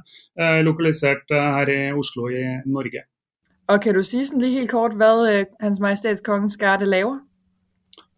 eh, 0.40 0.61
lokalisert 0.69 1.25
her 1.31 1.69
i 1.69 1.93
Oslo 1.93 2.29
i 2.29 2.43
Norge. 2.66 3.03
Og 3.71 3.81
kan 3.83 3.95
du 3.95 4.03
sige 4.03 4.27
sådan 4.27 4.41
lige 4.41 4.59
helt 4.59 4.71
kort, 4.71 4.95
hvad 5.01 5.17
øh, 5.33 5.47
Hans 5.61 5.81
Majestæts 5.81 6.21
Kongens 6.21 6.57
Garde 6.57 6.87
laver? 6.87 7.19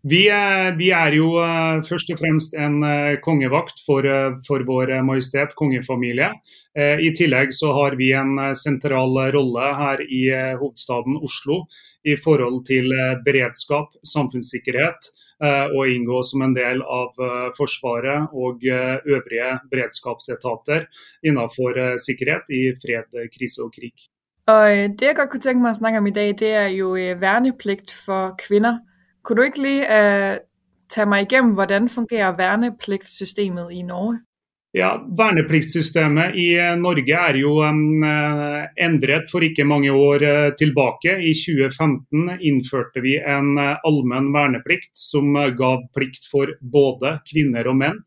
Vi 0.05 0.23
er, 0.27 0.77
vi 0.77 0.88
er 0.91 1.09
jo 1.21 1.27
uh, 1.47 1.77
først 1.91 2.09
og 2.12 2.19
fremst 2.23 2.51
en 2.65 2.77
øh, 2.85 3.12
uh, 3.12 3.19
kongevakt 3.27 3.77
for, 3.87 4.03
uh, 4.15 4.31
for 4.47 4.59
vår 4.71 5.03
majestet 5.09 5.51
kongefamilie. 5.61 6.29
Eh, 6.79 6.99
I 7.07 7.11
tillegg 7.12 7.53
så 7.53 7.69
har 7.77 7.97
vi 8.01 8.09
en 8.17 8.38
sentral 8.57 9.19
rolle 9.35 9.67
her 9.81 10.01
i 10.01 10.23
hovedstaden 10.61 11.19
Oslo 11.27 11.59
i 12.05 12.15
forhold 12.17 12.65
til 12.65 12.88
beredskap, 13.27 13.93
samfunnssikkerhet 14.15 15.11
eh, 15.45 15.67
og 15.69 15.93
inngå 15.93 16.23
som 16.25 16.47
en 16.47 16.57
del 16.57 16.81
av 16.81 17.21
eh, 17.21 17.51
Forsvaret 17.59 18.33
og 18.33 18.65
øvrige 18.65 19.51
beredskapsetater 19.71 20.88
innenfor 21.23 21.77
sikkerhet 22.01 22.49
i 22.49 22.62
fred, 22.81 23.21
krise 23.37 23.69
og 23.69 23.77
krig. 23.77 24.09
Og 24.46 24.78
øh, 24.78 24.88
det 24.88 25.02
jeg 25.02 25.16
godt 25.16 25.31
kunne 25.31 25.40
tænke 25.40 25.62
mig 25.62 25.70
at 25.70 25.76
snakke 25.76 25.98
om 25.98 26.07
i 26.07 26.11
dag, 26.11 26.28
det 26.28 26.50
er 26.50 26.66
jo 26.66 26.96
øh, 26.96 27.20
værnepligt 27.20 27.94
for 28.07 28.35
kvinder. 28.48 28.78
Kunne 29.24 29.37
du 29.37 29.42
ikke 29.42 29.62
lige 29.62 29.83
øh, 29.83 30.37
tage 30.90 31.07
mig 31.07 31.22
igennem, 31.22 31.52
hvordan 31.52 31.88
fungerer 31.88 32.37
værnepligtssystemet 32.37 33.68
i 33.72 33.83
Norge? 33.83 34.20
Ja, 34.74 34.90
Vernepliktssystemet 35.18 36.35
i 36.35 36.46
øh, 36.57 36.76
Norge 36.81 37.14
er 37.14 37.37
jo 37.37 37.50
um, 37.61 38.05
endret 38.87 39.28
for 39.31 39.44
ikke 39.44 39.64
mange 39.64 39.92
år 39.92 40.14
uh, 40.14 40.52
tilbake. 40.59 41.12
I 41.20 41.35
2015 41.35 42.31
innførte 42.40 43.02
vi 43.05 43.18
en 43.20 43.59
uh, 43.61 43.76
allmenn 43.85 44.33
verneplikt 44.33 44.96
som 44.96 45.37
gav 45.59 45.85
plikt 45.96 46.24
for 46.31 46.57
både 46.72 47.18
kvinner 47.28 47.68
og 47.68 47.76
menn 47.85 48.00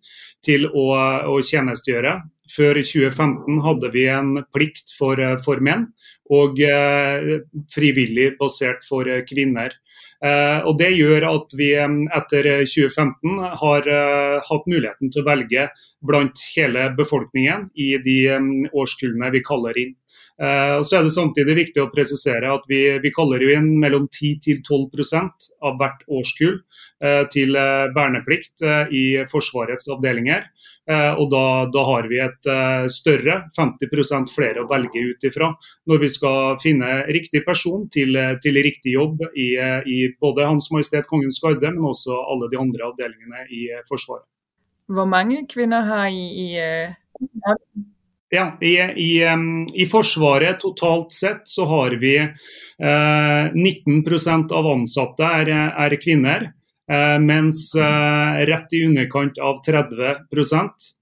til 0.45 0.65
å, 0.65 0.87
å 1.29 1.37
tjenestegjøre. 1.45 2.17
Før 2.55 2.81
2015 2.81 3.61
hadde 3.61 3.93
vi 3.93 4.09
en 4.09 4.41
plikt 4.53 4.89
for, 4.97 5.21
for 5.45 5.61
menn 5.61 5.91
og 6.33 6.61
eh, 6.61 7.41
frivillig 7.73 8.31
basert 8.39 8.85
for 8.87 9.07
eh, 9.09 9.25
kvinner. 9.27 9.75
Eh, 10.23 10.59
og 10.65 10.77
Det 10.79 10.91
gjør 10.95 11.27
at 11.27 11.53
vi 11.57 11.73
eh, 11.77 11.97
etter 12.17 12.47
2015 12.63 13.43
har 13.61 13.89
eh, 13.91 14.37
hatt 14.47 14.69
muligheten 14.71 15.11
til 15.11 15.21
å 15.21 15.27
velge 15.27 15.67
blant 16.05 16.41
hele 16.55 16.89
befolkningen 16.97 17.69
i 17.75 17.95
de 18.01 18.17
årskullene 18.71 19.31
vi 19.35 19.43
kaller 19.45 19.77
inn. 19.81 19.93
Eh, 20.41 20.73
og 20.79 20.85
så 20.87 20.99
er 20.99 21.05
det 21.05 21.15
samtidig 21.15 21.57
viktig 21.59 21.83
å 21.83 21.91
presisere 21.91 22.49
at 22.51 22.65
vi, 22.71 22.81
vi 23.03 23.13
kaller 23.15 23.43
jo 23.43 23.53
inn 23.55 23.75
mellom 23.81 24.07
10-12% 24.09 25.51
av 25.67 25.77
hvert 25.79 26.01
årskull 26.11 26.57
uh, 26.59 27.23
til 27.31 27.55
verneplikt 27.95 28.63
i 28.91 29.05
Forsvarets 29.31 29.87
avdelinger 29.91 30.47
og 30.85 31.31
da, 31.31 31.43
da, 31.73 31.81
har 31.87 32.05
vi 32.11 32.19
et 32.21 32.49
større, 32.93 33.39
50 33.55 34.29
flere 34.29 34.61
å 34.61 34.67
velge 34.69 35.01
ut 35.01 35.25
ifra 35.25 35.47
når 35.89 36.03
vi 36.03 36.09
skal 36.13 36.59
finne 36.61 36.91
riktig 37.09 37.41
person 37.47 37.87
til, 37.89 38.13
til 38.43 38.59
riktig 38.61 38.93
jobb 38.93 39.23
i, 39.33 39.47
i, 39.89 39.97
både 40.21 40.45
Hans 40.45 40.69
Majestet 40.69 41.09
Kongens 41.09 41.41
Garde, 41.41 41.73
men 41.73 41.89
også 41.89 42.13
alle 42.13 42.51
de 42.53 42.61
andre 42.61 42.85
avdelingene 42.91 43.47
i 43.49 43.65
Forsvaret. 43.89 44.27
Hvor 44.85 45.09
mange 45.09 45.41
kvinner 45.49 45.89
har 45.89 46.13
I 46.13 46.53
i 46.53 46.53
ja, 48.29 48.57
i, 48.61 48.75
i, 48.77 49.21
i, 49.73 49.85
Forsvaret 49.85 50.59
totalt 50.59 51.13
sett 51.13 51.47
så 51.47 51.65
har 51.69 51.95
vi 52.01 52.17
eh, 52.17 53.53
19% 53.53 54.53
av 54.55 54.67
ansatte 54.67 55.29
er, 55.41 55.51
er 55.85 55.97
kvinner. 56.01 56.49
Eh, 56.91 57.19
mens 57.19 57.75
eh, 57.75 58.45
rett 58.45 58.73
i 58.73 58.83
underkant 58.85 59.39
av 59.41 59.61
30 59.65 59.95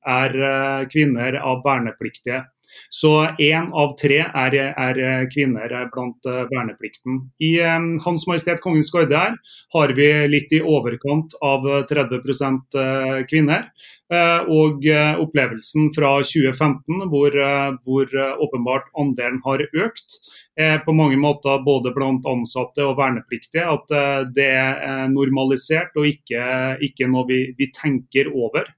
er 0.07 0.37
eh, 0.49 0.87
kvinner 0.87 1.39
av 1.43 1.63
vernepliktige. 1.65 2.45
Så 2.93 3.11
én 3.41 3.71
av 3.73 3.95
tre 3.97 4.19
er, 4.21 4.55
er, 4.55 4.99
kvinner 5.33 5.71
blant 5.93 6.27
eh, 6.29 6.43
verneplikten. 6.51 7.23
I 7.41 7.55
eh, 7.63 7.87
Hans 8.05 8.27
Majestet 8.29 8.61
Kongens 8.61 8.91
Garde 8.93 9.17
her 9.17 9.37
har 9.73 9.93
vi 9.97 10.09
litt 10.29 10.53
i 10.53 10.61
overkant 10.61 11.33
av 11.41 11.65
30 11.89 12.21
eh, 12.21 13.19
kvinner. 13.29 13.67
Og 14.13 14.83
opplevelsen 15.23 15.87
fra 15.95 16.09
2015, 16.21 17.07
hvor, 17.09 17.33
hvor 17.81 18.11
åpenbart 18.45 18.91
andelen 19.01 19.39
har 19.41 19.63
økt, 19.65 20.19
er 20.53 20.83
på 20.85 20.93
mange 20.93 21.17
måter 21.17 21.63
både 21.65 21.89
blant 21.95 22.27
ansatte 22.29 22.85
og 22.85 22.99
vernepliktige 22.99 23.65
at 23.65 23.95
det 24.35 24.51
er 24.51 25.09
normalisert 25.09 25.97
og 25.97 26.11
ikke, 26.11 26.43
ikke 26.85 27.09
noe 27.09 27.25
vi, 27.31 27.39
vi, 27.57 27.71
tenker 27.73 28.29
over. 28.29 28.69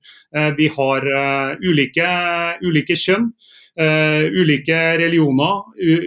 Vi 0.55 0.69
har 0.77 1.09
ulike, 1.59 2.07
ulike 2.63 2.95
kjønn. 2.95 3.33
Uh, 3.75 4.23
ulike 4.39 4.75
religioner, 5.01 5.65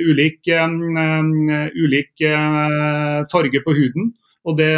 ulik, 0.09 0.40
um, 0.57 1.50
ulik 1.85 2.14
uh, 2.24 3.26
farge 3.28 3.61
på 3.61 3.74
huden. 3.76 4.14
Og 4.48 4.57
det, 4.57 4.72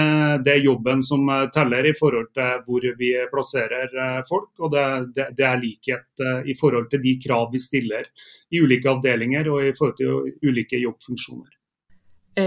det, 0.44 0.52
er 0.52 0.64
jobben 0.64 1.02
som 1.06 1.28
eh, 1.30 1.44
teller 1.54 1.86
i 1.86 1.92
forhold 1.94 2.30
til 2.34 2.62
hvor 2.66 2.86
vi 2.98 3.10
plasserer 3.30 3.92
folk. 4.26 4.48
Og 4.58 4.72
det, 4.72 4.86
det, 5.14 5.26
det 5.38 5.44
er 5.46 5.60
likhet 5.60 6.24
i 6.48 6.56
forhold 6.60 6.88
til 6.90 7.02
de 7.04 7.12
krav 7.26 7.52
vi 7.52 7.60
stiller 7.62 8.08
i 8.50 8.60
ulike 8.64 8.88
avdelinger 8.90 9.50
og 9.50 9.68
i 9.68 9.74
forhold 9.78 9.96
til 10.00 10.48
ulike 10.48 10.80
jobbfunksjoner. 10.80 11.52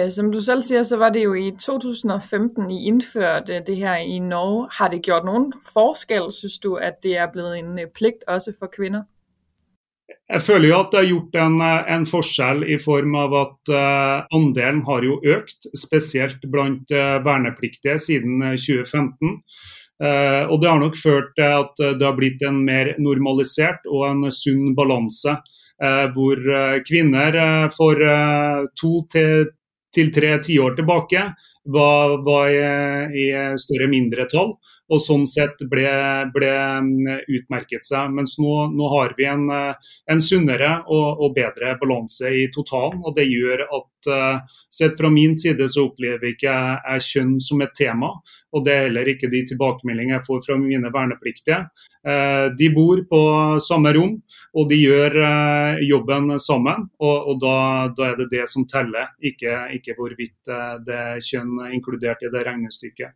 Som 0.10 0.32
du 0.32 0.42
selv 0.42 0.64
siger, 0.64 0.84
så 0.84 0.98
var 0.98 1.10
det 1.10 1.24
jo 1.24 1.34
i 1.34 1.52
2015, 1.52 2.72
I 2.72 2.88
indførte 2.88 3.64
det 3.68 3.78
her 3.78 3.96
i 3.96 4.20
Norge. 4.20 4.68
Har 4.72 4.88
det 4.88 5.02
gjort 5.02 5.26
nogen 5.26 5.54
forskel, 5.74 6.32
synes 6.32 6.60
du, 6.60 6.76
at 6.76 7.04
det 7.04 7.18
er 7.18 7.32
blevet 7.32 7.60
en 7.60 7.80
pligt 7.96 8.24
også 8.28 8.54
for 8.60 8.68
kvinder? 8.78 9.04
Jeg 10.34 10.42
føler 10.42 10.70
jo 10.70 10.80
at 10.80 10.92
det 10.94 11.00
har 11.02 11.10
gjort 11.10 11.38
en, 11.44 11.56
eh, 11.62 11.92
en 11.94 12.06
forskjell 12.10 12.64
i 12.72 12.80
form 12.82 13.16
av 13.20 13.36
at 13.38 13.72
uh, 13.74 14.26
andelen 14.34 14.82
har 14.88 15.06
jo 15.06 15.20
økt, 15.36 15.68
spesielt 15.78 16.44
blant 16.52 16.90
uh, 16.96 17.20
vernepliktige 17.26 17.98
siden 18.02 18.42
2015. 18.56 19.38
Uh, 20.04 20.50
og 20.50 20.62
Det 20.62 20.70
har 20.72 20.80
nok 20.82 20.98
ført 20.98 21.34
til 21.38 21.58
at 21.62 21.84
det 22.00 22.08
har 22.08 22.16
blitt 22.18 22.42
en 22.48 22.64
mer 22.66 22.96
normalisert 22.98 23.86
og 23.86 24.08
en 24.10 24.32
sunn 24.34 24.74
balanse, 24.78 25.38
hvor 26.16 26.38
kvinner 26.88 27.36
for 27.74 28.00
to 28.80 28.92
til, 29.12 29.48
til 29.92 30.12
tre 30.16 30.30
tiår 30.40 30.78
tilbake 30.78 31.24
var, 31.76 32.14
var 32.24 32.52
i, 32.54 33.26
i 33.26 33.58
større 33.60 33.90
mindretall 33.92 34.54
og 34.94 35.02
sånn 35.02 35.26
sett 35.30 35.62
ble, 35.70 35.90
ble 36.36 36.52
mm, 36.86 37.24
utmerket 37.40 37.86
seg. 37.88 38.12
Mens 38.16 38.38
nå, 38.42 38.54
nå 38.74 38.92
har 38.94 39.16
vi 39.18 39.28
en, 39.30 39.48
eh, 39.54 39.96
en 40.14 40.22
sunnere 40.24 40.76
og, 40.86 41.08
og, 41.20 41.34
bedre 41.38 41.76
balanse 41.82 42.30
i 42.30 42.46
totalen. 42.54 43.02
og 43.04 43.18
Det 43.18 43.28
gjør 43.30 43.66
at 43.66 43.90
Eh, 44.08 44.40
sett 44.78 44.98
fra 44.98 45.10
min 45.10 45.36
side 45.36 45.68
så 45.70 45.88
opplever 45.88 46.34
ikke 46.34 46.54
jeg 46.54 47.08
kjønn 47.10 47.36
som 47.44 47.62
et 47.62 47.76
tema. 47.78 48.14
Og 48.54 48.66
det 48.66 48.74
er 48.74 48.86
heller 48.88 49.10
ikke 49.10 49.32
de 49.32 49.42
tilbakemeldingene 49.50 50.20
jeg 50.20 50.28
får 50.28 50.46
fra 50.46 50.58
mine 50.62 50.92
vernepliktige. 50.94 51.64
Uh, 52.04 52.52
de 52.60 52.68
bor 52.76 53.00
på 53.08 53.20
samme 53.64 53.94
rom, 53.96 54.18
og 54.60 54.66
de 54.68 54.76
gjør 54.76 55.16
uh, 55.24 55.80
jobben 55.82 56.36
sammen. 56.42 56.88
Og, 57.00 57.30
og 57.32 57.40
da, 57.42 57.56
da, 57.96 58.10
er 58.12 58.20
det 58.20 58.28
det 58.34 58.44
som 58.52 58.68
teller, 58.70 59.14
ikke, 59.24 59.56
ikke 59.78 59.96
hvorvidt 59.98 60.52
det 60.86 60.98
er 61.00 61.24
kjønn 61.24 61.64
inkludert 61.74 62.22
i 62.26 62.32
det 62.34 62.44
regnestykket. 62.46 63.16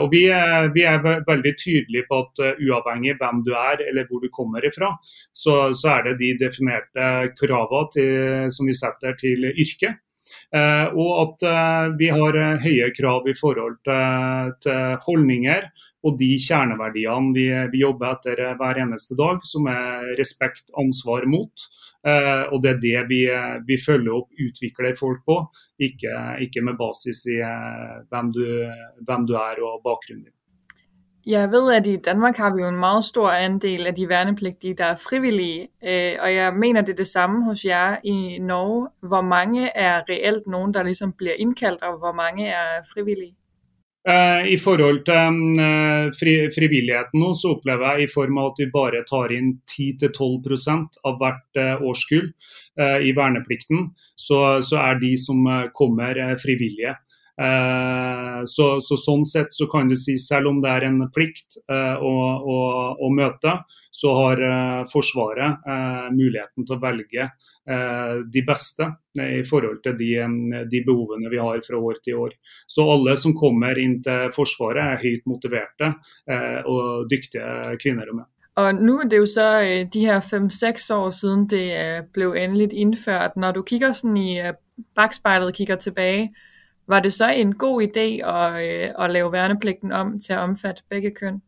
og 0.00 0.08
vi 0.12 0.24
er, 0.32 0.70
vi 0.74 0.84
er 0.88 1.02
veldig 1.02 1.52
tydelige 1.60 2.06
på 2.08 2.22
at 2.24 2.42
uh, 2.42 2.64
uavhengig 2.64 3.18
hvem 3.20 3.44
du 3.46 3.52
er 3.54 3.84
eller 3.90 4.08
hvor 4.08 4.24
du 4.24 4.28
kommer 4.32 4.64
ifra, 4.64 4.94
så, 5.32 5.74
så 5.76 5.98
er 5.98 6.08
det 6.08 6.18
de 6.22 6.32
definerte 6.46 7.08
kravene 7.38 8.50
som 8.54 8.66
vi 8.66 8.74
setter 8.76 9.14
til 9.20 9.50
yrket. 9.52 9.97
Eh, 10.54 10.86
og 10.94 11.10
at 11.24 11.46
eh, 11.50 11.90
vi 12.00 12.08
har 12.12 12.38
eh, 12.38 12.64
høye 12.64 12.88
krav 12.96 13.28
i 13.28 13.36
forhold 13.36 13.78
til, 13.88 14.56
til 14.64 14.96
holdninger 15.04 15.68
og 16.06 16.18
de 16.18 16.30
kjerneverdiene 16.38 17.34
vi, 17.34 17.48
eh, 17.50 17.66
vi, 17.72 17.82
jobber 17.82 18.14
etter 18.14 18.42
hver 18.60 18.80
eneste 18.84 19.18
dag, 19.18 19.42
som 19.44 19.66
er 19.70 20.14
respekt, 20.20 20.70
ansvar, 20.78 21.26
mot. 21.26 21.66
Eh, 22.06 22.44
og 22.52 22.62
det 22.62 22.76
er 22.76 22.82
det 22.84 23.04
vi, 23.10 23.22
vi, 23.66 23.78
følger 23.82 24.14
opp, 24.20 24.30
utvikler 24.38 24.96
folk 24.98 25.24
på, 25.26 25.40
ikke, 25.88 26.14
ikke 26.46 26.64
med 26.64 26.78
basis 26.78 27.24
i 27.32 27.40
eh, 27.42 27.94
hvem, 28.10 28.32
du, 28.34 28.44
hvem, 29.06 29.26
du, 29.28 29.34
er 29.40 29.62
og 29.64 29.82
bakgrunnen 29.84 30.28
din. 30.28 30.37
Jeg 31.36 31.50
ved, 31.50 31.72
at 31.72 31.86
i 31.86 31.96
Danmark 31.96 32.36
har 32.36 32.54
vi 32.54 32.62
jo 32.62 32.68
en 32.68 32.84
meget 32.86 33.04
stor 33.04 33.30
andel 33.30 33.86
af 33.86 33.94
de 33.94 34.08
værnepligtige, 34.08 34.74
der 34.74 34.84
er 34.84 34.96
frivillige, 35.08 35.60
øh, 35.88 36.12
og 36.22 36.34
jeg 36.34 36.54
mener, 36.54 36.80
det 36.80 36.92
er 36.92 37.02
det 37.04 37.06
samme 37.06 37.44
hos 37.44 37.64
jer 37.64 37.96
i 38.04 38.38
Norge. 38.38 38.88
Hvor 39.08 39.20
mange 39.20 39.62
er 39.76 40.02
reelt 40.08 40.46
nogen, 40.46 40.74
der 40.74 40.82
ligesom 40.82 41.12
bliver 41.18 41.34
indkaldt, 41.38 41.82
og 41.82 41.98
hvor 41.98 42.12
mange 42.12 42.46
er 42.46 42.68
frivillige? 42.94 43.34
Uh, 44.12 44.42
I 44.54 44.56
forhold 44.56 45.04
til 45.04 45.20
um, 45.28 45.58
eh, 45.68 46.04
fri, 46.20 46.32
frivilligheten 46.56 47.20
nå, 47.20 47.34
så 47.34 47.46
opplever 47.54 47.90
jeg 47.90 48.02
i 48.02 48.12
form 48.14 48.38
av 48.38 48.46
at 48.50 48.58
vi 48.62 48.66
bare 48.78 49.02
tar 49.10 49.34
inn 49.38 49.50
10-12% 49.72 51.02
av 51.08 51.18
hvert 51.20 51.60
uh, 51.64 51.74
årskull 51.88 52.32
i 53.08 53.12
verneplikten, 53.20 53.78
så, 54.26 54.38
så, 54.68 54.76
er 54.78 55.00
de 55.02 55.10
som 55.26 55.38
kommer 55.80 56.36
frivillige. 56.44 56.92
Eh, 57.38 58.40
så, 58.44 58.66
så, 58.82 58.96
Sånn 58.98 59.26
sett 59.26 59.52
så 59.54 59.68
kan 59.70 59.90
du 59.90 59.96
si 59.96 60.16
selv 60.18 60.50
om 60.50 60.62
det 60.62 60.70
er 60.74 60.88
en 60.88 61.04
plikt 61.14 61.60
eh, 61.70 61.96
å, 62.02 62.14
å, 62.42 62.56
å 62.98 63.10
møte, 63.14 63.60
så 63.94 64.14
har 64.16 64.42
eh, 64.42 64.80
Forsvaret 64.90 65.68
eh, 65.68 66.08
muligheten 66.14 66.66
til 66.66 66.76
å 66.76 66.80
velge 66.82 67.28
eh, 67.28 68.16
de 68.34 68.42
beste 68.46 68.88
i 69.22 69.44
forhold 69.46 69.80
til 69.86 69.94
de, 70.00 70.10
eh, 70.24 70.64
de, 70.70 70.82
behovene 70.86 71.30
vi 71.30 71.40
har 71.42 71.62
fra 71.66 71.78
år 71.78 72.02
til 72.02 72.24
år. 72.26 72.34
Så 72.66 72.86
alle 72.90 73.14
som 73.20 73.36
kommer 73.38 73.78
inn 73.78 74.00
til 74.02 74.34
Forsvaret 74.34 74.96
er 74.96 75.04
høyt 75.04 75.30
motiverte 75.30 75.94
og 76.68 77.06
dyktige 77.10 77.78
kvinner 77.82 78.10
og 78.10 78.20
menn. 78.20 78.30
Og 78.58 78.80
nu 78.82 78.96
er 78.98 79.06
det 79.06 79.20
jo 79.20 79.26
så 79.30 79.48
de 79.86 80.00
her 80.02 80.18
5-6 80.26 80.88
år 80.94 81.10
siden 81.14 81.44
det 81.50 81.66
blev 82.14 82.34
endeligt 82.34 82.74
indført. 82.74 83.36
Når 83.38 83.52
du 83.54 83.62
kigger 83.62 83.94
sådan 83.94 84.16
i 84.18 84.32
bagspejlet, 84.98 85.54
kigger 85.54 85.78
tilbage, 85.78 86.32
var 86.88 87.00
det 87.00 87.12
så 87.12 87.30
en 87.30 87.52
god 87.54 87.82
idé 87.82 88.06
at, 88.28 88.52
øh, 88.62 89.04
at 89.04 89.10
lave 89.10 89.32
værnepligten 89.32 89.92
om 89.92 90.20
til 90.20 90.32
at 90.32 90.38
omfatte 90.38 90.82
begge 90.90 91.10
køn? 91.10 91.40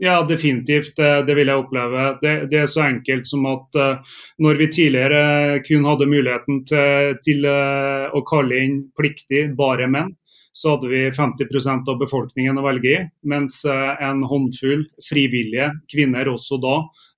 Ja, 0.00 0.24
definitivt. 0.28 0.96
Det 0.98 1.36
vil 1.36 1.46
jeg 1.46 1.56
oppleve. 1.56 2.06
Det, 2.22 2.50
det, 2.50 2.58
er 2.58 2.66
så 2.66 2.88
enkelt 2.88 3.28
som 3.28 3.46
at 3.46 3.76
uh, 3.78 4.00
når 4.38 4.58
vi 4.58 4.66
tidligere 4.66 5.60
kun 5.68 5.84
hadde 5.86 6.08
muligheten 6.10 6.64
til, 6.66 7.14
til 7.22 7.46
uh, 7.46 8.10
å 8.10 8.24
kalle 8.26 8.58
inn 8.64 8.80
pliktig 8.98 9.44
bare 9.54 9.86
menn, 9.86 10.10
så 10.52 10.70
hadde 10.70 10.88
vi 10.88 11.10
50% 11.10 11.88
av 11.88 11.98
befolkningen 11.98 12.58
å 12.60 12.64
velge 12.66 12.90
i. 12.92 12.98
Mens 13.28 13.62
eh, 13.64 14.02
en 14.04 14.20
håndfull 14.28 14.84
frivillige 15.08 15.70
kvinner 15.90 16.28
også 16.28 16.58
da 16.60 16.74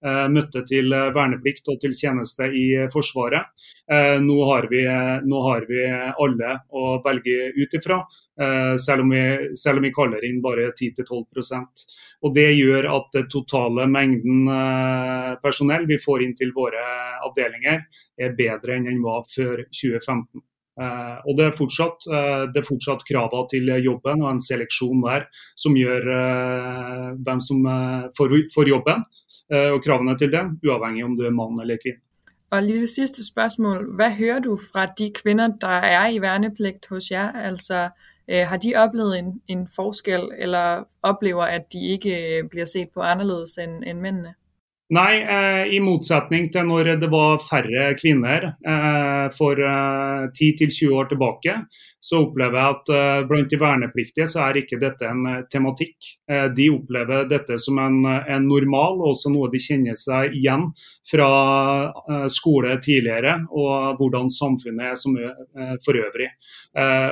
eh, 0.07 0.27
møtte 0.31 0.63
til 0.69 0.95
eh, 0.95 1.11
verneplikt 1.17 1.73
og 1.73 1.81
til 1.83 1.97
tjeneste 1.99 2.47
i 2.55 2.67
Forsvaret. 2.93 3.51
Eh, 3.91 4.21
nå 4.23 4.39
har, 4.53 4.69
vi, 4.71 4.85
nå 5.27 5.43
har 5.49 5.67
vi 5.69 5.83
alle 5.91 6.55
å 6.71 6.85
velge 7.05 7.51
ut 7.59 7.75
ifra, 7.81 7.99
eh, 8.39 8.77
selv 8.79 9.11
selv 9.59 9.83
om 9.83 9.85
vi 9.85 9.93
kaller 9.93 10.25
inn 10.25 10.39
bare 10.41 10.71
10-12% 10.71 11.85
Og 12.25 12.33
Det 12.35 12.47
gjør 12.55 12.87
at 12.95 13.11
det 13.13 13.27
totale 13.35 13.85
mengden 13.91 14.47
personell 15.43 15.85
vi 15.91 15.99
får 16.01 16.23
inn 16.25 16.39
til 16.39 16.55
våre 16.57 16.81
avdelinger, 17.27 17.85
er 18.17 18.39
bedre 18.39 18.79
enn 18.79 18.89
den 18.89 19.03
var 19.03 19.27
før 19.29 19.67
2015. 19.75 20.41
Uh, 20.75 21.21
og 21.23 21.37
det 21.39 21.45
er, 21.47 21.53
fortsatt, 21.55 22.07
uh, 22.11 22.47
det 22.51 22.59
er 22.59 22.67
fortsatt 22.67 23.05
kravene 23.07 23.47
til 23.53 23.69
jobben 23.85 24.25
og 24.25 24.33
en 24.33 24.41
seleksjon 24.43 25.05
der 25.05 25.29
som 25.55 25.77
gjør 25.79 26.09
uh, 26.11 27.13
hvem 27.23 27.43
som 27.49 27.61
får, 28.19 28.35
får, 28.55 28.71
jobben, 28.73 29.05
og 29.55 29.79
kravene 29.85 30.17
til 30.19 30.33
det, 30.33 30.43
uavhengig 30.65 31.05
om 31.05 31.15
du 31.19 31.23
er 31.29 31.35
mann 31.35 31.61
eller 31.63 31.79
kvinne. 31.83 32.01
Og 32.51 32.63
lige 32.63 32.81
det 32.81 32.89
sidste 32.89 33.27
spørgsmål. 33.27 33.95
Hvad 33.97 34.11
hører 34.11 34.39
du 34.39 34.59
fra 34.73 34.87
de 34.87 35.13
kvinder, 35.23 35.49
der 35.61 35.77
er 35.99 36.09
i 36.09 36.21
værnepligt 36.21 36.87
hos 36.91 37.11
jer? 37.11 37.33
Altså, 37.33 37.89
øh, 38.29 38.47
har 38.47 38.57
de 38.57 38.75
oplevet 38.77 39.19
en, 39.19 39.41
en 39.49 39.69
forskel, 39.77 40.23
eller 40.39 40.85
oplever, 41.03 41.43
at 41.43 41.63
de 41.73 41.87
ikke 41.87 42.43
bliver 42.51 42.65
set 42.65 42.89
på 42.95 43.01
anderledes 43.01 43.51
end, 43.59 43.85
end 43.87 44.01
mændene? 44.01 44.35
Nei, 44.95 45.15
eh, 45.23 45.75
i 45.75 45.79
motsetning 45.83 46.51
til 46.53 46.69
når 46.69 46.93
det 47.01 47.09
var 47.11 47.41
færre 47.43 47.95
kvinner 47.99 48.51
eh, 48.53 49.25
for 49.35 49.59
eh, 49.59 50.27
10-20 50.29 50.93
år 50.95 51.09
tilbake, 51.11 51.55
så 52.05 52.21
opplever 52.27 52.59
jeg 52.61 52.75
at 52.75 52.91
eh, 52.93 53.23
blant 53.29 53.51
de 53.51 53.59
vernepliktige 53.59 54.27
så 54.29 54.43
er 54.45 54.59
ikke 54.61 54.79
dette 54.83 55.09
en 55.09 55.25
eh, 55.31 55.41
tematikk. 55.51 55.97
Eh, 56.31 56.47
de 56.55 56.69
opplever 56.75 57.25
dette 57.31 57.57
som 57.63 57.81
en, 57.81 57.97
eh, 58.11 58.29
en, 58.37 58.45
normal, 58.45 59.01
og 59.01 59.15
også 59.15 59.33
noe 59.33 59.49
de 59.51 59.63
kjenner 59.63 59.97
seg 59.99 60.37
igjen 60.37 60.69
fra 61.11 61.31
eh, 61.89 62.29
skole 62.37 62.77
tidligere, 62.85 63.39
og 63.51 63.97
hvordan 63.99 64.31
samfunnet 64.31 64.93
er 64.93 65.01
som 65.01 65.17
for 65.85 65.97
øvrig. 65.97 66.27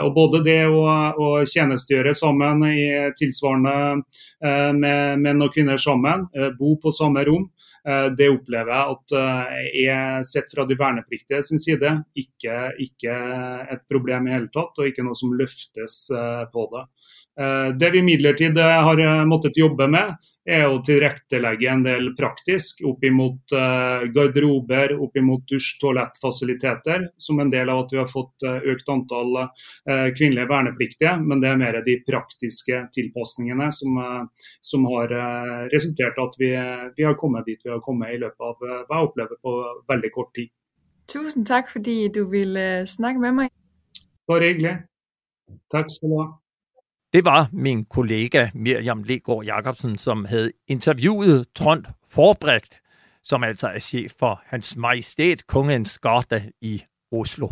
Og 0.02 0.10
Både 0.14 0.40
det 0.44 0.58
å, 0.66 0.80
å 1.14 1.28
tjenestegjøre 1.48 2.12
sammen 2.16 2.64
i 2.66 2.86
tilsvarende 3.18 4.72
med 4.76 5.22
menn 5.22 5.44
og 5.44 5.52
kvinner 5.54 5.78
sammen, 5.80 6.26
bo 6.58 6.74
på 6.82 6.92
samme 6.94 7.22
rom, 7.28 7.46
Eh, 7.88 8.08
det 8.14 8.28
opplever 8.30 8.70
jeg 8.70 8.94
at 8.94 9.14
eh, 9.18 9.86
er 9.88 10.26
sett 10.26 10.52
fra 10.54 10.66
de 10.68 10.76
vernepliktige 10.78 11.42
sin 11.42 11.58
side 11.58 11.90
ikke, 12.18 12.58
ikke 12.84 13.16
et 13.74 13.82
problem 13.90 14.28
i 14.28 14.36
hele 14.36 14.50
tatt, 14.54 14.76
og 14.78 14.86
ikke 14.86 15.04
noe 15.06 15.18
som 15.18 15.34
løftes 15.38 15.96
eh, 16.14 16.44
på 16.52 16.68
det. 16.74 16.86
Det 17.80 17.88
vi 17.94 18.02
imidlertid 18.02 18.58
har 18.60 18.98
måttet 19.24 19.56
jobbe 19.56 19.86
med, 19.88 20.10
er 20.48 20.64
å 20.66 20.80
tilrettelegge 20.82 21.68
en 21.70 21.84
del 21.84 22.08
praktisk 22.18 22.82
opp 22.88 23.04
imot 23.06 23.54
uh, 23.54 24.02
garderober, 24.14 24.96
opp 25.04 25.16
imot 25.18 25.44
dusj, 25.50 25.76
toalettfasiliteter, 25.82 27.06
som 27.16 27.40
en 27.42 27.52
del 27.52 27.70
av 27.70 27.84
at 27.84 27.94
vi 27.94 28.00
har 28.00 28.10
fått 28.10 28.46
uh, 28.48 28.58
økt 28.72 28.90
antall 28.90 29.38
uh, 29.44 30.08
kvinnelige 30.16 30.48
vernepliktige. 30.50 31.14
Men 31.22 31.42
det 31.42 31.52
er 31.52 31.62
mer 31.62 31.80
de 31.86 31.96
praktiske 32.06 32.82
tilpasningene 32.96 33.70
som, 33.74 33.98
som 34.64 34.84
har 34.90 35.12
resultert 35.72 36.18
i 36.18 36.24
at 36.24 36.36
vi, 36.40 36.50
vi, 36.96 37.06
har 37.06 37.16
kommet 37.18 37.46
dit 37.46 37.60
vi 37.62 37.70
har 37.70 37.80
kommet 37.84 38.14
i 38.14 38.20
løpet 38.20 38.42
av 38.42 38.58
hva 38.58 38.98
jeg 38.98 39.08
opplever 39.08 39.40
på 39.42 39.54
veldig 39.90 40.12
kort 40.14 40.32
tid. 40.36 40.50
Tusen 41.12 41.46
takk 41.48 41.70
fordi 41.72 41.96
du 42.14 42.24
ville 42.30 42.84
snakke 42.88 43.22
med 43.22 43.38
meg. 43.40 43.54
Bare 44.30 44.52
hyggelig. 44.52 44.76
Takk 45.72 45.90
skal 45.92 46.12
du 46.12 46.20
ha. 46.20 46.28
Det 47.12 47.24
var 47.24 47.48
min 47.52 47.84
kollega 47.84 48.48
Miriam 48.54 49.02
Legård 49.02 49.44
Jacobsen, 49.44 49.98
som 49.98 50.24
havde 50.24 50.52
interviewet 50.68 51.46
Trond 51.54 51.84
Forbrecht, 52.08 52.80
som 53.22 53.44
altså 53.44 53.68
er 53.68 53.78
chef 53.78 54.12
for 54.18 54.42
Hans 54.46 54.76
Majestæt 54.76 55.46
Kongens 55.46 55.98
Garde 55.98 56.52
i 56.60 56.82
Oslo. 57.12 57.48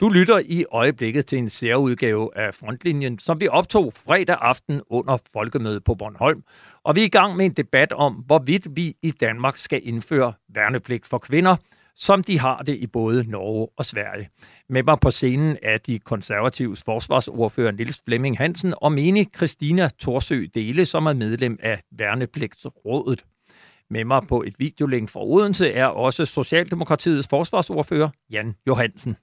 Du 0.00 0.08
lytter 0.08 0.38
i 0.44 0.64
øjeblikket 0.70 1.26
til 1.26 1.38
en 1.38 1.48
særudgave 1.48 2.30
af 2.36 2.54
Frontlinjen, 2.54 3.18
som 3.18 3.40
vi 3.40 3.48
optog 3.48 3.92
fredag 3.92 4.36
aften 4.40 4.80
under 4.90 5.18
Folkemødet 5.32 5.84
på 5.84 5.94
Bornholm. 5.94 6.42
Og 6.84 6.96
vi 6.96 7.00
er 7.00 7.04
i 7.04 7.08
gang 7.08 7.36
med 7.36 7.46
en 7.46 7.52
debat 7.52 7.92
om, 7.92 8.12
hvorvidt 8.12 8.66
vi 8.76 8.94
i 9.02 9.10
Danmark 9.10 9.58
skal 9.58 9.80
indføre 9.84 10.32
værnepligt 10.54 11.06
for 11.06 11.18
kvinder– 11.18 11.56
som 11.96 12.22
de 12.22 12.38
har 12.38 12.62
det 12.62 12.76
i 12.76 12.86
både 12.86 13.30
Norge 13.30 13.68
og 13.78 13.84
Sverige. 13.84 14.28
Med 14.68 14.82
mig 14.82 14.98
på 15.00 15.10
scenen 15.10 15.56
er 15.62 15.78
de 15.78 15.98
konservatives 15.98 16.82
forsvarsordfører 16.82 17.72
Niels 17.72 18.02
Flemming 18.04 18.38
Hansen 18.38 18.74
og 18.76 18.92
mene 18.92 19.26
Christina 19.36 19.88
Torsø 19.98 20.46
Dele, 20.54 20.86
som 20.86 21.06
er 21.06 21.12
medlem 21.12 21.58
af 21.62 21.82
Værnepligtsrådet. 21.98 23.24
Med 23.90 24.04
mig 24.04 24.22
på 24.28 24.42
et 24.42 24.54
videolink 24.58 25.10
fra 25.10 25.24
Odense 25.24 25.72
er 25.72 25.86
også 25.86 26.26
Socialdemokratiets 26.26 27.28
forsvarsordfører 27.30 28.08
Jan 28.30 28.54
Johansen. 28.66 29.16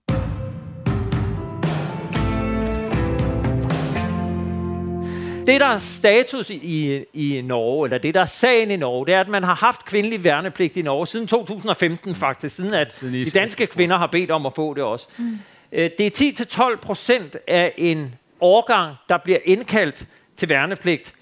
Det, 5.47 5.61
der 5.61 5.67
er 5.67 5.77
status 5.77 6.49
i, 6.49 7.05
i 7.13 7.41
Norge, 7.41 7.87
eller 7.87 7.97
det, 7.97 8.13
der 8.13 8.21
er 8.21 8.25
sagen 8.25 8.71
i 8.71 8.75
Norge, 8.75 9.05
det 9.05 9.13
er, 9.13 9.19
at 9.19 9.27
man 9.27 9.43
har 9.43 9.55
haft 9.55 9.85
kvindelig 9.85 10.23
værnepligt 10.23 10.77
i 10.77 10.81
Norge 10.81 11.07
siden 11.07 11.27
2015 11.27 12.15
faktisk, 12.15 12.55
siden 12.55 12.73
at 12.73 12.87
de 13.01 13.29
danske 13.29 13.67
kvinder 13.67 13.97
har 13.97 14.07
bedt 14.07 14.31
om 14.31 14.45
at 14.45 14.53
få 14.55 14.73
det 14.73 14.83
også. 14.83 15.07
Mm. 15.17 15.39
Øh, 15.71 15.89
det 15.97 16.21
er 16.21 16.73
10-12 16.73 16.75
procent 16.75 17.37
af 17.47 17.73
en 17.77 18.15
årgang, 18.41 18.95
der 19.09 19.17
bliver 19.17 19.39
indkaldt 19.45 20.05
til 20.37 20.49
værnepligt. 20.49 21.13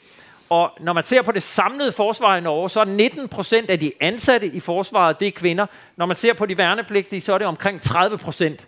Og 0.49 0.71
når 0.79 0.93
man 0.93 1.03
ser 1.03 1.21
på 1.21 1.31
det 1.31 1.43
samlede 1.43 1.91
forsvar 1.91 2.37
i 2.37 2.41
Norge, 2.41 2.69
så 2.69 2.79
er 2.79 2.85
19 2.85 3.27
procent 3.27 3.69
af 3.69 3.79
de 3.79 3.91
ansatte 3.99 4.47
i 4.47 4.59
forsvaret, 4.59 5.19
det 5.19 5.27
er 5.27 5.31
kvinder. 5.31 5.65
Når 5.95 6.05
man 6.05 6.15
ser 6.15 6.33
på 6.33 6.45
de 6.45 6.57
værnepligtige, 6.57 7.21
så 7.21 7.33
er 7.33 7.37
det 7.37 7.47
omkring 7.47 7.81
30 7.81 8.17
procent, 8.17 8.67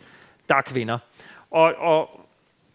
der 0.49 0.55
er 0.55 0.61
kvinder. 0.61 0.97
Og, 1.51 1.73
og 1.79 2.20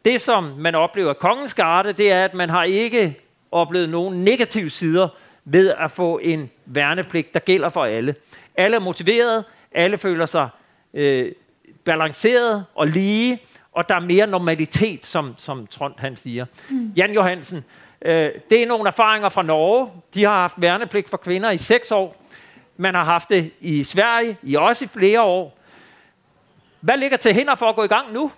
det, 0.07 0.21
som 0.21 0.45
man 0.59 0.75
oplever 0.75 1.11
af 1.11 1.19
kongens 1.19 1.55
garde, 1.55 1.93
det 1.93 2.13
er, 2.13 2.25
at 2.25 2.35
man 2.35 2.51
har 2.51 2.63
ikke 2.63 3.21
oplevet 3.53 3.89
nogen 3.89 4.25
negative 4.25 4.71
sider 4.71 5.09
ved 5.45 5.75
at 5.79 5.91
få 5.91 6.19
en 6.23 6.51
værnepligt, 6.67 7.35
der 7.35 7.41
gælder 7.41 7.69
for 7.69 7.85
alle. 7.85 8.15
Alle 8.57 8.77
er 8.77 8.81
motiveret, 8.81 9.45
alle 9.73 9.99
føler 9.99 10.27
sig 10.27 10.49
øh, 10.95 11.33
balanceret 11.85 12.65
og 12.75 12.87
lige, 12.87 13.39
og 13.73 13.89
der 13.89 13.95
er 13.95 14.01
mere 14.01 14.27
normalitet, 14.27 15.07
som, 15.07 15.35
som 15.37 15.67
Trond 15.67 15.95
han 15.99 16.17
siger. 16.17 16.47
Mm. 16.71 16.93
Jan 16.97 17.13
Johansen, 17.13 17.65
øh, 18.03 18.31
det 18.51 18.63
er 18.63 18.67
nogle 18.67 18.89
erfaringer 18.89 19.29
fra 19.29 19.43
Norge. 19.43 19.91
De 20.15 20.25
har 20.25 20.41
haft 20.41 20.55
værnepligt 20.61 21.11
for 21.11 21.17
kvinder 21.17 21.51
i 21.51 21.59
seks 21.59 21.93
år. 21.93 22.23
Man 22.77 22.95
har 22.95 23.05
haft 23.05 23.29
det 23.29 23.51
i 23.61 23.85
Sverige 23.85 24.37
i 24.43 24.55
også 24.55 24.85
i 24.85 24.89
flere 24.89 25.23
år. 25.23 25.59
Hvad 26.81 26.97
ligger 26.97 27.17
til 27.17 27.35
hænder 27.35 27.55
for 27.55 27.67
at 27.67 27.77
gå 27.77 27.85
i 27.85 27.87
gang 27.87 28.13
nu? 28.13 28.31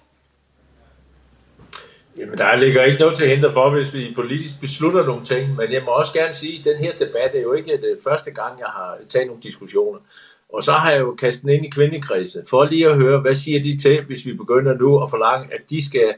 Jamen, 2.19 2.39
der 2.39 2.57
ligger 2.57 2.83
ikke 2.83 2.99
noget 2.99 3.17
til 3.17 3.29
hinder 3.29 3.53
for, 3.53 3.71
hvis 3.71 3.95
vi 3.95 4.13
politisk 4.15 4.61
beslutter 4.61 5.07
nogle 5.07 5.25
ting, 5.25 5.57
men 5.57 5.73
jeg 5.73 5.83
må 5.85 5.91
også 5.91 6.13
gerne 6.13 6.35
sige, 6.35 6.59
at 6.59 6.65
den 6.65 6.77
her 6.77 6.93
debat 6.93 7.35
er 7.35 7.41
jo 7.41 7.53
ikke 7.53 7.73
det 7.73 7.99
første 8.05 8.31
gang, 8.31 8.59
jeg 8.59 8.67
har 8.67 8.99
taget 9.09 9.27
nogle 9.27 9.43
diskussioner. 9.43 9.99
Og 10.53 10.63
så 10.63 10.73
har 10.73 10.91
jeg 10.91 11.01
jo 11.01 11.15
kastet 11.15 11.43
den 11.43 11.51
ind 11.51 11.67
i 11.67 11.71
kvindekredsen, 11.71 12.43
for 12.51 12.65
lige 12.65 12.89
at 12.89 12.97
høre, 12.97 13.21
hvad 13.21 13.35
siger 13.35 13.63
de 13.63 13.79
til, 13.79 14.03
hvis 14.03 14.27
vi 14.27 14.33
begynder 14.33 14.75
nu 14.75 15.03
at 15.03 15.11
forlange, 15.11 15.55
at 15.55 15.61
de 15.71 15.87
skal... 15.87 16.15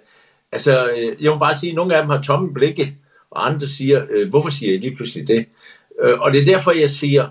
Altså, 0.53 0.91
øh, 0.91 1.25
jeg 1.25 1.33
må 1.33 1.39
bare 1.39 1.55
sige, 1.55 1.71
at 1.71 1.77
nogle 1.77 1.97
af 1.97 2.03
dem 2.03 2.11
har 2.11 2.23
tomme 2.23 2.55
blikke, 2.55 2.97
og 3.31 3.49
andre 3.49 3.67
siger, 3.67 4.07
øh, 4.11 4.29
hvorfor 4.29 4.51
siger 4.51 4.73
jeg 4.73 4.81
lige 4.81 4.97
pludselig 4.97 5.29
det? 5.29 5.47
Og 6.19 6.33
det 6.33 6.41
er 6.41 6.45
derfor, 6.45 6.81
jeg 6.81 6.91
siger, 6.91 7.29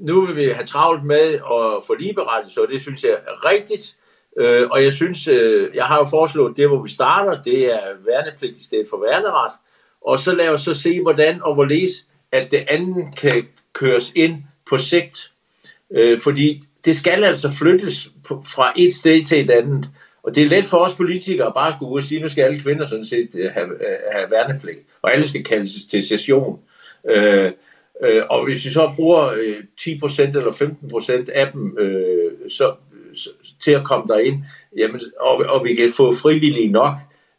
nu 0.00 0.26
vil 0.26 0.36
vi 0.36 0.42
have 0.42 0.66
travlt 0.66 1.04
med 1.04 1.34
at 1.34 1.84
få 1.86 1.94
ligeberettelse, 2.00 2.62
og 2.62 2.68
det 2.68 2.80
synes 2.80 3.04
jeg 3.04 3.10
er 3.10 3.50
rigtigt, 3.50 3.96
Øh, 4.40 4.68
og 4.70 4.84
jeg 4.84 4.92
synes, 4.92 5.28
øh, 5.28 5.70
jeg 5.74 5.84
har 5.84 5.98
jo 5.98 6.04
foreslået, 6.04 6.56
det 6.56 6.68
hvor 6.68 6.82
vi 6.82 6.88
starter, 6.88 7.42
det 7.42 7.74
er 7.74 7.80
værnepligt 8.06 8.60
i 8.60 8.64
stedet 8.64 8.86
for 8.90 9.00
værneret. 9.00 9.52
Og 10.00 10.18
så 10.18 10.34
lad 10.34 10.48
os 10.48 10.60
så 10.60 10.74
se, 10.74 11.02
hvordan 11.02 11.42
og 11.42 11.54
hvorledes, 11.54 12.06
at 12.32 12.50
det 12.50 12.64
andet 12.68 13.04
kan 13.16 13.46
køres 13.72 14.12
ind 14.16 14.34
på 14.70 14.78
sigt. 14.78 15.32
Øh, 15.94 16.20
fordi 16.20 16.62
det 16.84 16.96
skal 16.96 17.24
altså 17.24 17.52
flyttes 17.58 18.08
på, 18.28 18.42
fra 18.54 18.72
et 18.76 18.94
sted 18.94 19.24
til 19.24 19.44
et 19.44 19.50
andet. 19.50 19.88
Og 20.22 20.34
det 20.34 20.42
er 20.42 20.48
let 20.48 20.64
for 20.64 20.78
os 20.78 20.94
politikere 20.94 21.52
bare 21.54 21.72
at 21.72 21.78
gå 21.78 21.88
ud 21.88 21.98
og 21.98 22.04
sige, 22.04 22.20
nu 22.20 22.28
skal 22.28 22.42
alle 22.42 22.60
kvinder 22.60 22.86
sådan 22.86 23.04
set 23.04 23.28
øh, 23.38 23.50
have, 23.50 23.66
øh, 23.66 23.96
have 24.12 24.30
værnepligt, 24.30 24.78
og 25.02 25.12
alle 25.12 25.28
skal 25.28 25.44
kaldes 25.44 25.86
til 25.90 26.02
session. 26.02 26.60
Øh, 27.10 27.52
øh, 28.04 28.22
og 28.30 28.44
hvis 28.44 28.64
vi 28.64 28.70
så 28.70 28.92
bruger 28.96 29.26
øh, 29.26 29.56
10% 29.80 30.22
eller 30.22 30.50
15% 31.26 31.30
af 31.32 31.52
dem 31.52 31.78
øh, 31.78 32.32
så, 32.48 32.74
til 33.64 33.70
at 33.70 33.84
komme 33.84 34.06
derind, 34.08 34.44
jamen, 34.76 35.00
og, 35.20 35.36
og 35.36 35.64
vi 35.64 35.74
kan 35.74 35.90
få 35.96 36.12
frivillige 36.12 36.68
nok, 36.68 36.94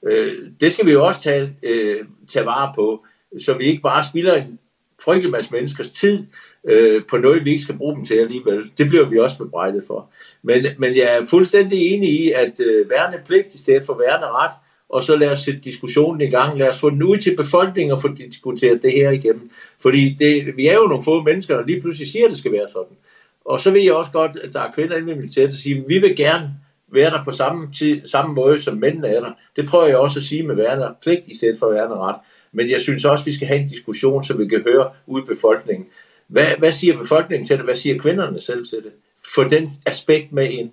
øh, 0.07 0.34
det 0.59 0.71
skal 0.71 0.86
vi 0.86 0.91
jo 0.91 1.05
også 1.05 1.21
tage, 1.21 1.55
øh, 1.63 1.97
tage 2.28 2.45
vare 2.45 2.74
på, 2.76 3.05
så 3.39 3.53
vi 3.53 3.63
ikke 3.63 3.82
bare 3.82 4.03
spilder 4.03 4.36
en 4.36 4.59
frygtelig 5.03 5.32
masse 5.32 5.51
menneskers 5.51 5.91
tid 5.91 6.26
øh, 6.67 7.01
på 7.09 7.17
noget, 7.17 7.45
vi 7.45 7.49
ikke 7.49 7.63
skal 7.63 7.78
bruge 7.78 7.95
dem 7.95 8.05
til 8.05 8.15
alligevel. 8.15 8.71
Det 8.78 8.88
bliver 8.88 9.09
vi 9.09 9.19
også 9.19 9.38
bebrejdet 9.38 9.84
for. 9.88 10.09
Men, 10.41 10.65
men 10.78 10.95
jeg 10.95 11.17
er 11.17 11.26
fuldstændig 11.26 11.93
enig 11.93 12.09
i, 12.09 12.32
at 12.32 12.59
øh, 12.59 12.89
værne 12.89 13.17
pligt 13.26 13.53
i 13.53 13.57
stedet 13.57 13.86
for 13.86 13.97
værne 13.97 14.26
ret, 14.26 14.51
og 14.89 15.03
så 15.03 15.15
lad 15.15 15.32
os 15.32 15.39
sætte 15.39 15.59
diskussionen 15.59 16.21
i 16.21 16.30
gang. 16.30 16.57
Lad 16.57 16.67
os 16.67 16.80
få 16.80 16.89
den 16.89 17.03
ud 17.03 17.17
til 17.17 17.36
befolkningen 17.36 17.91
og 17.91 18.01
få 18.01 18.07
diskuteret 18.07 18.82
det 18.82 18.91
her 18.91 19.09
igennem. 19.09 19.51
Fordi 19.82 20.15
det, 20.19 20.57
vi 20.57 20.67
er 20.67 20.74
jo 20.74 20.88
nogle 20.88 21.03
få 21.03 21.21
mennesker, 21.21 21.57
der 21.57 21.65
lige 21.65 21.82
pludselig 21.82 22.07
siger, 22.07 22.26
at 22.26 22.30
det 22.30 22.38
skal 22.38 22.51
være 22.51 22.67
sådan. 22.74 22.97
Og 23.45 23.59
så 23.59 23.71
ved 23.71 23.81
jeg 23.81 23.93
også 23.93 24.11
godt, 24.11 24.37
at 24.43 24.53
der 24.53 24.59
er 24.59 24.71
kvinder 24.71 24.97
inde 24.97 25.11
i 25.11 25.15
militæret, 25.15 25.49
der 25.49 25.55
siger, 25.55 25.81
at 25.81 25.89
vi 25.89 25.97
vil 25.97 26.15
gerne 26.15 26.49
være 26.91 27.11
der 27.11 27.23
på 27.23 27.31
samme, 27.31 27.71
tid, 27.73 28.07
samme 28.07 28.35
måde, 28.35 28.61
som 28.61 28.77
mændene 28.77 29.07
er 29.07 29.21
der. 29.21 29.31
Det 29.55 29.69
prøver 29.69 29.87
jeg 29.87 29.97
også 29.97 30.19
at 30.19 30.23
sige 30.23 30.43
med 30.43 30.55
værende 30.55 30.95
pligt 31.01 31.27
i 31.27 31.37
stedet 31.37 31.59
for 31.59 31.71
værende 31.71 31.95
ret. 31.95 32.15
Men 32.51 32.69
jeg 32.69 32.81
synes 32.81 33.05
også, 33.05 33.21
at 33.21 33.25
vi 33.25 33.33
skal 33.33 33.47
have 33.47 33.59
en 33.59 33.67
diskussion, 33.67 34.23
så 34.23 34.37
vi 34.37 34.47
kan 34.47 34.63
høre 34.63 34.91
ud 35.07 35.21
i 35.21 35.25
befolkningen. 35.25 35.87
Hvad, 36.27 36.47
hvad 36.57 36.71
siger 36.71 36.97
befolkningen 36.97 37.47
til 37.47 37.57
det? 37.57 37.65
Hvad 37.65 37.75
siger 37.75 37.97
kvinderne 37.97 38.41
selv 38.41 38.65
til 38.65 38.77
det? 38.83 38.91
Få 39.35 39.43
den 39.43 39.71
aspekt 39.85 40.31
med 40.31 40.49
ind. 40.49 40.71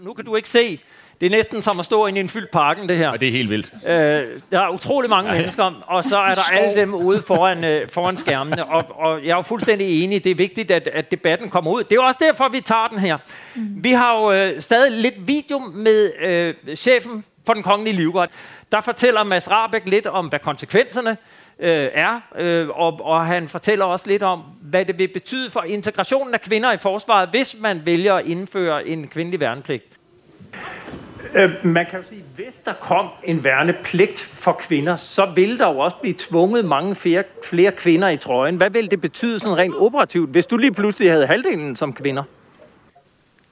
Nu 0.00 0.12
kan 0.12 0.24
du 0.24 0.36
ikke 0.36 0.48
se, 0.48 0.80
det 1.20 1.26
er 1.26 1.30
næsten 1.30 1.62
som 1.62 1.78
at 1.80 1.84
stå 1.84 2.06
inde 2.06 2.18
i 2.18 2.22
en 2.22 2.28
fyldt 2.28 2.50
parken, 2.50 2.88
det 2.88 2.96
her. 2.96 3.08
Og 3.08 3.20
det 3.20 3.28
er 3.28 3.32
helt 3.32 3.50
vildt. 3.50 3.72
Øh, 3.86 4.40
der 4.52 4.60
er 4.60 4.68
utrolig 4.68 5.10
mange 5.10 5.32
ja. 5.32 5.38
mennesker, 5.38 5.80
og 5.86 6.04
så 6.04 6.18
er 6.18 6.34
der 6.34 6.42
alle 6.52 6.80
dem 6.80 6.94
ude 6.94 7.22
foran, 7.22 7.64
øh, 7.64 7.88
foran 7.88 8.16
skærmene. 8.16 8.64
Og, 8.64 8.84
og 8.98 9.24
jeg 9.24 9.30
er 9.30 9.36
jo 9.36 9.42
fuldstændig 9.42 10.04
enig, 10.04 10.24
det 10.24 10.30
er 10.30 10.34
vigtigt, 10.34 10.70
at, 10.70 10.88
at 10.92 11.10
debatten 11.10 11.50
kommer 11.50 11.70
ud. 11.70 11.84
Det 11.84 11.92
er 11.92 11.96
jo 11.96 12.04
også 12.04 12.20
derfor, 12.22 12.48
vi 12.48 12.60
tager 12.60 12.88
den 12.88 12.98
her. 12.98 13.18
Mm. 13.54 13.84
Vi 13.84 13.90
har 13.90 14.18
jo 14.18 14.32
øh, 14.32 14.62
stadig 14.62 14.92
lidt 14.92 15.28
video 15.28 15.58
med 15.58 16.12
øh, 16.20 16.76
chefen 16.76 17.24
for 17.46 17.54
den 17.54 17.62
kongelige 17.62 17.96
livret. 17.96 18.30
Der 18.72 18.80
fortæller 18.80 19.24
Mads 19.24 19.50
Rabeck 19.50 19.86
lidt 19.86 20.06
om, 20.06 20.26
hvad 20.26 20.38
konsekvenserne 20.38 21.16
øh, 21.58 21.88
er, 21.92 22.20
øh, 22.38 22.68
og, 22.68 23.00
og 23.04 23.26
han 23.26 23.48
fortæller 23.48 23.84
også 23.84 24.08
lidt 24.08 24.22
om, 24.22 24.42
hvad 24.62 24.84
det 24.84 24.98
vil 24.98 25.08
betyde 25.08 25.50
for 25.50 25.62
integrationen 25.62 26.34
af 26.34 26.40
kvinder 26.40 26.72
i 26.72 26.76
forsvaret, 26.76 27.28
hvis 27.28 27.56
man 27.60 27.82
vælger 27.84 28.14
at 28.14 28.26
indføre 28.26 28.88
en 28.88 29.08
kvindelig 29.08 29.40
værnepligt. 29.40 29.84
Øh, 31.34 31.50
man 31.66 31.86
kan 31.86 31.98
jo 31.98 32.04
sige, 32.08 32.22
hvis 32.36 32.54
der 32.64 32.72
kom 32.72 33.08
en 33.24 33.44
værnepligt 33.44 34.20
for 34.20 34.52
kvinder, 34.52 34.96
så 34.96 35.26
ville 35.34 35.58
der 35.58 35.68
jo 35.68 35.78
også 35.78 35.96
blive 36.00 36.14
tvunget 36.18 36.64
mange 36.64 36.94
flere, 36.94 37.22
flere 37.44 37.72
kvinder 37.72 38.08
i 38.08 38.16
trøjen. 38.16 38.56
Hvad 38.56 38.70
ville 38.70 38.90
det 38.90 39.00
betyde 39.00 39.38
sådan 39.38 39.56
rent 39.56 39.74
operativt, 39.74 40.30
hvis 40.30 40.46
du 40.46 40.56
lige 40.56 40.72
pludselig 40.72 41.10
havde 41.10 41.26
halvdelen 41.26 41.76
som 41.76 41.92
kvinder? 41.92 42.22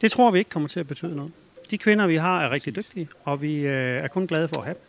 Det 0.01 0.11
tror 0.11 0.31
vi 0.31 0.39
ikke 0.39 0.51
kommer 0.51 0.69
til 0.69 0.81
at 0.81 0.89
betyde 0.89 1.17
noget. 1.17 1.33
De 1.71 1.79
kvinder, 1.79 2.07
vi 2.07 2.17
har, 2.17 2.43
er 2.45 2.51
rigtig 2.51 2.77
dygtige, 2.77 3.09
og 3.25 3.43
vi 3.43 3.57
øh, 3.57 4.01
er 4.03 4.09
kun 4.09 4.27
glade 4.27 4.49
for 4.49 4.61
at 4.61 4.65
have 4.65 4.75
dem. 4.75 4.83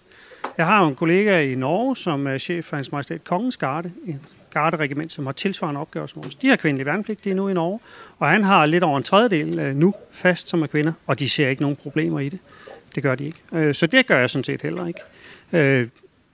Jeg 0.58 0.66
har 0.66 0.88
en 0.88 0.96
kollega 0.96 1.42
i 1.42 1.56
Norge, 1.56 1.98
som 1.98 2.28
er 2.28 2.38
chef 2.38 2.66
for 2.66 2.76
Hans 2.76 2.92
Majestæt 2.92 3.24
Kongens 3.24 3.58
Garde, 3.58 3.92
en 4.06 4.22
garderegiment, 4.54 5.12
som 5.12 5.26
har 5.26 5.34
tilsvarende 5.34 5.80
opgaver 5.80 6.08
som 6.08 6.24
vores. 6.24 6.36
De 6.36 6.48
har 6.48 6.56
kvindelig 6.56 6.86
værnepligt, 6.86 7.26
nu 7.26 7.48
i 7.48 7.54
Norge, 7.54 7.80
og 8.20 8.30
han 8.30 8.44
har 8.44 8.66
lidt 8.66 8.84
over 8.84 8.98
en 8.98 9.04
tredjedel 9.04 9.60
øh, 9.60 9.76
nu 9.76 9.94
fast, 10.12 10.50
som 10.50 10.62
er 10.62 10.68
kvinder, 10.68 10.94
og 11.08 11.20
de 11.20 11.30
ser 11.30 11.50
ikke 11.50 11.62
nogen 11.62 11.76
problemer 11.76 12.20
i 12.20 12.30
det. 12.30 12.40
Det 12.96 13.04
gør 13.04 13.16
de 13.16 13.26
ikke. 13.26 13.40
Øh, 13.54 13.76
så 13.76 13.88
det 13.88 14.08
gør 14.08 14.20
jeg 14.20 14.30
sådan 14.30 14.44
set 14.44 14.62
heller 14.62 14.86
ikke. 14.86 15.00
Øh, 15.54 15.88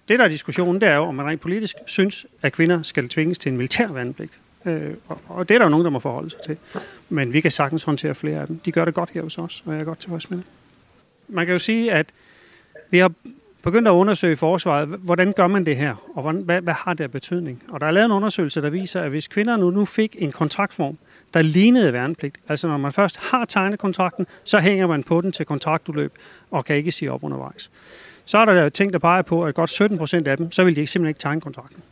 det, 0.08 0.20
der 0.20 0.26
er 0.26 0.30
diskussionen, 0.30 0.82
det 0.82 0.90
er 0.90 0.96
jo, 0.96 1.04
om 1.04 1.16
man 1.16 1.26
rent 1.26 1.42
politisk 1.42 1.76
synes, 1.86 2.26
at 2.42 2.54
kvinder 2.54 2.82
skal 2.82 3.10
tvinges 3.10 3.38
til 3.38 3.52
en 3.52 3.58
militær 3.58 3.88
værnepligt. 3.88 4.32
Øh, 4.66 4.94
og 5.28 5.50
det 5.50 5.56
er 5.56 5.60
der 5.60 5.66
jo 5.66 5.70
nogen, 5.70 5.86
der 5.86 5.92
må 5.92 6.00
forholde 6.00 6.30
sig 6.30 6.40
til. 6.42 6.58
Men 7.10 7.34
vi 7.34 7.42
kan 7.42 7.52
sagtens 7.52 7.84
håndtere 7.84 8.16
flere 8.16 8.42
af 8.42 8.48
dem. 8.48 8.60
De 8.60 8.72
gør 8.72 8.86
det 8.86 8.94
godt 8.94 9.10
her 9.10 9.22
hos 9.22 9.38
os, 9.38 9.64
og 9.66 9.74
jeg 9.74 9.82
er 9.82 9.86
godt 9.86 10.00
tilfreds 10.00 10.30
med 10.30 10.38
det. 10.38 10.46
Man 11.28 11.46
kan 11.46 11.54
jo 11.54 11.60
sige, 11.60 11.92
at 11.92 12.06
vi 12.90 12.98
har 12.98 13.12
begyndt 13.64 13.88
at 13.88 13.92
undersøge 13.92 14.36
forsvaret, 14.36 14.88
hvordan 14.88 15.34
gør 15.34 15.48
man 15.48 15.66
det 15.66 15.78
her, 15.78 15.96
og 16.16 16.22
hvordan, 16.22 16.42
hvad, 16.42 16.62
hvad 16.62 16.74
har 16.74 16.94
det 16.94 17.04
af 17.04 17.12
betydning? 17.12 17.64
Og 17.70 17.82
der 17.82 17.88
er 17.88 17.92
lavet 17.92 18.06
en 18.06 18.12
undersøgelse, 18.12 18.62
der 18.62 18.70
viser, 18.70 19.02
at 19.02 19.10
hvis 19.10 19.28
kvinder 19.28 19.58
nu, 19.58 19.70
nu 19.70 19.86
fik 19.86 20.16
en 20.20 20.32
kontraktform, 20.32 20.98
der 21.34 21.42
lignede 21.42 21.94
værnepligt, 21.94 22.38
altså 22.48 22.68
når 22.68 22.78
man 22.78 22.92
først 22.92 23.18
har 23.18 23.46
tegnet 23.46 23.80
kontrakten, 23.80 24.26
så 24.44 24.60
hænger 24.60 24.88
man 24.88 25.04
på 25.04 25.22
den 25.22 25.32
til 25.32 25.46
kontraktudløb 25.46 26.12
og 26.52 26.66
kan 26.66 26.76
ikke 26.76 26.92
sige 26.92 27.12
op 27.12 27.24
undervejs. 27.24 27.72
Så 28.26 28.38
er 28.38 28.46
der 28.46 28.70
ting, 28.70 28.94
der 28.94 29.00
peger 29.00 29.22
på, 29.22 29.46
at 29.46 29.56
godt 29.56 29.70
17 29.70 29.98
procent 29.98 30.28
af 30.28 30.38
dem, 30.38 30.52
så 30.52 30.64
vil 30.64 30.76
de 30.76 30.88
simpelthen 30.88 31.10
ikke 31.10 31.20
tegne 31.20 31.42
kontrakten. 31.42 31.84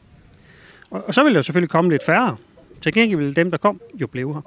Og, 0.91 1.03
og 1.07 1.13
så 1.13 1.23
vil 1.23 1.35
der 1.35 1.41
selvfølgelig 1.41 1.69
komme 1.69 1.91
lidt 1.91 2.05
færre. 2.05 2.37
Til 2.81 2.93
gengæld 2.93 3.19
vil 3.19 3.35
dem, 3.35 3.51
der 3.51 3.57
kom, 3.57 3.81
jo 3.93 4.07
blive 4.07 4.33
her. 4.33 4.41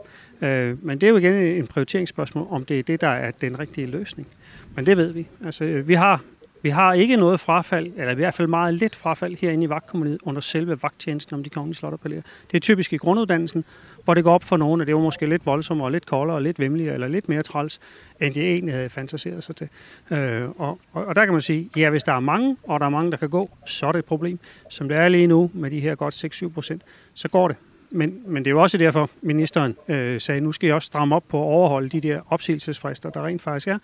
Øh, 0.48 0.84
men 0.84 1.00
det 1.00 1.06
er 1.06 1.10
jo 1.10 1.16
igen 1.16 1.34
en 1.34 1.66
prioriteringsspørgsmål, 1.66 2.46
om 2.50 2.64
det 2.64 2.78
er 2.78 2.82
det, 2.82 3.00
der 3.00 3.08
er 3.08 3.30
den 3.30 3.58
rigtige 3.58 3.86
løsning. 3.86 4.28
Men 4.76 4.86
det 4.86 4.96
ved 4.96 5.12
vi. 5.12 5.26
Altså, 5.44 5.64
øh, 5.64 5.88
vi 5.88 5.94
har 5.94 6.20
vi 6.62 6.70
har 6.70 6.92
ikke 6.92 7.16
noget 7.16 7.40
frafald, 7.40 7.92
eller 7.96 8.12
i 8.12 8.14
hvert 8.14 8.34
fald 8.34 8.48
meget 8.48 8.74
lidt 8.74 8.96
frafald 8.96 9.36
herinde 9.36 9.64
i 9.64 9.68
vagtkommuniet 9.68 10.18
under 10.22 10.40
selve 10.40 10.82
vagttjenesten 10.82 11.34
om 11.34 11.42
de 11.42 11.50
kongelige 11.50 11.76
slot 11.76 11.92
og 11.92 12.00
palæer. 12.00 12.22
Det 12.50 12.56
er 12.56 12.60
typisk 12.60 12.92
i 12.92 12.96
grunduddannelsen, 12.96 13.64
hvor 14.04 14.14
det 14.14 14.24
går 14.24 14.34
op 14.34 14.44
for 14.44 14.56
nogen, 14.56 14.80
at 14.80 14.86
det 14.86 14.94
var 14.94 15.00
måske 15.00 15.26
lidt 15.26 15.46
voldsommere, 15.46 15.92
lidt 15.92 16.06
koldere, 16.06 16.42
lidt 16.42 16.58
vemmeligere 16.58 16.94
eller 16.94 17.08
lidt 17.08 17.28
mere 17.28 17.42
træls, 17.42 17.80
end 18.20 18.34
de 18.34 18.40
egentlig 18.40 18.74
havde 18.74 18.88
fantaseret 18.88 19.44
sig 19.44 19.56
til. 19.56 19.68
Øh, 20.10 20.48
og, 20.48 20.78
og, 20.92 21.06
og 21.06 21.16
der 21.16 21.24
kan 21.24 21.32
man 21.32 21.40
sige, 21.40 21.70
ja, 21.76 21.90
hvis 21.90 22.02
der 22.02 22.12
er 22.12 22.20
mange, 22.20 22.56
og 22.62 22.80
der 22.80 22.86
er 22.86 22.90
mange, 22.90 23.10
der 23.10 23.16
kan 23.16 23.30
gå, 23.30 23.50
så 23.66 23.86
er 23.86 23.92
det 23.92 23.98
et 23.98 24.04
problem. 24.04 24.38
Som 24.70 24.88
det 24.88 24.98
er 24.98 25.08
lige 25.08 25.26
nu 25.26 25.50
med 25.54 25.70
de 25.70 25.80
her 25.80 25.94
godt 25.94 26.42
6-7 26.44 26.48
procent, 26.48 26.82
så 27.14 27.28
går 27.28 27.48
det. 27.48 27.56
Men, 27.90 28.22
men 28.26 28.44
det 28.44 28.50
er 28.50 28.54
jo 28.54 28.62
også 28.62 28.78
derfor, 28.78 29.10
ministeren 29.22 29.76
øh, 29.88 30.20
sagde, 30.20 30.40
nu 30.40 30.52
skal 30.52 30.66
jeg 30.66 30.74
også 30.74 30.86
stramme 30.86 31.16
op 31.16 31.24
på 31.28 31.38
at 31.38 31.44
overholde 31.44 31.88
de 31.88 32.00
der 32.00 32.20
opsigelsesfrister, 32.30 33.10
der 33.10 33.26
rent 33.26 33.42
faktisk 33.42 33.68
er. 33.68 33.78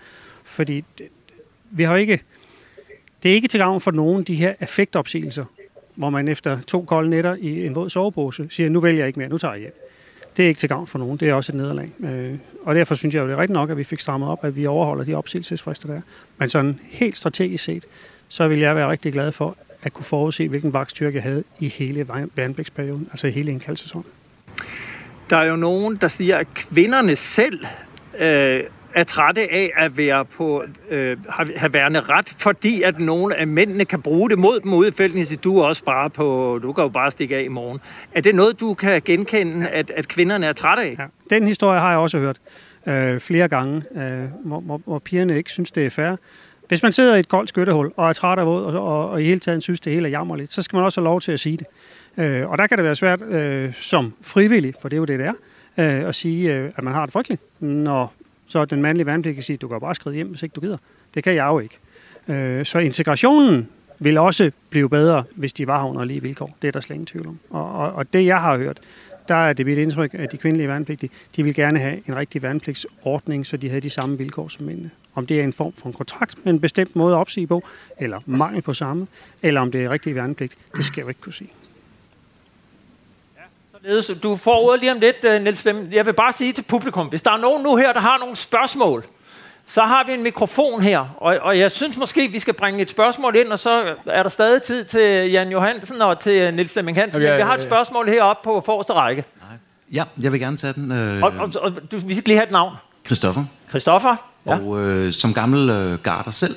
Fordi 0.44 0.84
det, 0.98 1.06
vi 1.70 1.82
har 1.82 1.96
ikke 1.96 2.20
det 3.22 3.30
er 3.30 3.34
ikke 3.34 3.48
til 3.48 3.60
gavn 3.60 3.80
for 3.80 3.90
nogen, 3.90 4.24
de 4.24 4.34
her 4.34 4.54
effektopsigelser, 4.60 5.44
hvor 5.96 6.10
man 6.10 6.28
efter 6.28 6.60
to 6.60 6.82
kolde 6.82 7.10
nætter 7.10 7.34
i 7.34 7.66
en 7.66 7.74
våd 7.74 7.90
sovepose 7.90 8.46
siger, 8.50 8.68
nu 8.68 8.80
vælger 8.80 8.98
jeg 8.98 9.06
ikke 9.06 9.18
mere, 9.18 9.28
nu 9.28 9.38
tager 9.38 9.54
jeg 9.54 9.60
hjem. 9.60 9.88
Det 10.39 10.45
er 10.45 10.49
ikke 10.49 10.59
til 10.59 10.68
gavn 10.68 10.86
for 10.86 10.99
nogen, 10.99 11.18
det 11.18 11.28
er 11.28 11.34
også 11.34 11.53
et 11.53 11.57
nederlag. 11.57 11.93
Øh, 12.01 12.34
og 12.64 12.74
derfor 12.74 12.95
synes 12.95 13.14
jeg 13.14 13.20
jo, 13.20 13.26
det 13.26 13.32
er 13.32 13.36
rigtigt 13.36 13.55
nok, 13.55 13.70
at 13.70 13.76
vi 13.76 13.84
fik 13.84 14.01
strammet 14.01 14.28
op, 14.28 14.45
at 14.45 14.57
vi 14.57 14.66
overholder 14.66 15.05
de 15.05 15.14
opsigelsesfrister 15.14 15.89
der. 15.89 16.01
Men 16.39 16.49
sådan 16.49 16.80
helt 16.84 17.16
strategisk 17.16 17.64
set, 17.64 17.84
så 18.28 18.49
vil 18.49 18.59
jeg 18.59 18.76
være 18.76 18.91
rigtig 18.91 19.12
glad 19.12 19.32
for 19.32 19.57
at 19.82 19.93
kunne 19.93 20.05
forudse, 20.05 20.49
hvilken 20.49 20.72
vagtstyrke 20.72 21.16
jeg 21.16 21.22
havde 21.22 21.45
i 21.61 21.68
hele 21.68 22.09
værnepligtsperioden, 22.36 23.09
altså 23.11 23.26
i 23.26 23.30
hele 23.30 23.53
indkaldssæsonen. 23.53 24.07
Der 25.30 25.36
er 25.36 25.45
jo 25.45 25.57
nogen, 25.57 25.97
der 25.97 26.09
siger, 26.09 26.36
at 26.36 26.47
kvinderne 26.55 27.16
selv 27.16 27.64
øh, 28.18 28.62
er 29.01 29.05
trætte 29.05 29.53
af 29.53 29.70
at 29.76 29.96
være 29.96 30.24
på, 30.24 30.64
øh, 30.90 31.16
have 31.57 31.72
værende 31.72 32.01
ret, 32.01 32.34
fordi 32.38 32.82
at 32.82 32.99
nogle 32.99 33.36
af 33.36 33.46
mændene 33.46 33.84
kan 33.84 34.03
bruge 34.03 34.30
det 34.30 34.38
mod 34.38 34.61
dem 34.61 34.72
ude 34.72 34.88
i 34.88 34.92
felten, 34.92 35.24
så 35.24 35.36
du 35.36 35.62
også 35.62 35.84
bare 35.84 36.11
på, 36.11 36.59
du 36.62 36.72
kan 36.72 36.82
jo 36.82 36.88
bare 36.88 37.11
stikke 37.11 37.36
af 37.36 37.42
i 37.42 37.49
morgen. 37.49 37.80
Er 38.14 38.20
det 38.20 38.34
noget, 38.34 38.61
du 38.61 38.74
kan 38.74 39.03
genkende, 39.05 39.68
at, 39.68 39.90
at 39.96 40.09
kvinderne 40.09 40.46
er 40.46 40.53
trætte 40.53 40.82
af? 40.82 40.96
Ja, 40.99 41.36
den 41.36 41.46
historie 41.46 41.80
har 41.80 41.90
jeg 41.90 41.99
også 41.99 42.18
hørt 42.18 42.38
øh, 42.88 43.20
flere 43.20 43.49
gange, 43.49 43.82
øh, 43.96 44.24
hvor, 44.44 44.61
hvor, 44.61 44.80
hvor 44.84 44.99
pigerne 44.99 45.36
ikke 45.36 45.51
synes, 45.51 45.70
det 45.70 45.86
er 45.86 45.90
fair. 45.90 46.16
Hvis 46.68 46.82
man 46.82 46.92
sidder 46.92 47.16
i 47.16 47.18
et 47.18 47.28
koldt 47.28 47.49
skyttehul 47.49 47.92
og 47.96 48.09
er 48.09 48.12
træt 48.12 48.38
af 48.38 48.46
våd, 48.46 48.64
og, 48.64 48.82
og, 48.82 49.11
og 49.11 49.22
i 49.22 49.24
hele 49.24 49.40
taget 49.40 49.62
synes, 49.62 49.80
det 49.80 49.92
hele 49.92 50.09
er 50.09 50.11
jammerligt, 50.11 50.53
så 50.53 50.62
skal 50.62 50.76
man 50.76 50.84
også 50.84 51.01
have 51.01 51.05
lov 51.05 51.20
til 51.20 51.32
at 51.32 51.40
sige 51.40 51.57
det. 51.57 51.66
Øh, 52.24 52.51
og 52.51 52.59
der 52.59 52.66
kan 52.66 52.78
det 52.78 52.84
være 52.84 52.94
svært 52.94 53.22
øh, 53.22 53.72
som 53.74 54.14
frivillig, 54.22 54.74
for 54.82 54.88
det 54.88 54.96
er 54.96 54.99
jo 54.99 55.05
det, 55.05 55.18
det 55.18 55.26
er, 55.26 56.03
øh, 56.03 56.09
at 56.09 56.14
sige, 56.14 56.55
øh, 56.55 56.70
at 56.76 56.84
man 56.84 56.94
har 56.94 57.07
det 57.07 57.12
frygteligt, 57.12 57.42
når 57.61 58.12
så 58.49 58.64
den 58.64 58.82
mandlige 58.82 59.07
værnepligt 59.07 59.34
kan 59.34 59.42
sige, 59.42 59.57
du 59.57 59.68
kan 59.68 59.80
bare 59.80 59.94
skride 59.94 60.16
hjem, 60.16 60.28
hvis 60.28 60.42
ikke 60.42 60.53
du 60.53 60.61
gider. 60.61 60.76
Det 61.14 61.24
kan 61.24 61.34
jeg 61.34 61.46
jo 61.46 61.59
ikke. 61.59 61.78
Øh, 62.28 62.64
så 62.64 62.78
integrationen 62.78 63.68
vil 63.99 64.18
også 64.18 64.51
blive 64.70 64.88
bedre, 64.88 65.24
hvis 65.34 65.53
de 65.53 65.66
var 65.66 65.84
under 65.84 66.05
lige 66.05 66.22
vilkår. 66.22 66.57
Det 66.62 66.68
er 66.68 66.72
der 66.72 66.80
slet 66.80 66.94
ingen 66.94 67.07
tvivl 67.07 67.26
om. 67.26 67.38
Og, 67.51 67.72
og, 67.72 67.92
og 67.92 68.12
det, 68.12 68.26
jeg 68.26 68.40
har 68.40 68.57
hørt, 68.57 68.80
der 69.28 69.34
er 69.34 69.53
det 69.53 69.66
mit 69.66 69.78
indtryk, 69.78 70.14
at 70.14 70.32
de 70.32 70.36
kvindelige 70.36 70.68
værnepligtige, 70.68 71.11
de 71.36 71.42
vil 71.42 71.55
gerne 71.55 71.78
have 71.78 72.09
en 72.09 72.16
rigtig 72.16 72.42
værnepligtsordning, 72.42 73.46
så 73.46 73.57
de 73.57 73.68
havde 73.68 73.80
de 73.80 73.90
samme 73.90 74.18
vilkår 74.18 74.49
som 74.49 74.66
mændene. 74.66 74.90
Om 75.14 75.26
det 75.26 75.40
er 75.40 75.44
en 75.44 75.53
form 75.53 75.72
for 75.72 75.86
en 75.86 75.92
kontrakt 75.92 76.44
med 76.44 76.53
en 76.53 76.61
bestemt 76.61 76.96
måde 76.96 77.14
at 77.14 77.18
opsige 77.18 77.46
på, 77.46 77.62
eller 77.99 78.20
mangel 78.26 78.62
på 78.62 78.74
samme, 78.74 79.07
eller 79.42 79.61
om 79.61 79.72
det 79.72 79.84
er 79.84 79.90
rigtig 79.90 80.14
værnepligt, 80.14 80.55
det 80.76 80.84
skal 80.84 81.01
jeg 81.01 81.05
jo 81.05 81.09
ikke 81.09 81.20
kunne 81.20 81.32
sige. 81.32 81.51
Du 84.22 84.36
får 84.36 84.64
ordet 84.66 84.80
lige 84.80 84.92
om 84.92 84.98
lidt, 85.00 85.16
øh, 85.22 85.42
Niels 85.42 85.66
Jeg 85.92 86.06
vil 86.06 86.12
bare 86.12 86.32
sige 86.32 86.52
til 86.52 86.62
publikum, 86.62 87.06
hvis 87.06 87.22
der 87.22 87.30
er 87.30 87.36
nogen 87.36 87.62
nu 87.62 87.76
her, 87.76 87.92
der 87.92 88.00
har 88.00 88.18
nogle 88.18 88.36
spørgsmål, 88.36 89.04
Så 89.66 89.82
har 89.82 90.04
vi 90.06 90.12
en 90.14 90.22
mikrofon 90.22 90.82
her, 90.82 91.16
og, 91.16 91.38
og 91.42 91.58
jeg 91.58 91.72
synes 91.72 91.96
måske, 91.96 92.28
vi 92.28 92.40
skal 92.40 92.54
bringe 92.54 92.82
et 92.82 92.90
spørgsmål 92.90 93.36
ind, 93.36 93.48
og 93.48 93.58
så 93.58 93.94
er 94.06 94.22
der 94.22 94.30
stadig 94.30 94.62
tid 94.62 94.84
til 94.84 95.30
Jan 95.30 95.50
Johansen 95.50 96.02
og 96.02 96.20
til 96.20 96.54
Niels 96.54 96.72
Flemming 96.72 96.98
Hansen. 96.98 97.22
Okay, 97.22 97.36
vi 97.36 97.42
har 97.42 97.54
et 97.54 97.60
øh, 97.60 97.66
spørgsmål 97.66 98.08
heroppe 98.08 98.44
på 98.44 98.62
forreste 98.66 98.92
række. 98.92 99.24
Ja, 99.92 100.04
jeg 100.20 100.32
vil 100.32 100.40
gerne 100.40 100.56
tage 100.56 100.72
den. 100.72 100.92
Øh, 100.92 101.22
Og, 101.22 101.32
og, 101.38 101.52
og 101.60 101.72
du, 101.92 101.96
vi 102.06 102.14
skal 102.14 102.22
lige 102.26 102.36
have 102.36 102.46
et 102.46 102.50
navn. 102.52 102.74
Christoffer. 103.06 103.44
Christoffer? 103.68 104.16
Ja. 104.46 104.58
Og 104.58 104.80
øh, 104.80 105.12
som 105.12 105.34
gammel 105.34 105.70
øh, 105.70 105.98
garder 105.98 106.30
selv, 106.30 106.56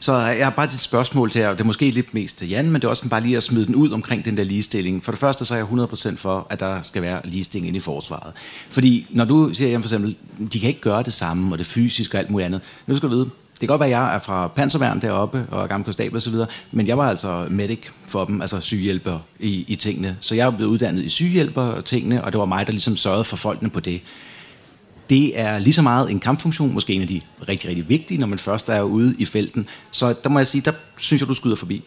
så 0.00 0.18
jeg 0.18 0.46
har 0.46 0.50
bare 0.50 0.66
et 0.66 0.72
spørgsmål 0.72 1.30
til 1.30 1.40
jer. 1.40 1.50
Det 1.50 1.60
er 1.60 1.64
måske 1.64 1.90
lidt 1.90 2.14
mest 2.14 2.38
til 2.38 2.48
Jan, 2.48 2.70
men 2.70 2.74
det 2.74 2.84
er 2.84 2.88
også 2.88 3.08
bare 3.08 3.20
lige 3.20 3.36
at 3.36 3.42
smide 3.42 3.66
den 3.66 3.74
ud 3.74 3.90
omkring 3.90 4.24
den 4.24 4.36
der 4.36 4.44
ligestilling. 4.44 5.04
For 5.04 5.12
det 5.12 5.18
første 5.18 5.44
så 5.44 5.54
er 5.54 5.58
jeg 5.58 5.66
100% 5.66 6.16
for, 6.16 6.46
at 6.50 6.60
der 6.60 6.82
skal 6.82 7.02
være 7.02 7.20
ligestilling 7.24 7.66
inde 7.66 7.76
i 7.76 7.80
forsvaret. 7.80 8.32
Fordi 8.70 9.06
når 9.10 9.24
du 9.24 9.54
siger, 9.54 9.70
Jan 9.70 9.82
for 9.82 9.88
eksempel, 9.88 10.16
de 10.52 10.60
kan 10.60 10.68
ikke 10.68 10.80
gøre 10.80 11.02
det 11.02 11.12
samme, 11.12 11.54
og 11.54 11.58
det 11.58 11.66
fysiske 11.66 12.16
og 12.16 12.18
alt 12.18 12.30
muligt 12.30 12.46
andet. 12.46 12.60
Nu 12.86 12.96
skal 12.96 13.08
du 13.08 13.14
vide, 13.14 13.30
det 13.60 13.60
kan 13.60 13.68
godt 13.68 13.80
være, 13.80 13.88
at 13.88 13.92
jeg 13.92 14.14
er 14.14 14.18
fra 14.18 14.48
panserværn 14.48 15.00
deroppe, 15.00 15.46
og 15.50 15.62
er 15.62 15.66
gammel 15.66 15.84
konstabel 15.84 16.16
osv., 16.16 16.34
men 16.72 16.86
jeg 16.86 16.98
var 16.98 17.08
altså 17.08 17.46
medic 17.50 17.80
for 18.08 18.24
dem, 18.24 18.40
altså 18.40 18.60
sygehjælper 18.60 19.18
i, 19.40 19.64
i 19.68 19.76
tingene. 19.76 20.16
Så 20.20 20.34
jeg 20.34 20.46
er 20.46 20.50
blevet 20.50 20.70
uddannet 20.70 21.02
i 21.02 21.08
sygehjælper 21.08 21.62
og 21.62 21.84
tingene, 21.84 22.24
og 22.24 22.32
det 22.32 22.38
var 22.38 22.44
mig, 22.44 22.66
der 22.66 22.72
ligesom 22.72 22.96
sørgede 22.96 23.24
for 23.24 23.36
folkene 23.36 23.70
på 23.70 23.80
det 23.80 24.00
det 25.10 25.40
er 25.40 25.58
lige 25.58 25.72
så 25.72 25.82
meget 25.82 26.10
en 26.10 26.20
kampfunktion, 26.20 26.72
måske 26.74 26.92
en 26.92 27.02
af 27.02 27.08
de 27.08 27.20
rigtig, 27.48 27.68
rigtig 27.68 27.88
vigtige, 27.88 28.18
når 28.18 28.26
man 28.26 28.38
først 28.38 28.68
er 28.68 28.82
ude 28.82 29.14
i 29.18 29.24
felten. 29.24 29.68
Så 29.90 30.14
der 30.22 30.28
må 30.28 30.38
jeg 30.38 30.46
sige, 30.46 30.60
der 30.62 30.72
synes 30.98 31.22
jeg, 31.22 31.28
du 31.28 31.34
skyder 31.34 31.56
forbi. 31.56 31.84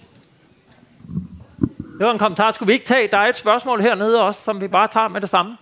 Det 2.00 2.06
var 2.06 2.12
en 2.12 2.20
kommentar. 2.20 2.52
Skulle 2.52 2.68
vi 2.68 2.74
ikke 2.74 2.86
tage? 2.86 3.08
Der 3.12 3.18
er 3.18 3.30
et 3.30 3.38
spørgsmål 3.38 3.82
hernede 3.82 4.22
også, 4.22 4.42
som 4.42 4.62
vi 4.62 4.68
bare 4.68 4.88
tager 4.94 5.08
med 5.08 5.22
det 5.22 5.30
samme. 5.30 5.58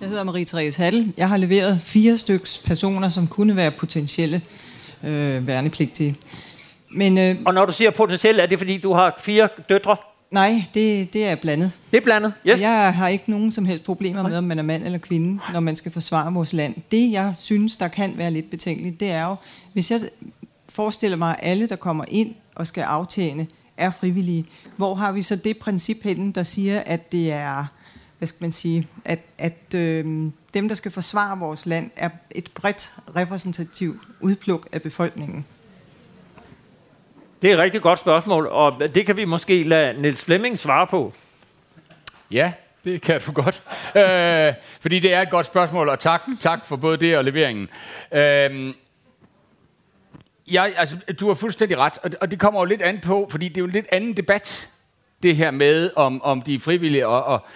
Jeg 0.00 0.08
hedder 0.08 0.24
Marie-Therese 0.24 0.82
Hattel. 0.82 1.12
Jeg 1.16 1.28
har 1.28 1.36
leveret 1.36 1.80
fire 1.84 2.18
styks 2.18 2.58
personer, 2.58 3.08
som 3.08 3.26
kunne 3.26 3.56
være 3.56 3.70
potentielle 3.70 4.42
øh, 5.04 5.46
værnepligtige. 5.46 6.16
Men 6.90 7.18
øh, 7.18 7.36
Og 7.44 7.54
når 7.54 7.66
du 7.66 7.72
siger 7.72 7.90
potentielt, 7.90 8.40
er 8.40 8.46
det 8.46 8.58
fordi, 8.58 8.78
du 8.78 8.92
har 8.92 9.14
fire 9.18 9.48
døtre? 9.68 9.96
Nej, 10.30 10.64
det, 10.74 11.12
det 11.12 11.26
er 11.26 11.34
blandet. 11.34 11.78
Det 11.90 11.96
er 11.96 12.04
blandet. 12.04 12.32
Yes. 12.46 12.60
Jeg 12.60 12.94
har 12.94 13.08
ikke 13.08 13.30
nogen 13.30 13.52
som 13.52 13.64
helst 13.64 13.84
problemer 13.84 14.22
med, 14.22 14.36
om 14.36 14.44
man 14.44 14.58
er 14.58 14.62
mand 14.62 14.84
eller 14.84 14.98
kvinde, 14.98 15.40
når 15.52 15.60
man 15.60 15.76
skal 15.76 15.92
forsvare 15.92 16.32
vores 16.32 16.52
land. 16.52 16.74
Det, 16.90 17.12
jeg 17.12 17.32
synes, 17.36 17.76
der 17.76 17.88
kan 17.88 18.16
være 18.16 18.30
lidt 18.30 18.50
betænkeligt, 18.50 19.00
det 19.00 19.10
er 19.10 19.24
jo, 19.24 19.36
hvis 19.72 19.90
jeg 19.90 20.00
forestiller 20.68 21.16
mig, 21.16 21.30
at 21.30 21.50
alle, 21.50 21.68
der 21.68 21.76
kommer 21.76 22.04
ind 22.08 22.34
og 22.54 22.66
skal 22.66 22.82
aftjene, 22.82 23.46
er 23.76 23.90
frivillige. 23.90 24.46
Hvor 24.76 24.94
har 24.94 25.12
vi 25.12 25.22
så 25.22 25.36
det 25.36 25.58
princip 25.58 26.02
henne, 26.04 26.32
der 26.32 26.42
siger, 26.42 26.80
at 26.80 27.12
det 27.12 27.32
er, 27.32 27.64
hvad 28.18 28.28
skal 28.28 28.44
man 28.44 28.52
sige, 28.52 28.88
at, 29.04 29.20
at 29.38 29.74
øh, 29.74 30.30
dem, 30.54 30.68
der 30.68 30.74
skal 30.74 30.90
forsvare 30.90 31.38
vores 31.38 31.66
land, 31.66 31.90
er 31.96 32.08
et 32.30 32.50
bredt 32.54 32.94
repræsentativt 33.16 34.00
udpluk 34.20 34.68
af 34.72 34.82
befolkningen? 34.82 35.44
Det 37.42 37.50
er 37.50 37.54
et 37.54 37.60
rigtig 37.60 37.82
godt 37.82 37.98
spørgsmål, 37.98 38.46
og 38.46 38.82
det 38.94 39.06
kan 39.06 39.16
vi 39.16 39.24
måske 39.24 39.62
lade 39.62 40.00
Niels 40.02 40.24
Flemming 40.24 40.58
svare 40.58 40.86
på. 40.86 41.12
Ja, 42.30 42.52
det 42.84 43.02
kan 43.02 43.20
du 43.20 43.32
godt. 43.32 43.62
Øh, 43.96 44.54
fordi 44.80 44.98
det 44.98 45.14
er 45.14 45.22
et 45.22 45.30
godt 45.30 45.46
spørgsmål, 45.46 45.88
og 45.88 46.00
tak, 46.00 46.22
tak 46.40 46.64
for 46.64 46.76
både 46.76 46.96
det 46.96 47.16
og 47.16 47.24
leveringen. 47.24 47.68
Øh, 48.12 48.74
jeg, 50.50 50.74
altså, 50.76 50.96
du 51.20 51.26
har 51.28 51.34
fuldstændig 51.34 51.78
ret, 51.78 51.98
og, 52.02 52.10
og 52.20 52.30
det 52.30 52.40
kommer 52.40 52.60
jo 52.60 52.64
lidt 52.64 52.82
an 52.82 53.00
på, 53.00 53.28
fordi 53.30 53.48
det 53.48 53.56
er 53.56 53.60
jo 53.60 53.66
en 53.66 53.72
lidt 53.72 53.86
anden 53.92 54.16
debat, 54.16 54.70
det 55.22 55.36
her 55.36 55.50
med, 55.50 55.90
om, 55.96 56.22
om 56.22 56.42
de 56.42 56.54
er 56.54 56.60
frivillige. 56.60 57.06
Og, 57.06 57.24
og 57.24 57.46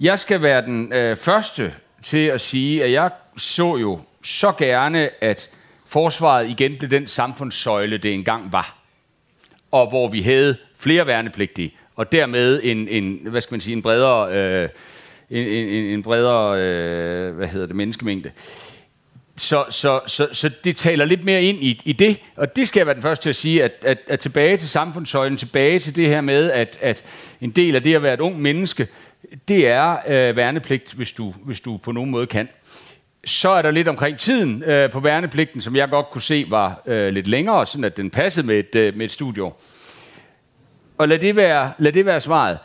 jeg 0.00 0.20
skal 0.20 0.42
være 0.42 0.62
den 0.62 0.92
øh, 0.92 1.16
første 1.16 1.74
til 2.02 2.26
at 2.26 2.40
sige, 2.40 2.84
at 2.84 2.92
jeg 2.92 3.10
så 3.36 3.76
jo 3.76 4.00
så 4.22 4.52
gerne, 4.52 5.10
at 5.24 5.50
forsvaret 5.86 6.48
igen 6.48 6.78
blev 6.78 6.90
den 6.90 7.06
samfundssøjle, 7.06 7.98
det 7.98 8.14
engang 8.14 8.52
var 8.52 8.77
og 9.70 9.88
hvor 9.88 10.08
vi 10.08 10.22
havde 10.22 10.56
flere 10.76 11.06
værnepligtige, 11.06 11.74
og 11.96 12.12
dermed 12.12 12.60
en, 12.64 12.88
en 12.88 13.18
hvad 13.22 13.40
skal 13.40 13.54
man 13.54 13.60
sige, 13.60 13.76
en 13.76 13.82
bredere, 13.82 14.32
øh, 14.32 14.68
en, 15.30 15.46
en, 15.46 15.84
en 15.84 16.02
bredere 16.02 16.60
øh, 16.60 17.36
hvad 17.36 17.48
hedder 17.48 17.66
det, 17.66 17.76
menneskemængde. 17.76 18.30
Så, 19.36 19.64
så, 19.70 20.00
så, 20.06 20.28
så 20.32 20.50
det 20.64 20.76
taler 20.76 21.04
lidt 21.04 21.24
mere 21.24 21.42
ind 21.42 21.64
i, 21.64 21.80
i 21.84 21.92
det, 21.92 22.16
og 22.36 22.56
det 22.56 22.68
skal 22.68 22.80
jeg 22.80 22.86
være 22.86 22.94
den 22.94 23.02
første 23.02 23.22
til 23.22 23.30
at 23.30 23.36
sige, 23.36 23.64
at, 23.64 23.72
at, 23.82 23.98
at 24.06 24.20
tilbage 24.20 24.56
til 24.56 24.68
samfundssøjlen, 24.68 25.38
tilbage 25.38 25.78
til 25.78 25.96
det 25.96 26.08
her 26.08 26.20
med, 26.20 26.50
at, 26.50 26.78
at 26.80 27.04
en 27.40 27.50
del 27.50 27.76
af 27.76 27.82
det 27.82 27.94
at 27.94 28.02
være 28.02 28.14
et 28.14 28.20
ung 28.20 28.40
menneske, 28.40 28.88
det 29.48 29.68
er 29.68 29.96
øh, 30.08 30.36
værnepligt, 30.36 30.92
hvis 30.92 31.12
du, 31.12 31.34
hvis 31.44 31.60
du 31.60 31.76
på 31.76 31.92
nogen 31.92 32.10
måde 32.10 32.26
kan. 32.26 32.48
Så 33.28 33.48
er 33.48 33.62
der 33.62 33.70
lidt 33.70 33.88
omkring 33.88 34.18
tiden 34.18 34.62
øh, 34.62 34.90
på 34.90 35.00
værnepligten, 35.00 35.60
som 35.60 35.76
jeg 35.76 35.90
godt 35.90 36.10
kunne 36.10 36.22
se 36.22 36.46
var 36.48 36.82
øh, 36.86 37.08
lidt 37.08 37.26
længere, 37.26 37.66
sådan 37.66 37.84
at 37.84 37.96
den 37.96 38.10
passede 38.10 38.46
med 38.46 38.58
et, 38.58 38.74
øh, 38.74 38.96
med 38.96 39.06
et 39.06 39.12
studio. 39.12 39.52
Og 40.98 41.08
lad 41.08 41.18
det, 41.18 41.36
være, 41.36 41.72
lad 41.78 41.92
det 41.92 42.06
være 42.06 42.20
svaret. 42.20 42.58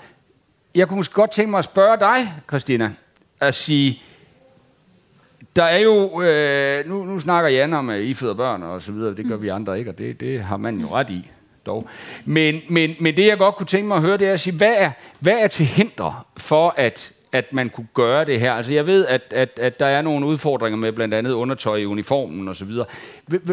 Jeg 0.76 0.88
kunne 0.88 0.97
måske 0.97 1.14
godt 1.14 1.32
tænke 1.32 1.51
mig 1.51 1.57
at 1.57 1.66
spørge 1.66 1.99
dig, 1.99 2.34
Christina, 2.49 2.93
at 3.39 3.55
sige, 3.55 4.01
der 5.55 5.64
er 5.64 5.80
jo, 5.80 6.22
øh, 6.22 6.89
nu, 6.89 7.03
nu 7.03 7.20
snakker 7.20 7.49
Jan 7.49 7.74
om, 7.74 7.89
at 7.89 8.01
I 8.01 8.14
føder 8.14 8.34
børn 8.34 8.64
og 8.64 8.82
så 8.82 8.91
videre, 8.91 9.16
det 9.16 9.26
gør 9.26 9.38
vi 9.38 9.47
andre 9.47 9.80
ikke, 9.80 9.91
og 9.91 9.97
det, 9.97 10.20
det 10.20 10.43
har 10.43 10.57
man 10.57 10.80
jo 10.80 10.88
ret 10.88 11.09
i 11.09 11.30
dog. 11.66 11.89
Men, 12.26 12.61
men, 12.70 12.95
men 12.99 13.18
det 13.18 13.28
jeg 13.28 13.38
godt 13.38 13.55
kunne 13.55 13.68
tænke 13.68 13.88
mig 13.88 13.97
at 13.97 14.03
høre, 14.03 14.18
det 14.18 14.28
er 14.28 14.34
at 14.34 14.39
sige, 14.39 14.57
hvad 14.57 14.74
er, 14.78 14.91
hvad 15.20 15.34
er 15.34 15.47
til 15.47 15.66
hinder 15.66 16.28
for, 16.38 16.74
at, 16.78 17.12
at 17.34 17.54
man 17.54 17.70
kunne 17.70 17.88
gøre 17.94 18.26
det 18.26 18.40
her? 18.40 18.54
Altså 18.54 18.74
jeg 18.74 18.88
ved, 18.88 19.06
at, 19.06 19.22
at, 19.32 19.60
at 19.62 19.80
der 19.80 19.86
er 19.86 20.02
nogle 20.02 20.26
udfordringer 20.26 20.78
med 20.78 20.92
blandt 20.92 21.14
andet 21.14 21.32
undertøj 21.32 21.78
i 21.78 21.86
uniformen 21.86 22.48
og 22.48 22.56
så 22.56 22.66
videre. 22.66 22.86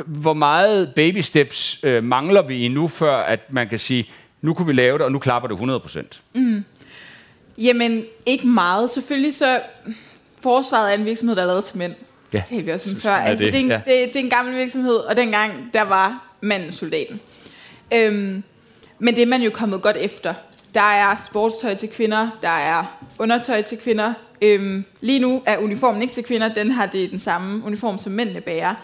Hvor 0.06 0.34
meget 0.34 0.92
baby 0.94 1.18
steps 1.18 1.80
øh, 1.82 2.04
mangler 2.04 2.42
vi 2.42 2.64
endnu, 2.64 2.88
før 2.88 3.16
at 3.16 3.40
man 3.52 3.68
kan 3.68 3.78
sige, 3.78 4.10
nu 4.42 4.54
kunne 4.54 4.66
vi 4.66 4.72
lave 4.72 4.98
det, 4.98 5.04
og 5.04 5.12
nu 5.12 5.18
klapper 5.18 5.48
det 5.48 5.54
100 5.54 5.80
procent? 5.80 6.22
Jamen, 7.58 8.04
ikke 8.26 8.46
meget. 8.46 8.90
Selvfølgelig 8.90 9.34
så... 9.34 9.60
Forsvaret 10.42 10.90
er 10.90 10.98
en 10.98 11.04
virksomhed, 11.04 11.36
der 11.36 11.42
er 11.42 11.46
lavet 11.46 11.64
til 11.64 11.78
mænd. 11.78 11.94
Ja. 12.34 12.42
Det 12.50 12.66
vi 12.66 12.70
også 12.70 12.90
om 12.90 12.96
før. 12.96 13.10
er 13.10 13.22
Altså, 13.22 13.44
det, 13.44 13.52
det, 13.52 13.60
er 13.60 13.64
en, 13.64 13.70
ja. 13.70 13.76
det, 13.76 14.14
det 14.14 14.16
er 14.16 14.24
en 14.24 14.30
gammel 14.30 14.56
virksomhed, 14.56 14.94
og 14.94 15.16
dengang, 15.16 15.70
der 15.72 15.82
var 15.82 16.28
manden 16.40 16.72
soldaten. 16.72 17.20
Øhm, 17.94 18.42
men 18.98 19.14
det 19.14 19.22
er 19.22 19.26
man 19.26 19.42
jo 19.42 19.50
kommet 19.50 19.82
godt 19.82 19.96
efter. 19.96 20.34
Der 20.74 20.80
er 20.80 21.16
sportstøj 21.16 21.74
til 21.74 21.88
kvinder, 21.88 22.28
der 22.42 22.48
er 22.48 22.98
undertøj 23.18 23.62
til 23.62 23.78
kvinder. 23.78 24.12
Øhm, 24.42 24.84
lige 25.00 25.18
nu 25.18 25.42
er 25.46 25.58
uniformen 25.58 26.02
ikke 26.02 26.14
til 26.14 26.24
kvinder, 26.24 26.54
den 26.54 26.70
har 26.70 26.86
det 26.86 27.10
den 27.10 27.18
samme 27.18 27.64
uniform, 27.64 27.98
som 27.98 28.12
mændene 28.12 28.40
bærer. 28.40 28.74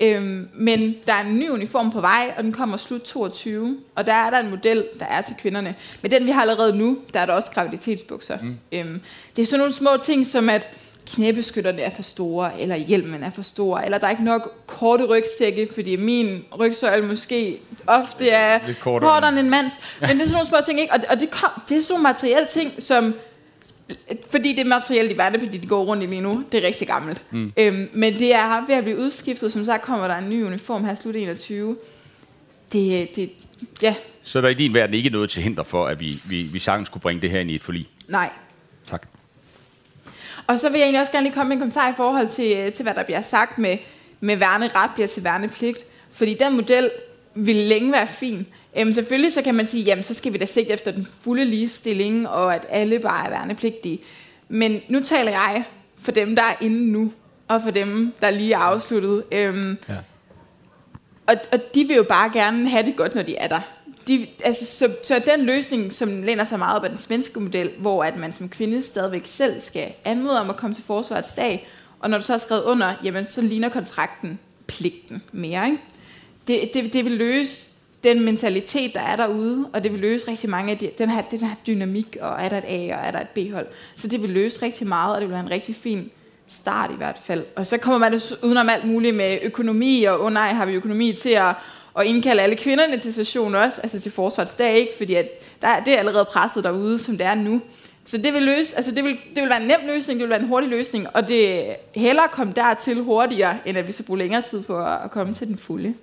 Øhm, 0.00 0.48
men 0.54 0.94
der 1.06 1.12
er 1.12 1.20
en 1.20 1.38
ny 1.38 1.48
uniform 1.48 1.90
på 1.90 2.00
vej, 2.00 2.34
og 2.36 2.44
den 2.44 2.52
kommer 2.52 2.76
slut 2.76 3.00
22. 3.00 3.78
Og 3.94 4.06
der 4.06 4.12
er 4.12 4.30
der 4.30 4.40
en 4.40 4.50
model, 4.50 4.84
der 4.98 5.06
er 5.06 5.22
til 5.22 5.34
kvinderne. 5.38 5.74
Men 6.02 6.10
den, 6.10 6.26
vi 6.26 6.30
har 6.30 6.40
allerede 6.40 6.78
nu, 6.78 6.98
der 7.14 7.20
er 7.20 7.26
der 7.26 7.32
også 7.32 7.50
graviditetsbukser. 7.50 8.38
Mm. 8.42 8.56
Øhm, 8.72 9.00
det 9.36 9.42
er 9.42 9.46
sådan 9.46 9.58
nogle 9.58 9.72
små 9.72 9.90
ting, 10.02 10.26
som 10.26 10.48
at 10.48 10.70
knæbeskytterne 11.06 11.82
er 11.82 11.90
for 11.94 12.02
store, 12.02 12.60
eller 12.60 12.76
hjelmen 12.76 13.22
er 13.22 13.30
for 13.30 13.42
stor, 13.42 13.78
eller 13.78 13.98
der 13.98 14.06
er 14.06 14.10
ikke 14.10 14.24
nok 14.24 14.52
korte 14.66 15.04
rygsække, 15.04 15.68
fordi 15.74 15.96
min 15.96 16.44
rygsøjle 16.58 17.06
måske 17.08 17.58
ofte 17.86 18.28
er 18.28 18.66
Lidt 18.66 18.80
kortere. 18.80 19.10
kortere 19.10 19.28
end 19.30 19.38
en 19.38 19.50
mands. 19.50 19.72
Men 20.00 20.08
det 20.10 20.14
er 20.16 20.18
sådan 20.18 20.32
nogle 20.32 20.46
små 20.46 20.58
ting, 20.66 20.80
ikke? 20.80 20.92
Og, 20.92 21.00
det, 21.00 21.08
og 21.08 21.20
det, 21.20 21.30
kom, 21.30 21.50
det 21.68 21.76
er 21.76 21.80
sådan 21.80 21.94
nogle 21.94 22.02
materielle 22.02 22.48
ting, 22.48 22.72
som 22.82 23.14
fordi 24.30 24.52
det 24.56 24.66
materielle 24.66 25.12
i 25.12 25.18
verden, 25.18 25.40
fordi 25.40 25.58
de 25.58 25.66
går 25.66 25.84
rundt 25.84 26.02
i 26.02 26.06
lige 26.06 26.20
nu, 26.20 26.44
det 26.52 26.62
er 26.62 26.66
rigtig 26.66 26.86
gammelt. 26.88 27.22
Mm. 27.30 27.52
Øhm, 27.56 27.88
men 27.92 28.14
det 28.18 28.34
er 28.34 28.66
ved 28.66 28.74
at 28.74 28.84
blive 28.84 28.98
udskiftet. 28.98 29.52
Som 29.52 29.64
sagt 29.64 29.82
kommer 29.82 30.08
der 30.08 30.14
en 30.16 30.28
ny 30.30 30.44
uniform 30.44 30.84
her 30.84 30.94
slut 30.94 31.16
21. 31.16 31.76
Det, 32.72 33.16
det, 33.16 33.30
ja, 33.82 33.94
Så 34.22 34.38
er 34.38 34.42
der 34.42 34.48
i 34.48 34.54
din 34.54 34.74
verden 34.74 34.94
ikke 34.94 35.10
noget 35.10 35.30
til 35.30 35.42
hinder 35.42 35.62
for, 35.62 35.86
at 35.86 36.00
vi, 36.00 36.12
vi, 36.28 36.42
vi 36.42 36.58
sagtens 36.58 36.88
skulle 36.88 37.02
bringe 37.02 37.22
det 37.22 37.30
her 37.30 37.40
ind 37.40 37.50
i 37.50 37.54
et 37.54 37.62
forlig. 37.62 37.88
nej. 38.08 38.30
Og 40.46 40.60
så 40.60 40.68
vil 40.68 40.78
jeg 40.78 40.84
egentlig 40.84 41.00
også 41.00 41.12
gerne 41.12 41.24
lige 41.24 41.34
komme 41.34 41.48
med 41.48 41.56
en 41.56 41.60
kommentar 41.60 41.90
i 41.90 41.94
forhold 41.96 42.28
til, 42.28 42.72
til 42.72 42.82
hvad 42.82 42.94
der 42.94 43.02
bliver 43.02 43.22
sagt 43.22 43.58
med, 43.58 43.78
med 44.20 44.36
værneret 44.36 44.90
bliver 44.94 45.06
til 45.08 45.24
værnepligt. 45.24 45.84
Fordi 46.10 46.34
den 46.34 46.56
model 46.56 46.90
vil 47.34 47.56
længe 47.56 47.92
være 47.92 48.06
fin. 48.06 48.46
Øhm, 48.78 48.92
selvfølgelig 48.92 49.32
så 49.32 49.42
kan 49.42 49.54
man 49.54 49.66
sige, 49.66 49.82
jamen 49.84 50.04
så 50.04 50.14
skal 50.14 50.32
vi 50.32 50.38
da 50.38 50.46
sigte 50.46 50.72
efter 50.72 50.90
den 50.90 51.08
fulde 51.22 51.44
ligestilling, 51.44 52.28
og 52.28 52.54
at 52.54 52.66
alle 52.68 52.98
bare 52.98 53.26
er 53.26 53.30
værnepligtige. 53.30 53.98
Men 54.48 54.80
nu 54.88 55.00
taler 55.00 55.30
jeg 55.30 55.64
for 55.98 56.12
dem, 56.12 56.36
der 56.36 56.42
er 56.42 56.54
inde 56.60 56.92
nu, 56.92 57.12
og 57.48 57.62
for 57.62 57.70
dem, 57.70 58.12
der 58.20 58.30
lige 58.30 58.52
er 58.52 58.58
afsluttet. 58.58 59.24
Øhm, 59.32 59.78
Ja. 59.88 59.94
og, 61.26 61.34
og 61.52 61.60
de 61.74 61.84
vil 61.84 61.96
jo 61.96 62.02
bare 62.02 62.30
gerne 62.32 62.68
have 62.68 62.86
det 62.86 62.96
godt, 62.96 63.14
når 63.14 63.22
de 63.22 63.36
er 63.36 63.48
der. 63.48 63.60
De, 64.08 64.26
altså, 64.44 64.66
så, 64.66 64.94
så 65.04 65.22
den 65.26 65.46
løsning, 65.46 65.92
som 65.92 66.22
læner 66.22 66.44
sig 66.44 66.58
meget 66.58 66.76
op 66.76 66.84
af 66.84 66.90
den 66.90 66.98
svenske 66.98 67.40
model, 67.40 67.70
hvor 67.78 68.04
at 68.04 68.16
man 68.16 68.32
som 68.32 68.48
kvinde 68.48 68.82
stadigvæk 68.82 69.22
selv 69.24 69.60
skal 69.60 69.92
anmode 70.04 70.40
om 70.40 70.50
at 70.50 70.56
komme 70.56 70.74
til 70.74 70.84
forsvarets 70.84 71.32
dag, 71.32 71.68
og 72.00 72.10
når 72.10 72.18
du 72.18 72.24
så 72.24 72.32
har 72.32 72.38
skrevet 72.38 72.62
under, 72.62 72.94
jamen 73.04 73.24
så 73.24 73.42
ligner 73.42 73.68
kontrakten 73.68 74.38
pligten 74.66 75.22
mere. 75.32 75.66
Ikke? 75.66 75.82
Det, 76.48 76.70
det, 76.74 76.92
det 76.92 77.04
vil 77.04 77.12
løse 77.12 77.68
den 78.04 78.24
mentalitet, 78.24 78.94
der 78.94 79.00
er 79.00 79.16
derude, 79.16 79.68
og 79.72 79.82
det 79.82 79.92
vil 79.92 80.00
løse 80.00 80.30
rigtig 80.30 80.50
mange 80.50 80.72
af 80.72 80.78
de, 80.78 80.90
den, 80.98 81.10
her, 81.10 81.22
den 81.22 81.40
her 81.40 81.54
dynamik, 81.66 82.16
og 82.20 82.42
er 82.42 82.48
der 82.48 82.58
et 82.58 82.64
A, 82.66 82.96
og 82.96 83.06
er 83.06 83.10
der 83.10 83.20
et 83.20 83.28
B-hold. 83.28 83.66
Så 83.94 84.08
det 84.08 84.22
vil 84.22 84.30
løse 84.30 84.62
rigtig 84.62 84.86
meget, 84.86 85.14
og 85.14 85.20
det 85.20 85.28
vil 85.28 85.32
være 85.32 85.44
en 85.44 85.50
rigtig 85.50 85.74
fin 85.74 86.10
start 86.46 86.90
i 86.90 86.96
hvert 86.96 87.18
fald. 87.24 87.44
Og 87.56 87.66
så 87.66 87.78
kommer 87.78 87.98
man 87.98 88.20
udenom 88.42 88.68
alt 88.68 88.86
muligt 88.86 89.16
med 89.16 89.38
økonomi, 89.42 90.04
og 90.04 90.20
oh 90.20 90.32
nej, 90.32 90.52
har 90.52 90.66
vi 90.66 90.72
økonomi 90.72 91.12
til 91.12 91.30
at, 91.30 91.54
at 91.98 92.06
indkalde 92.06 92.42
alle 92.42 92.56
kvinderne 92.56 93.00
til 93.00 93.14
session 93.14 93.54
også, 93.54 93.80
altså 93.80 94.00
til 94.00 94.12
forsvarsdag, 94.12 94.74
ikke? 94.74 94.92
Fordi 94.98 95.14
at 95.14 95.28
der, 95.62 95.80
det 95.80 95.94
er 95.94 95.98
allerede 95.98 96.24
presset 96.24 96.64
derude, 96.64 96.98
som 96.98 97.18
det 97.18 97.26
er 97.26 97.34
nu. 97.34 97.62
Så 98.04 98.18
det 98.18 98.34
vil, 98.34 98.42
løse, 98.42 98.76
altså 98.76 98.90
det, 98.90 99.04
vil, 99.04 99.18
det 99.34 99.42
vil 99.42 99.48
være 99.48 99.60
en 99.60 99.66
nem 99.66 99.80
løsning, 99.86 100.20
det 100.20 100.24
vil 100.24 100.30
være 100.30 100.40
en 100.40 100.48
hurtig 100.48 100.70
løsning, 100.70 101.06
og 101.14 101.28
det 101.28 101.66
hellere 101.94 102.28
komme 102.32 102.52
dertil 102.52 103.02
hurtigere, 103.02 103.58
end 103.64 103.78
at 103.78 103.86
vi 103.86 103.92
skal 103.92 104.04
bruge 104.04 104.18
længere 104.18 104.42
tid 104.42 104.62
på 104.62 104.78
at, 104.78 104.98
at 105.04 105.10
komme 105.10 105.34
til 105.34 105.46
den 105.46 105.58
fulde. 105.58 105.94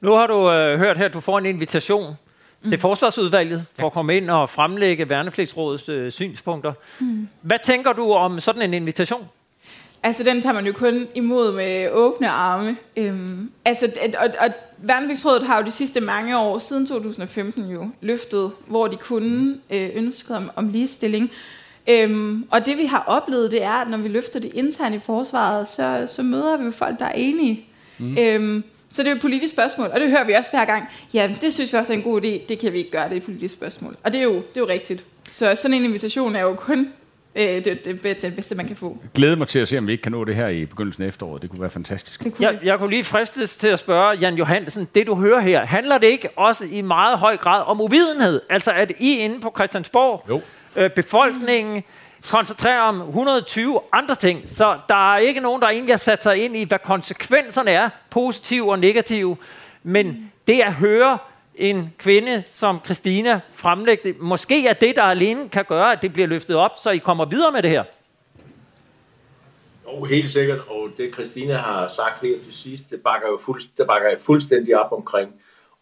Nu 0.00 0.12
har 0.12 0.26
du 0.26 0.50
øh, 0.50 0.78
hørt 0.78 0.98
her, 0.98 1.04
at 1.04 1.14
du 1.14 1.20
får 1.20 1.38
en 1.38 1.46
invitation 1.46 2.14
mm. 2.62 2.70
til 2.70 2.78
Forsvarsudvalget 2.78 3.66
for 3.78 3.86
at 3.86 3.92
komme 3.92 4.16
ind 4.16 4.30
og 4.30 4.50
fremlægge 4.50 5.08
Værnepligtsrådets 5.08 5.88
øh, 5.88 6.12
synspunkter. 6.12 6.72
Mm. 6.98 7.28
Hvad 7.40 7.58
tænker 7.64 7.92
du 7.92 8.12
om 8.12 8.40
sådan 8.40 8.62
en 8.62 8.74
invitation? 8.74 9.28
Altså, 10.02 10.22
den 10.22 10.40
tager 10.40 10.52
man 10.52 10.66
jo 10.66 10.72
kun 10.72 11.06
imod 11.14 11.52
med 11.52 11.90
åbne 11.90 12.28
arme. 12.28 12.76
Øhm, 12.96 13.50
altså, 13.64 13.90
og, 14.18 14.28
og 14.40 14.48
Værnepligtsrådet 14.78 15.42
har 15.42 15.58
jo 15.58 15.66
de 15.66 15.70
sidste 15.70 16.00
mange 16.00 16.38
år, 16.38 16.58
siden 16.58 16.86
2015 16.86 17.70
jo, 17.70 17.88
løftet, 18.00 18.52
hvor 18.66 18.88
de 18.88 18.96
kunne 18.96 19.58
øh, 19.70 19.90
ønske 19.94 20.34
om, 20.34 20.50
om 20.56 20.68
ligestilling. 20.68 21.30
Øhm, 21.88 22.46
og 22.50 22.66
det 22.66 22.78
vi 22.78 22.84
har 22.84 23.04
oplevet, 23.06 23.50
det 23.50 23.62
er, 23.62 23.70
at 23.70 23.90
når 23.90 23.98
vi 23.98 24.08
løfter 24.08 24.40
det 24.40 24.54
internt 24.54 24.94
i 24.94 24.98
forsvaret, 24.98 25.68
så, 25.68 26.04
så 26.08 26.22
møder 26.22 26.56
vi 26.56 26.72
folk, 26.72 26.98
der 26.98 27.04
er 27.04 27.12
enige. 27.12 27.66
Mm. 27.98 28.18
Øhm, 28.18 28.64
så 28.90 29.02
det 29.02 29.10
er 29.10 29.14
et 29.14 29.20
politisk 29.20 29.52
spørgsmål, 29.52 29.90
og 29.92 30.00
det 30.00 30.10
hører 30.10 30.24
vi 30.24 30.32
også 30.32 30.50
hver 30.50 30.64
gang. 30.64 30.84
Ja, 31.14 31.30
det 31.40 31.54
synes 31.54 31.72
vi 31.72 31.78
også 31.78 31.92
er 31.92 31.96
en 31.96 32.02
god 32.02 32.22
idé. 32.22 32.46
Det 32.48 32.58
kan 32.58 32.72
vi 32.72 32.78
ikke 32.78 32.90
gøre, 32.90 33.04
det 33.04 33.12
er 33.12 33.16
et 33.16 33.22
politisk 33.22 33.54
spørgsmål. 33.54 33.96
Og 34.04 34.12
det 34.12 34.18
er 34.18 34.24
jo, 34.24 34.34
det 34.34 34.56
er 34.56 34.60
jo 34.60 34.68
rigtigt. 34.68 35.04
Så 35.30 35.54
sådan 35.54 35.76
en 35.76 35.84
invitation 35.84 36.36
er 36.36 36.40
jo 36.40 36.54
kun 36.54 36.88
øh, 37.34 37.44
det, 37.44 37.64
det, 37.64 38.02
det, 38.02 38.22
det 38.22 38.34
bedste, 38.34 38.54
man 38.54 38.66
kan 38.66 38.76
få. 38.76 38.98
Glæder 39.14 39.36
mig 39.36 39.48
til 39.48 39.58
at 39.58 39.68
se, 39.68 39.78
om 39.78 39.86
vi 39.86 39.92
ikke 39.92 40.02
kan 40.02 40.12
nå 40.12 40.24
det 40.24 40.36
her 40.36 40.48
i 40.48 40.66
begyndelsen 40.66 41.02
af 41.02 41.08
efteråret. 41.08 41.42
Det 41.42 41.50
kunne 41.50 41.60
være 41.60 41.70
fantastisk. 41.70 42.22
Kunne 42.22 42.32
jeg, 42.40 42.58
jeg 42.62 42.78
kunne 42.78 42.90
lige 42.90 43.04
fristes 43.04 43.56
til 43.56 43.68
at 43.68 43.78
spørge 43.78 44.18
Jan 44.18 44.34
Johansen, 44.34 44.88
det 44.94 45.06
du 45.06 45.14
hører 45.14 45.40
her, 45.40 45.66
handler 45.66 45.98
det 45.98 46.06
ikke 46.06 46.28
også 46.36 46.64
i 46.70 46.80
meget 46.80 47.18
høj 47.18 47.36
grad 47.36 47.62
om 47.66 47.80
uvidenhed? 47.80 48.40
Altså 48.50 48.72
at 48.72 48.92
I 48.98 49.16
inde 49.16 49.40
på 49.40 49.52
Christiansborg, 49.56 50.24
jo. 50.28 50.40
Øh, 50.76 50.90
befolkningen, 50.90 51.82
koncentrerer 52.30 52.80
om 52.80 53.00
120 53.00 53.80
andre 53.92 54.14
ting, 54.14 54.42
så 54.46 54.78
der 54.88 55.14
er 55.14 55.18
ikke 55.18 55.40
nogen, 55.40 55.62
der 55.62 55.68
egentlig 55.68 55.92
har 55.92 55.98
sat 55.98 56.22
sig 56.22 56.44
ind 56.44 56.56
i, 56.56 56.64
hvad 56.64 56.78
konsekvenserne 56.78 57.70
er, 57.70 57.88
positive 58.10 58.70
og 58.70 58.78
negative. 58.78 59.36
Men 59.82 60.32
det 60.46 60.60
at 60.60 60.72
høre 60.72 61.18
en 61.54 61.94
kvinde 61.98 62.42
som 62.52 62.80
Christina 62.84 63.40
fremlægge 63.54 64.08
det, 64.08 64.20
måske 64.20 64.66
er 64.66 64.72
det, 64.72 64.96
der 64.96 65.02
alene 65.02 65.48
kan 65.48 65.64
gøre, 65.68 65.92
at 65.92 66.02
det 66.02 66.12
bliver 66.12 66.28
løftet 66.28 66.56
op, 66.56 66.70
så 66.82 66.90
I 66.90 66.98
kommer 66.98 67.24
videre 67.24 67.52
med 67.52 67.62
det 67.62 67.70
her. 67.70 67.84
Jo, 69.86 70.04
helt 70.04 70.30
sikkert, 70.30 70.58
og 70.58 70.88
det 70.96 71.14
Christina 71.14 71.56
har 71.56 71.86
sagt 71.86 72.20
her 72.22 72.38
til 72.38 72.54
sidst, 72.54 72.90
det 72.90 73.00
bakker, 73.00 73.28
jo 73.28 73.38
fuldst, 73.44 73.78
det 73.78 73.86
bakker 73.86 74.08
jeg 74.08 74.18
fuldstændig 74.20 74.76
op 74.76 74.92
omkring. 74.92 75.30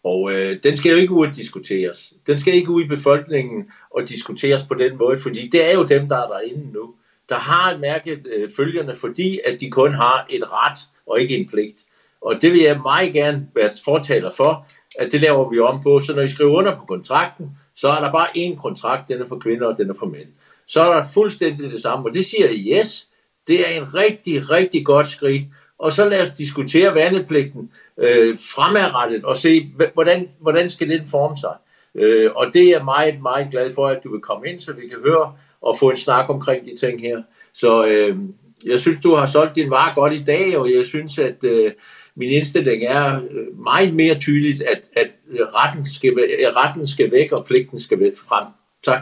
Og 0.03 0.31
øh, 0.31 0.59
den 0.63 0.77
skal 0.77 0.91
jo 0.91 0.97
ikke 0.97 1.13
ud 1.13 1.27
at 1.27 1.35
diskuteres. 1.35 2.13
Den 2.27 2.39
skal 2.39 2.53
ikke 2.53 2.71
ud 2.71 2.83
i 2.83 2.87
befolkningen 2.87 3.71
og 3.91 4.09
diskuteres 4.09 4.63
på 4.63 4.73
den 4.73 4.97
måde, 4.97 5.19
fordi 5.19 5.47
det 5.47 5.71
er 5.71 5.73
jo 5.73 5.83
dem, 5.83 6.09
der 6.09 6.17
er 6.17 6.27
derinde 6.27 6.73
nu, 6.73 6.93
der 7.29 7.35
har 7.35 7.77
mærket 7.77 8.27
øh, 8.35 8.51
følgerne, 8.55 8.95
fordi 8.95 9.39
at 9.45 9.61
de 9.61 9.69
kun 9.69 9.93
har 9.93 10.25
et 10.29 10.43
ret 10.51 10.77
og 11.07 11.21
ikke 11.21 11.37
en 11.37 11.47
pligt. 11.47 11.81
Og 12.21 12.41
det 12.41 12.53
vil 12.53 12.61
jeg 12.61 12.79
meget 12.81 13.13
gerne 13.13 13.47
være 13.55 13.69
fortaler 13.85 14.31
for, 14.37 14.67
at 14.99 15.11
det 15.11 15.21
laver 15.21 15.49
vi 15.49 15.59
om 15.59 15.83
på. 15.83 15.99
Så 15.99 16.15
når 16.15 16.21
I 16.21 16.27
skriver 16.27 16.51
under 16.51 16.75
på 16.75 16.85
kontrakten, 16.85 17.49
så 17.75 17.89
er 17.89 18.01
der 18.01 18.11
bare 18.11 18.27
én 18.37 18.61
kontrakt, 18.61 19.07
den 19.07 19.21
er 19.21 19.27
for 19.27 19.39
kvinder 19.39 19.67
og 19.67 19.77
den 19.77 19.89
er 19.89 19.93
for 19.99 20.05
mænd. 20.05 20.27
Så 20.67 20.81
er 20.81 20.93
der 20.93 21.03
fuldstændig 21.13 21.71
det 21.71 21.81
samme, 21.81 22.09
og 22.09 22.13
det 22.13 22.25
siger 22.25 22.47
yes, 22.77 23.07
det 23.47 23.59
er 23.59 23.81
en 23.81 23.95
rigtig, 23.95 24.49
rigtig 24.49 24.85
godt 24.85 25.07
skridt. 25.07 25.43
Og 25.79 25.93
så 25.93 26.09
lad 26.09 26.21
os 26.21 26.29
diskutere 26.29 26.95
værnepligten 26.95 27.71
øh, 27.97 28.37
fremadrettet 28.37 29.25
og 29.25 29.37
se, 29.37 29.71
hvordan, 29.93 30.29
hvordan 30.39 30.69
skal 30.69 30.89
den 30.89 31.07
forme 31.07 31.37
sig. 31.37 31.55
Øh, 31.95 32.31
og 32.35 32.45
det 32.53 32.63
er 32.63 32.69
jeg 32.69 32.85
meget, 32.85 33.21
meget 33.21 33.47
glad 33.51 33.73
for, 33.73 33.87
at 33.87 34.03
du 34.03 34.11
vil 34.11 34.21
komme 34.21 34.47
ind, 34.47 34.59
så 34.59 34.73
vi 34.73 34.87
kan 34.87 34.97
høre 35.03 35.33
og 35.61 35.77
få 35.79 35.89
en 35.89 35.97
snak 35.97 36.29
omkring 36.29 36.65
de 36.65 36.75
ting 36.79 37.01
her. 37.01 37.21
Så 37.53 37.83
øh, 37.89 38.17
jeg 38.65 38.79
synes, 38.79 38.97
du 39.03 39.15
har 39.15 39.25
solgt 39.25 39.55
din 39.55 39.71
vare 39.71 39.93
godt 39.95 40.13
i 40.13 40.23
dag, 40.23 40.57
og 40.57 40.73
jeg 40.73 40.85
synes, 40.85 41.19
at 41.19 41.43
øh, 41.43 41.71
min 42.15 42.29
indstilling 42.29 42.83
er 42.83 43.15
øh, 43.15 43.59
meget 43.63 43.93
mere 43.93 44.19
tydeligt, 44.19 44.61
at, 44.61 44.81
at 44.97 45.07
retten, 45.55 45.85
skal, 45.85 46.13
retten 46.55 46.87
skal 46.87 47.11
væk, 47.11 47.31
og 47.31 47.45
pligten 47.45 47.79
skal 47.79 47.99
væk 47.99 48.13
frem. 48.27 48.47
Tak. 48.83 49.01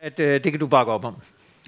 At, 0.00 0.20
øh, 0.20 0.44
det 0.44 0.52
kan 0.52 0.60
du 0.60 0.66
bakke 0.66 0.92
op 0.92 1.04
om. 1.04 1.16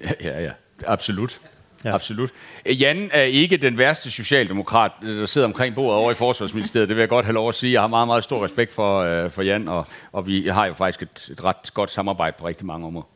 Ja, 0.01 0.11
ja, 0.21 0.43
ja. 0.43 0.51
Absolut. 0.85 1.39
Ja. 1.85 1.93
Absolut. 1.93 2.31
Jan 2.65 3.09
er 3.13 3.21
ikke 3.21 3.57
den 3.57 3.77
værste 3.77 4.11
socialdemokrat, 4.11 4.91
der 5.01 5.25
sidder 5.25 5.47
omkring 5.47 5.75
bordet 5.75 5.97
over 5.97 6.11
i 6.11 6.13
Forsvarsministeriet. 6.13 6.89
Det 6.89 6.95
vil 6.95 7.01
jeg 7.01 7.09
godt 7.09 7.25
have 7.25 7.33
lov 7.33 7.49
at 7.49 7.55
sige. 7.55 7.73
Jeg 7.73 7.81
har 7.81 7.87
meget, 7.87 8.07
meget 8.07 8.23
stor 8.23 8.45
respekt 8.45 8.73
for, 8.73 8.99
øh, 8.99 9.31
for 9.31 9.41
Jan, 9.41 9.67
og, 9.67 9.87
og 10.11 10.27
vi 10.27 10.47
har 10.47 10.65
jo 10.65 10.73
faktisk 10.73 11.01
et, 11.01 11.29
et 11.31 11.43
ret 11.43 11.73
godt 11.73 11.91
samarbejde 11.91 12.35
på 12.39 12.47
rigtig 12.47 12.65
mange 12.65 12.87
områder. 12.87 13.07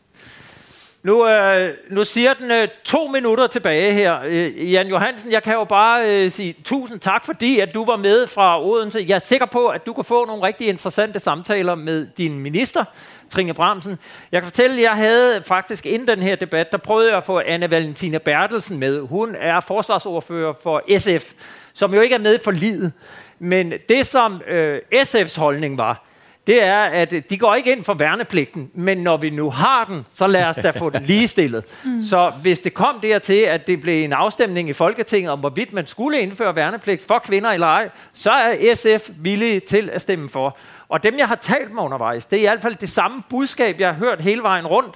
Nu, 1.03 1.27
øh, 1.27 1.73
nu 1.89 2.03
siger 2.03 2.33
den 2.33 2.51
øh, 2.51 2.67
to 2.83 3.07
minutter 3.07 3.47
tilbage 3.47 3.93
her. 3.93 4.19
Øh, 4.25 4.71
Jan 4.71 4.87
Johansen, 4.87 5.31
jeg 5.31 5.43
kan 5.43 5.53
jo 5.53 5.63
bare 5.63 6.09
øh, 6.09 6.31
sige 6.31 6.55
tusind 6.63 6.99
tak, 6.99 7.25
fordi 7.25 7.59
at 7.59 7.73
du 7.73 7.85
var 7.85 7.95
med 7.95 8.27
fra 8.27 8.63
Odense. 8.65 9.05
Jeg 9.07 9.15
er 9.15 9.19
sikker 9.19 9.45
på, 9.45 9.67
at 9.67 9.85
du 9.85 9.93
kan 9.93 10.03
få 10.03 10.25
nogle 10.25 10.43
rigtig 10.43 10.67
interessante 10.67 11.19
samtaler 11.19 11.75
med 11.75 12.07
din 12.17 12.39
minister, 12.39 12.83
Trine 13.29 13.53
Bramsen. 13.53 13.99
Jeg 14.31 14.41
kan 14.41 14.51
fortælle, 14.51 14.75
at 14.75 14.81
jeg 14.81 14.91
havde 14.91 15.41
faktisk 15.41 15.85
inden 15.85 16.07
den 16.07 16.19
her 16.19 16.35
debat, 16.35 16.71
der 16.71 16.77
prøvede 16.77 17.09
jeg 17.09 17.17
at 17.17 17.23
få 17.23 17.39
Anne 17.39 17.71
Valentina 17.71 18.17
Bertelsen 18.17 18.79
med. 18.79 19.01
Hun 19.01 19.35
er 19.39 19.59
forsvarsordfører 19.59 20.53
for 20.63 20.99
SF, 20.99 21.33
som 21.73 21.93
jo 21.93 22.01
ikke 22.01 22.15
er 22.15 22.19
med 22.19 22.39
for 22.43 22.51
livet. 22.51 22.93
Men 23.39 23.73
det, 23.89 24.07
som 24.07 24.41
øh, 24.47 24.79
SF's 24.93 25.39
holdning 25.39 25.77
var, 25.77 26.05
det 26.47 26.63
er, 26.63 26.79
at 26.79 27.13
de 27.29 27.37
går 27.37 27.55
ikke 27.55 27.71
ind 27.71 27.83
for 27.83 27.93
værnepligten, 27.93 28.71
men 28.73 28.97
når 28.97 29.17
vi 29.17 29.29
nu 29.29 29.49
har 29.49 29.85
den, 29.85 30.05
så 30.13 30.27
lad 30.27 30.45
os 30.45 30.55
da 30.55 30.69
få 30.69 30.89
den 30.89 31.03
ligestillet. 31.03 31.63
Mm. 31.85 32.01
Så 32.01 32.33
hvis 32.41 32.59
det 32.59 32.73
kom 32.73 32.99
dertil, 32.99 33.41
at 33.41 33.67
det 33.67 33.81
blev 33.81 34.03
en 34.03 34.13
afstemning 34.13 34.69
i 34.69 34.73
Folketinget 34.73 35.31
om, 35.31 35.39
hvorvidt 35.39 35.73
man 35.73 35.87
skulle 35.87 36.19
indføre 36.19 36.55
værnepligt 36.55 37.07
for 37.07 37.19
kvinder 37.19 37.51
eller 37.51 37.67
ej, 37.67 37.89
så 38.13 38.31
er 38.31 38.75
SF 38.75 39.09
villige 39.17 39.59
til 39.59 39.89
at 39.89 40.01
stemme 40.01 40.29
for. 40.29 40.57
Og 40.89 41.03
dem, 41.03 41.17
jeg 41.17 41.27
har 41.27 41.35
talt 41.35 41.73
med 41.73 41.83
undervejs, 41.83 42.25
det 42.25 42.37
er 42.37 42.41
i 42.41 42.45
hvert 42.45 42.61
fald 42.61 42.75
det 42.75 42.89
samme 42.89 43.23
budskab, 43.29 43.79
jeg 43.79 43.87
har 43.87 43.95
hørt 43.95 44.21
hele 44.21 44.43
vejen 44.43 44.67
rundt, 44.67 44.95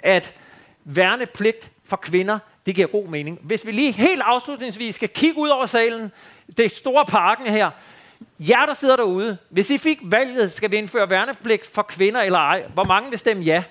at 0.00 0.34
værnepligt 0.84 1.70
for 1.88 1.96
kvinder, 1.96 2.38
det 2.66 2.74
giver 2.74 2.86
god 2.88 3.06
mening. 3.06 3.38
Hvis 3.42 3.66
vi 3.66 3.72
lige 3.72 3.92
helt 3.92 4.22
afslutningsvis 4.24 4.94
skal 4.94 5.08
kigge 5.08 5.40
ud 5.40 5.48
over 5.48 5.66
salen, 5.66 6.12
det 6.56 6.72
store 6.72 7.04
parken 7.06 7.46
her, 7.46 7.70
jer, 8.38 8.66
der 8.66 8.74
sidder 8.74 8.96
derude, 8.96 9.38
hvis 9.48 9.70
I 9.70 9.78
fik 9.78 9.98
valget, 10.02 10.52
skal 10.52 10.70
vi 10.70 10.76
indføre 10.76 11.10
værnepligt 11.10 11.70
for 11.74 11.82
kvinder 11.82 12.20
eller 12.20 12.38
ej, 12.38 12.64
hvor 12.74 12.84
mange 12.84 13.10
vil 13.10 13.18
stemme 13.18 13.42
ja? 13.42 13.64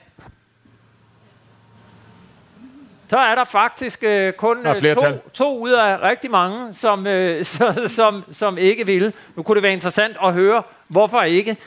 Så 3.09 3.17
er 3.17 3.35
der 3.35 3.43
faktisk 3.43 4.03
øh, 4.03 4.33
kun 4.33 4.67
øh, 4.67 4.95
to, 4.95 5.29
to 5.33 5.59
ud 5.59 5.71
af 5.71 6.01
rigtig 6.01 6.31
mange, 6.31 6.73
som, 6.73 7.07
øh, 7.07 7.45
som, 7.87 8.23
som 8.31 8.57
ikke 8.57 8.85
vil. 8.85 9.13
Nu 9.35 9.43
kunne 9.43 9.55
det 9.55 9.63
være 9.63 9.73
interessant 9.73 10.17
at 10.23 10.33
høre, 10.33 10.63
hvorfor 10.89 11.21
ikke. 11.21 11.57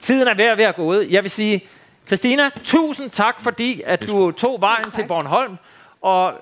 Tiden 0.00 0.28
er 0.28 0.34
ved 0.34 0.44
at 0.44 0.58
være 0.58 0.72
gået. 0.72 1.10
Jeg 1.10 1.22
vil 1.22 1.30
sige, 1.30 1.68
Christina, 2.06 2.50
tusind 2.64 3.10
tak, 3.10 3.40
fordi 3.40 3.82
at 3.86 4.06
du 4.06 4.30
tog 4.30 4.60
vejen 4.60 4.90
til 4.90 5.06
Bornholm 5.08 5.56
og 6.00 6.32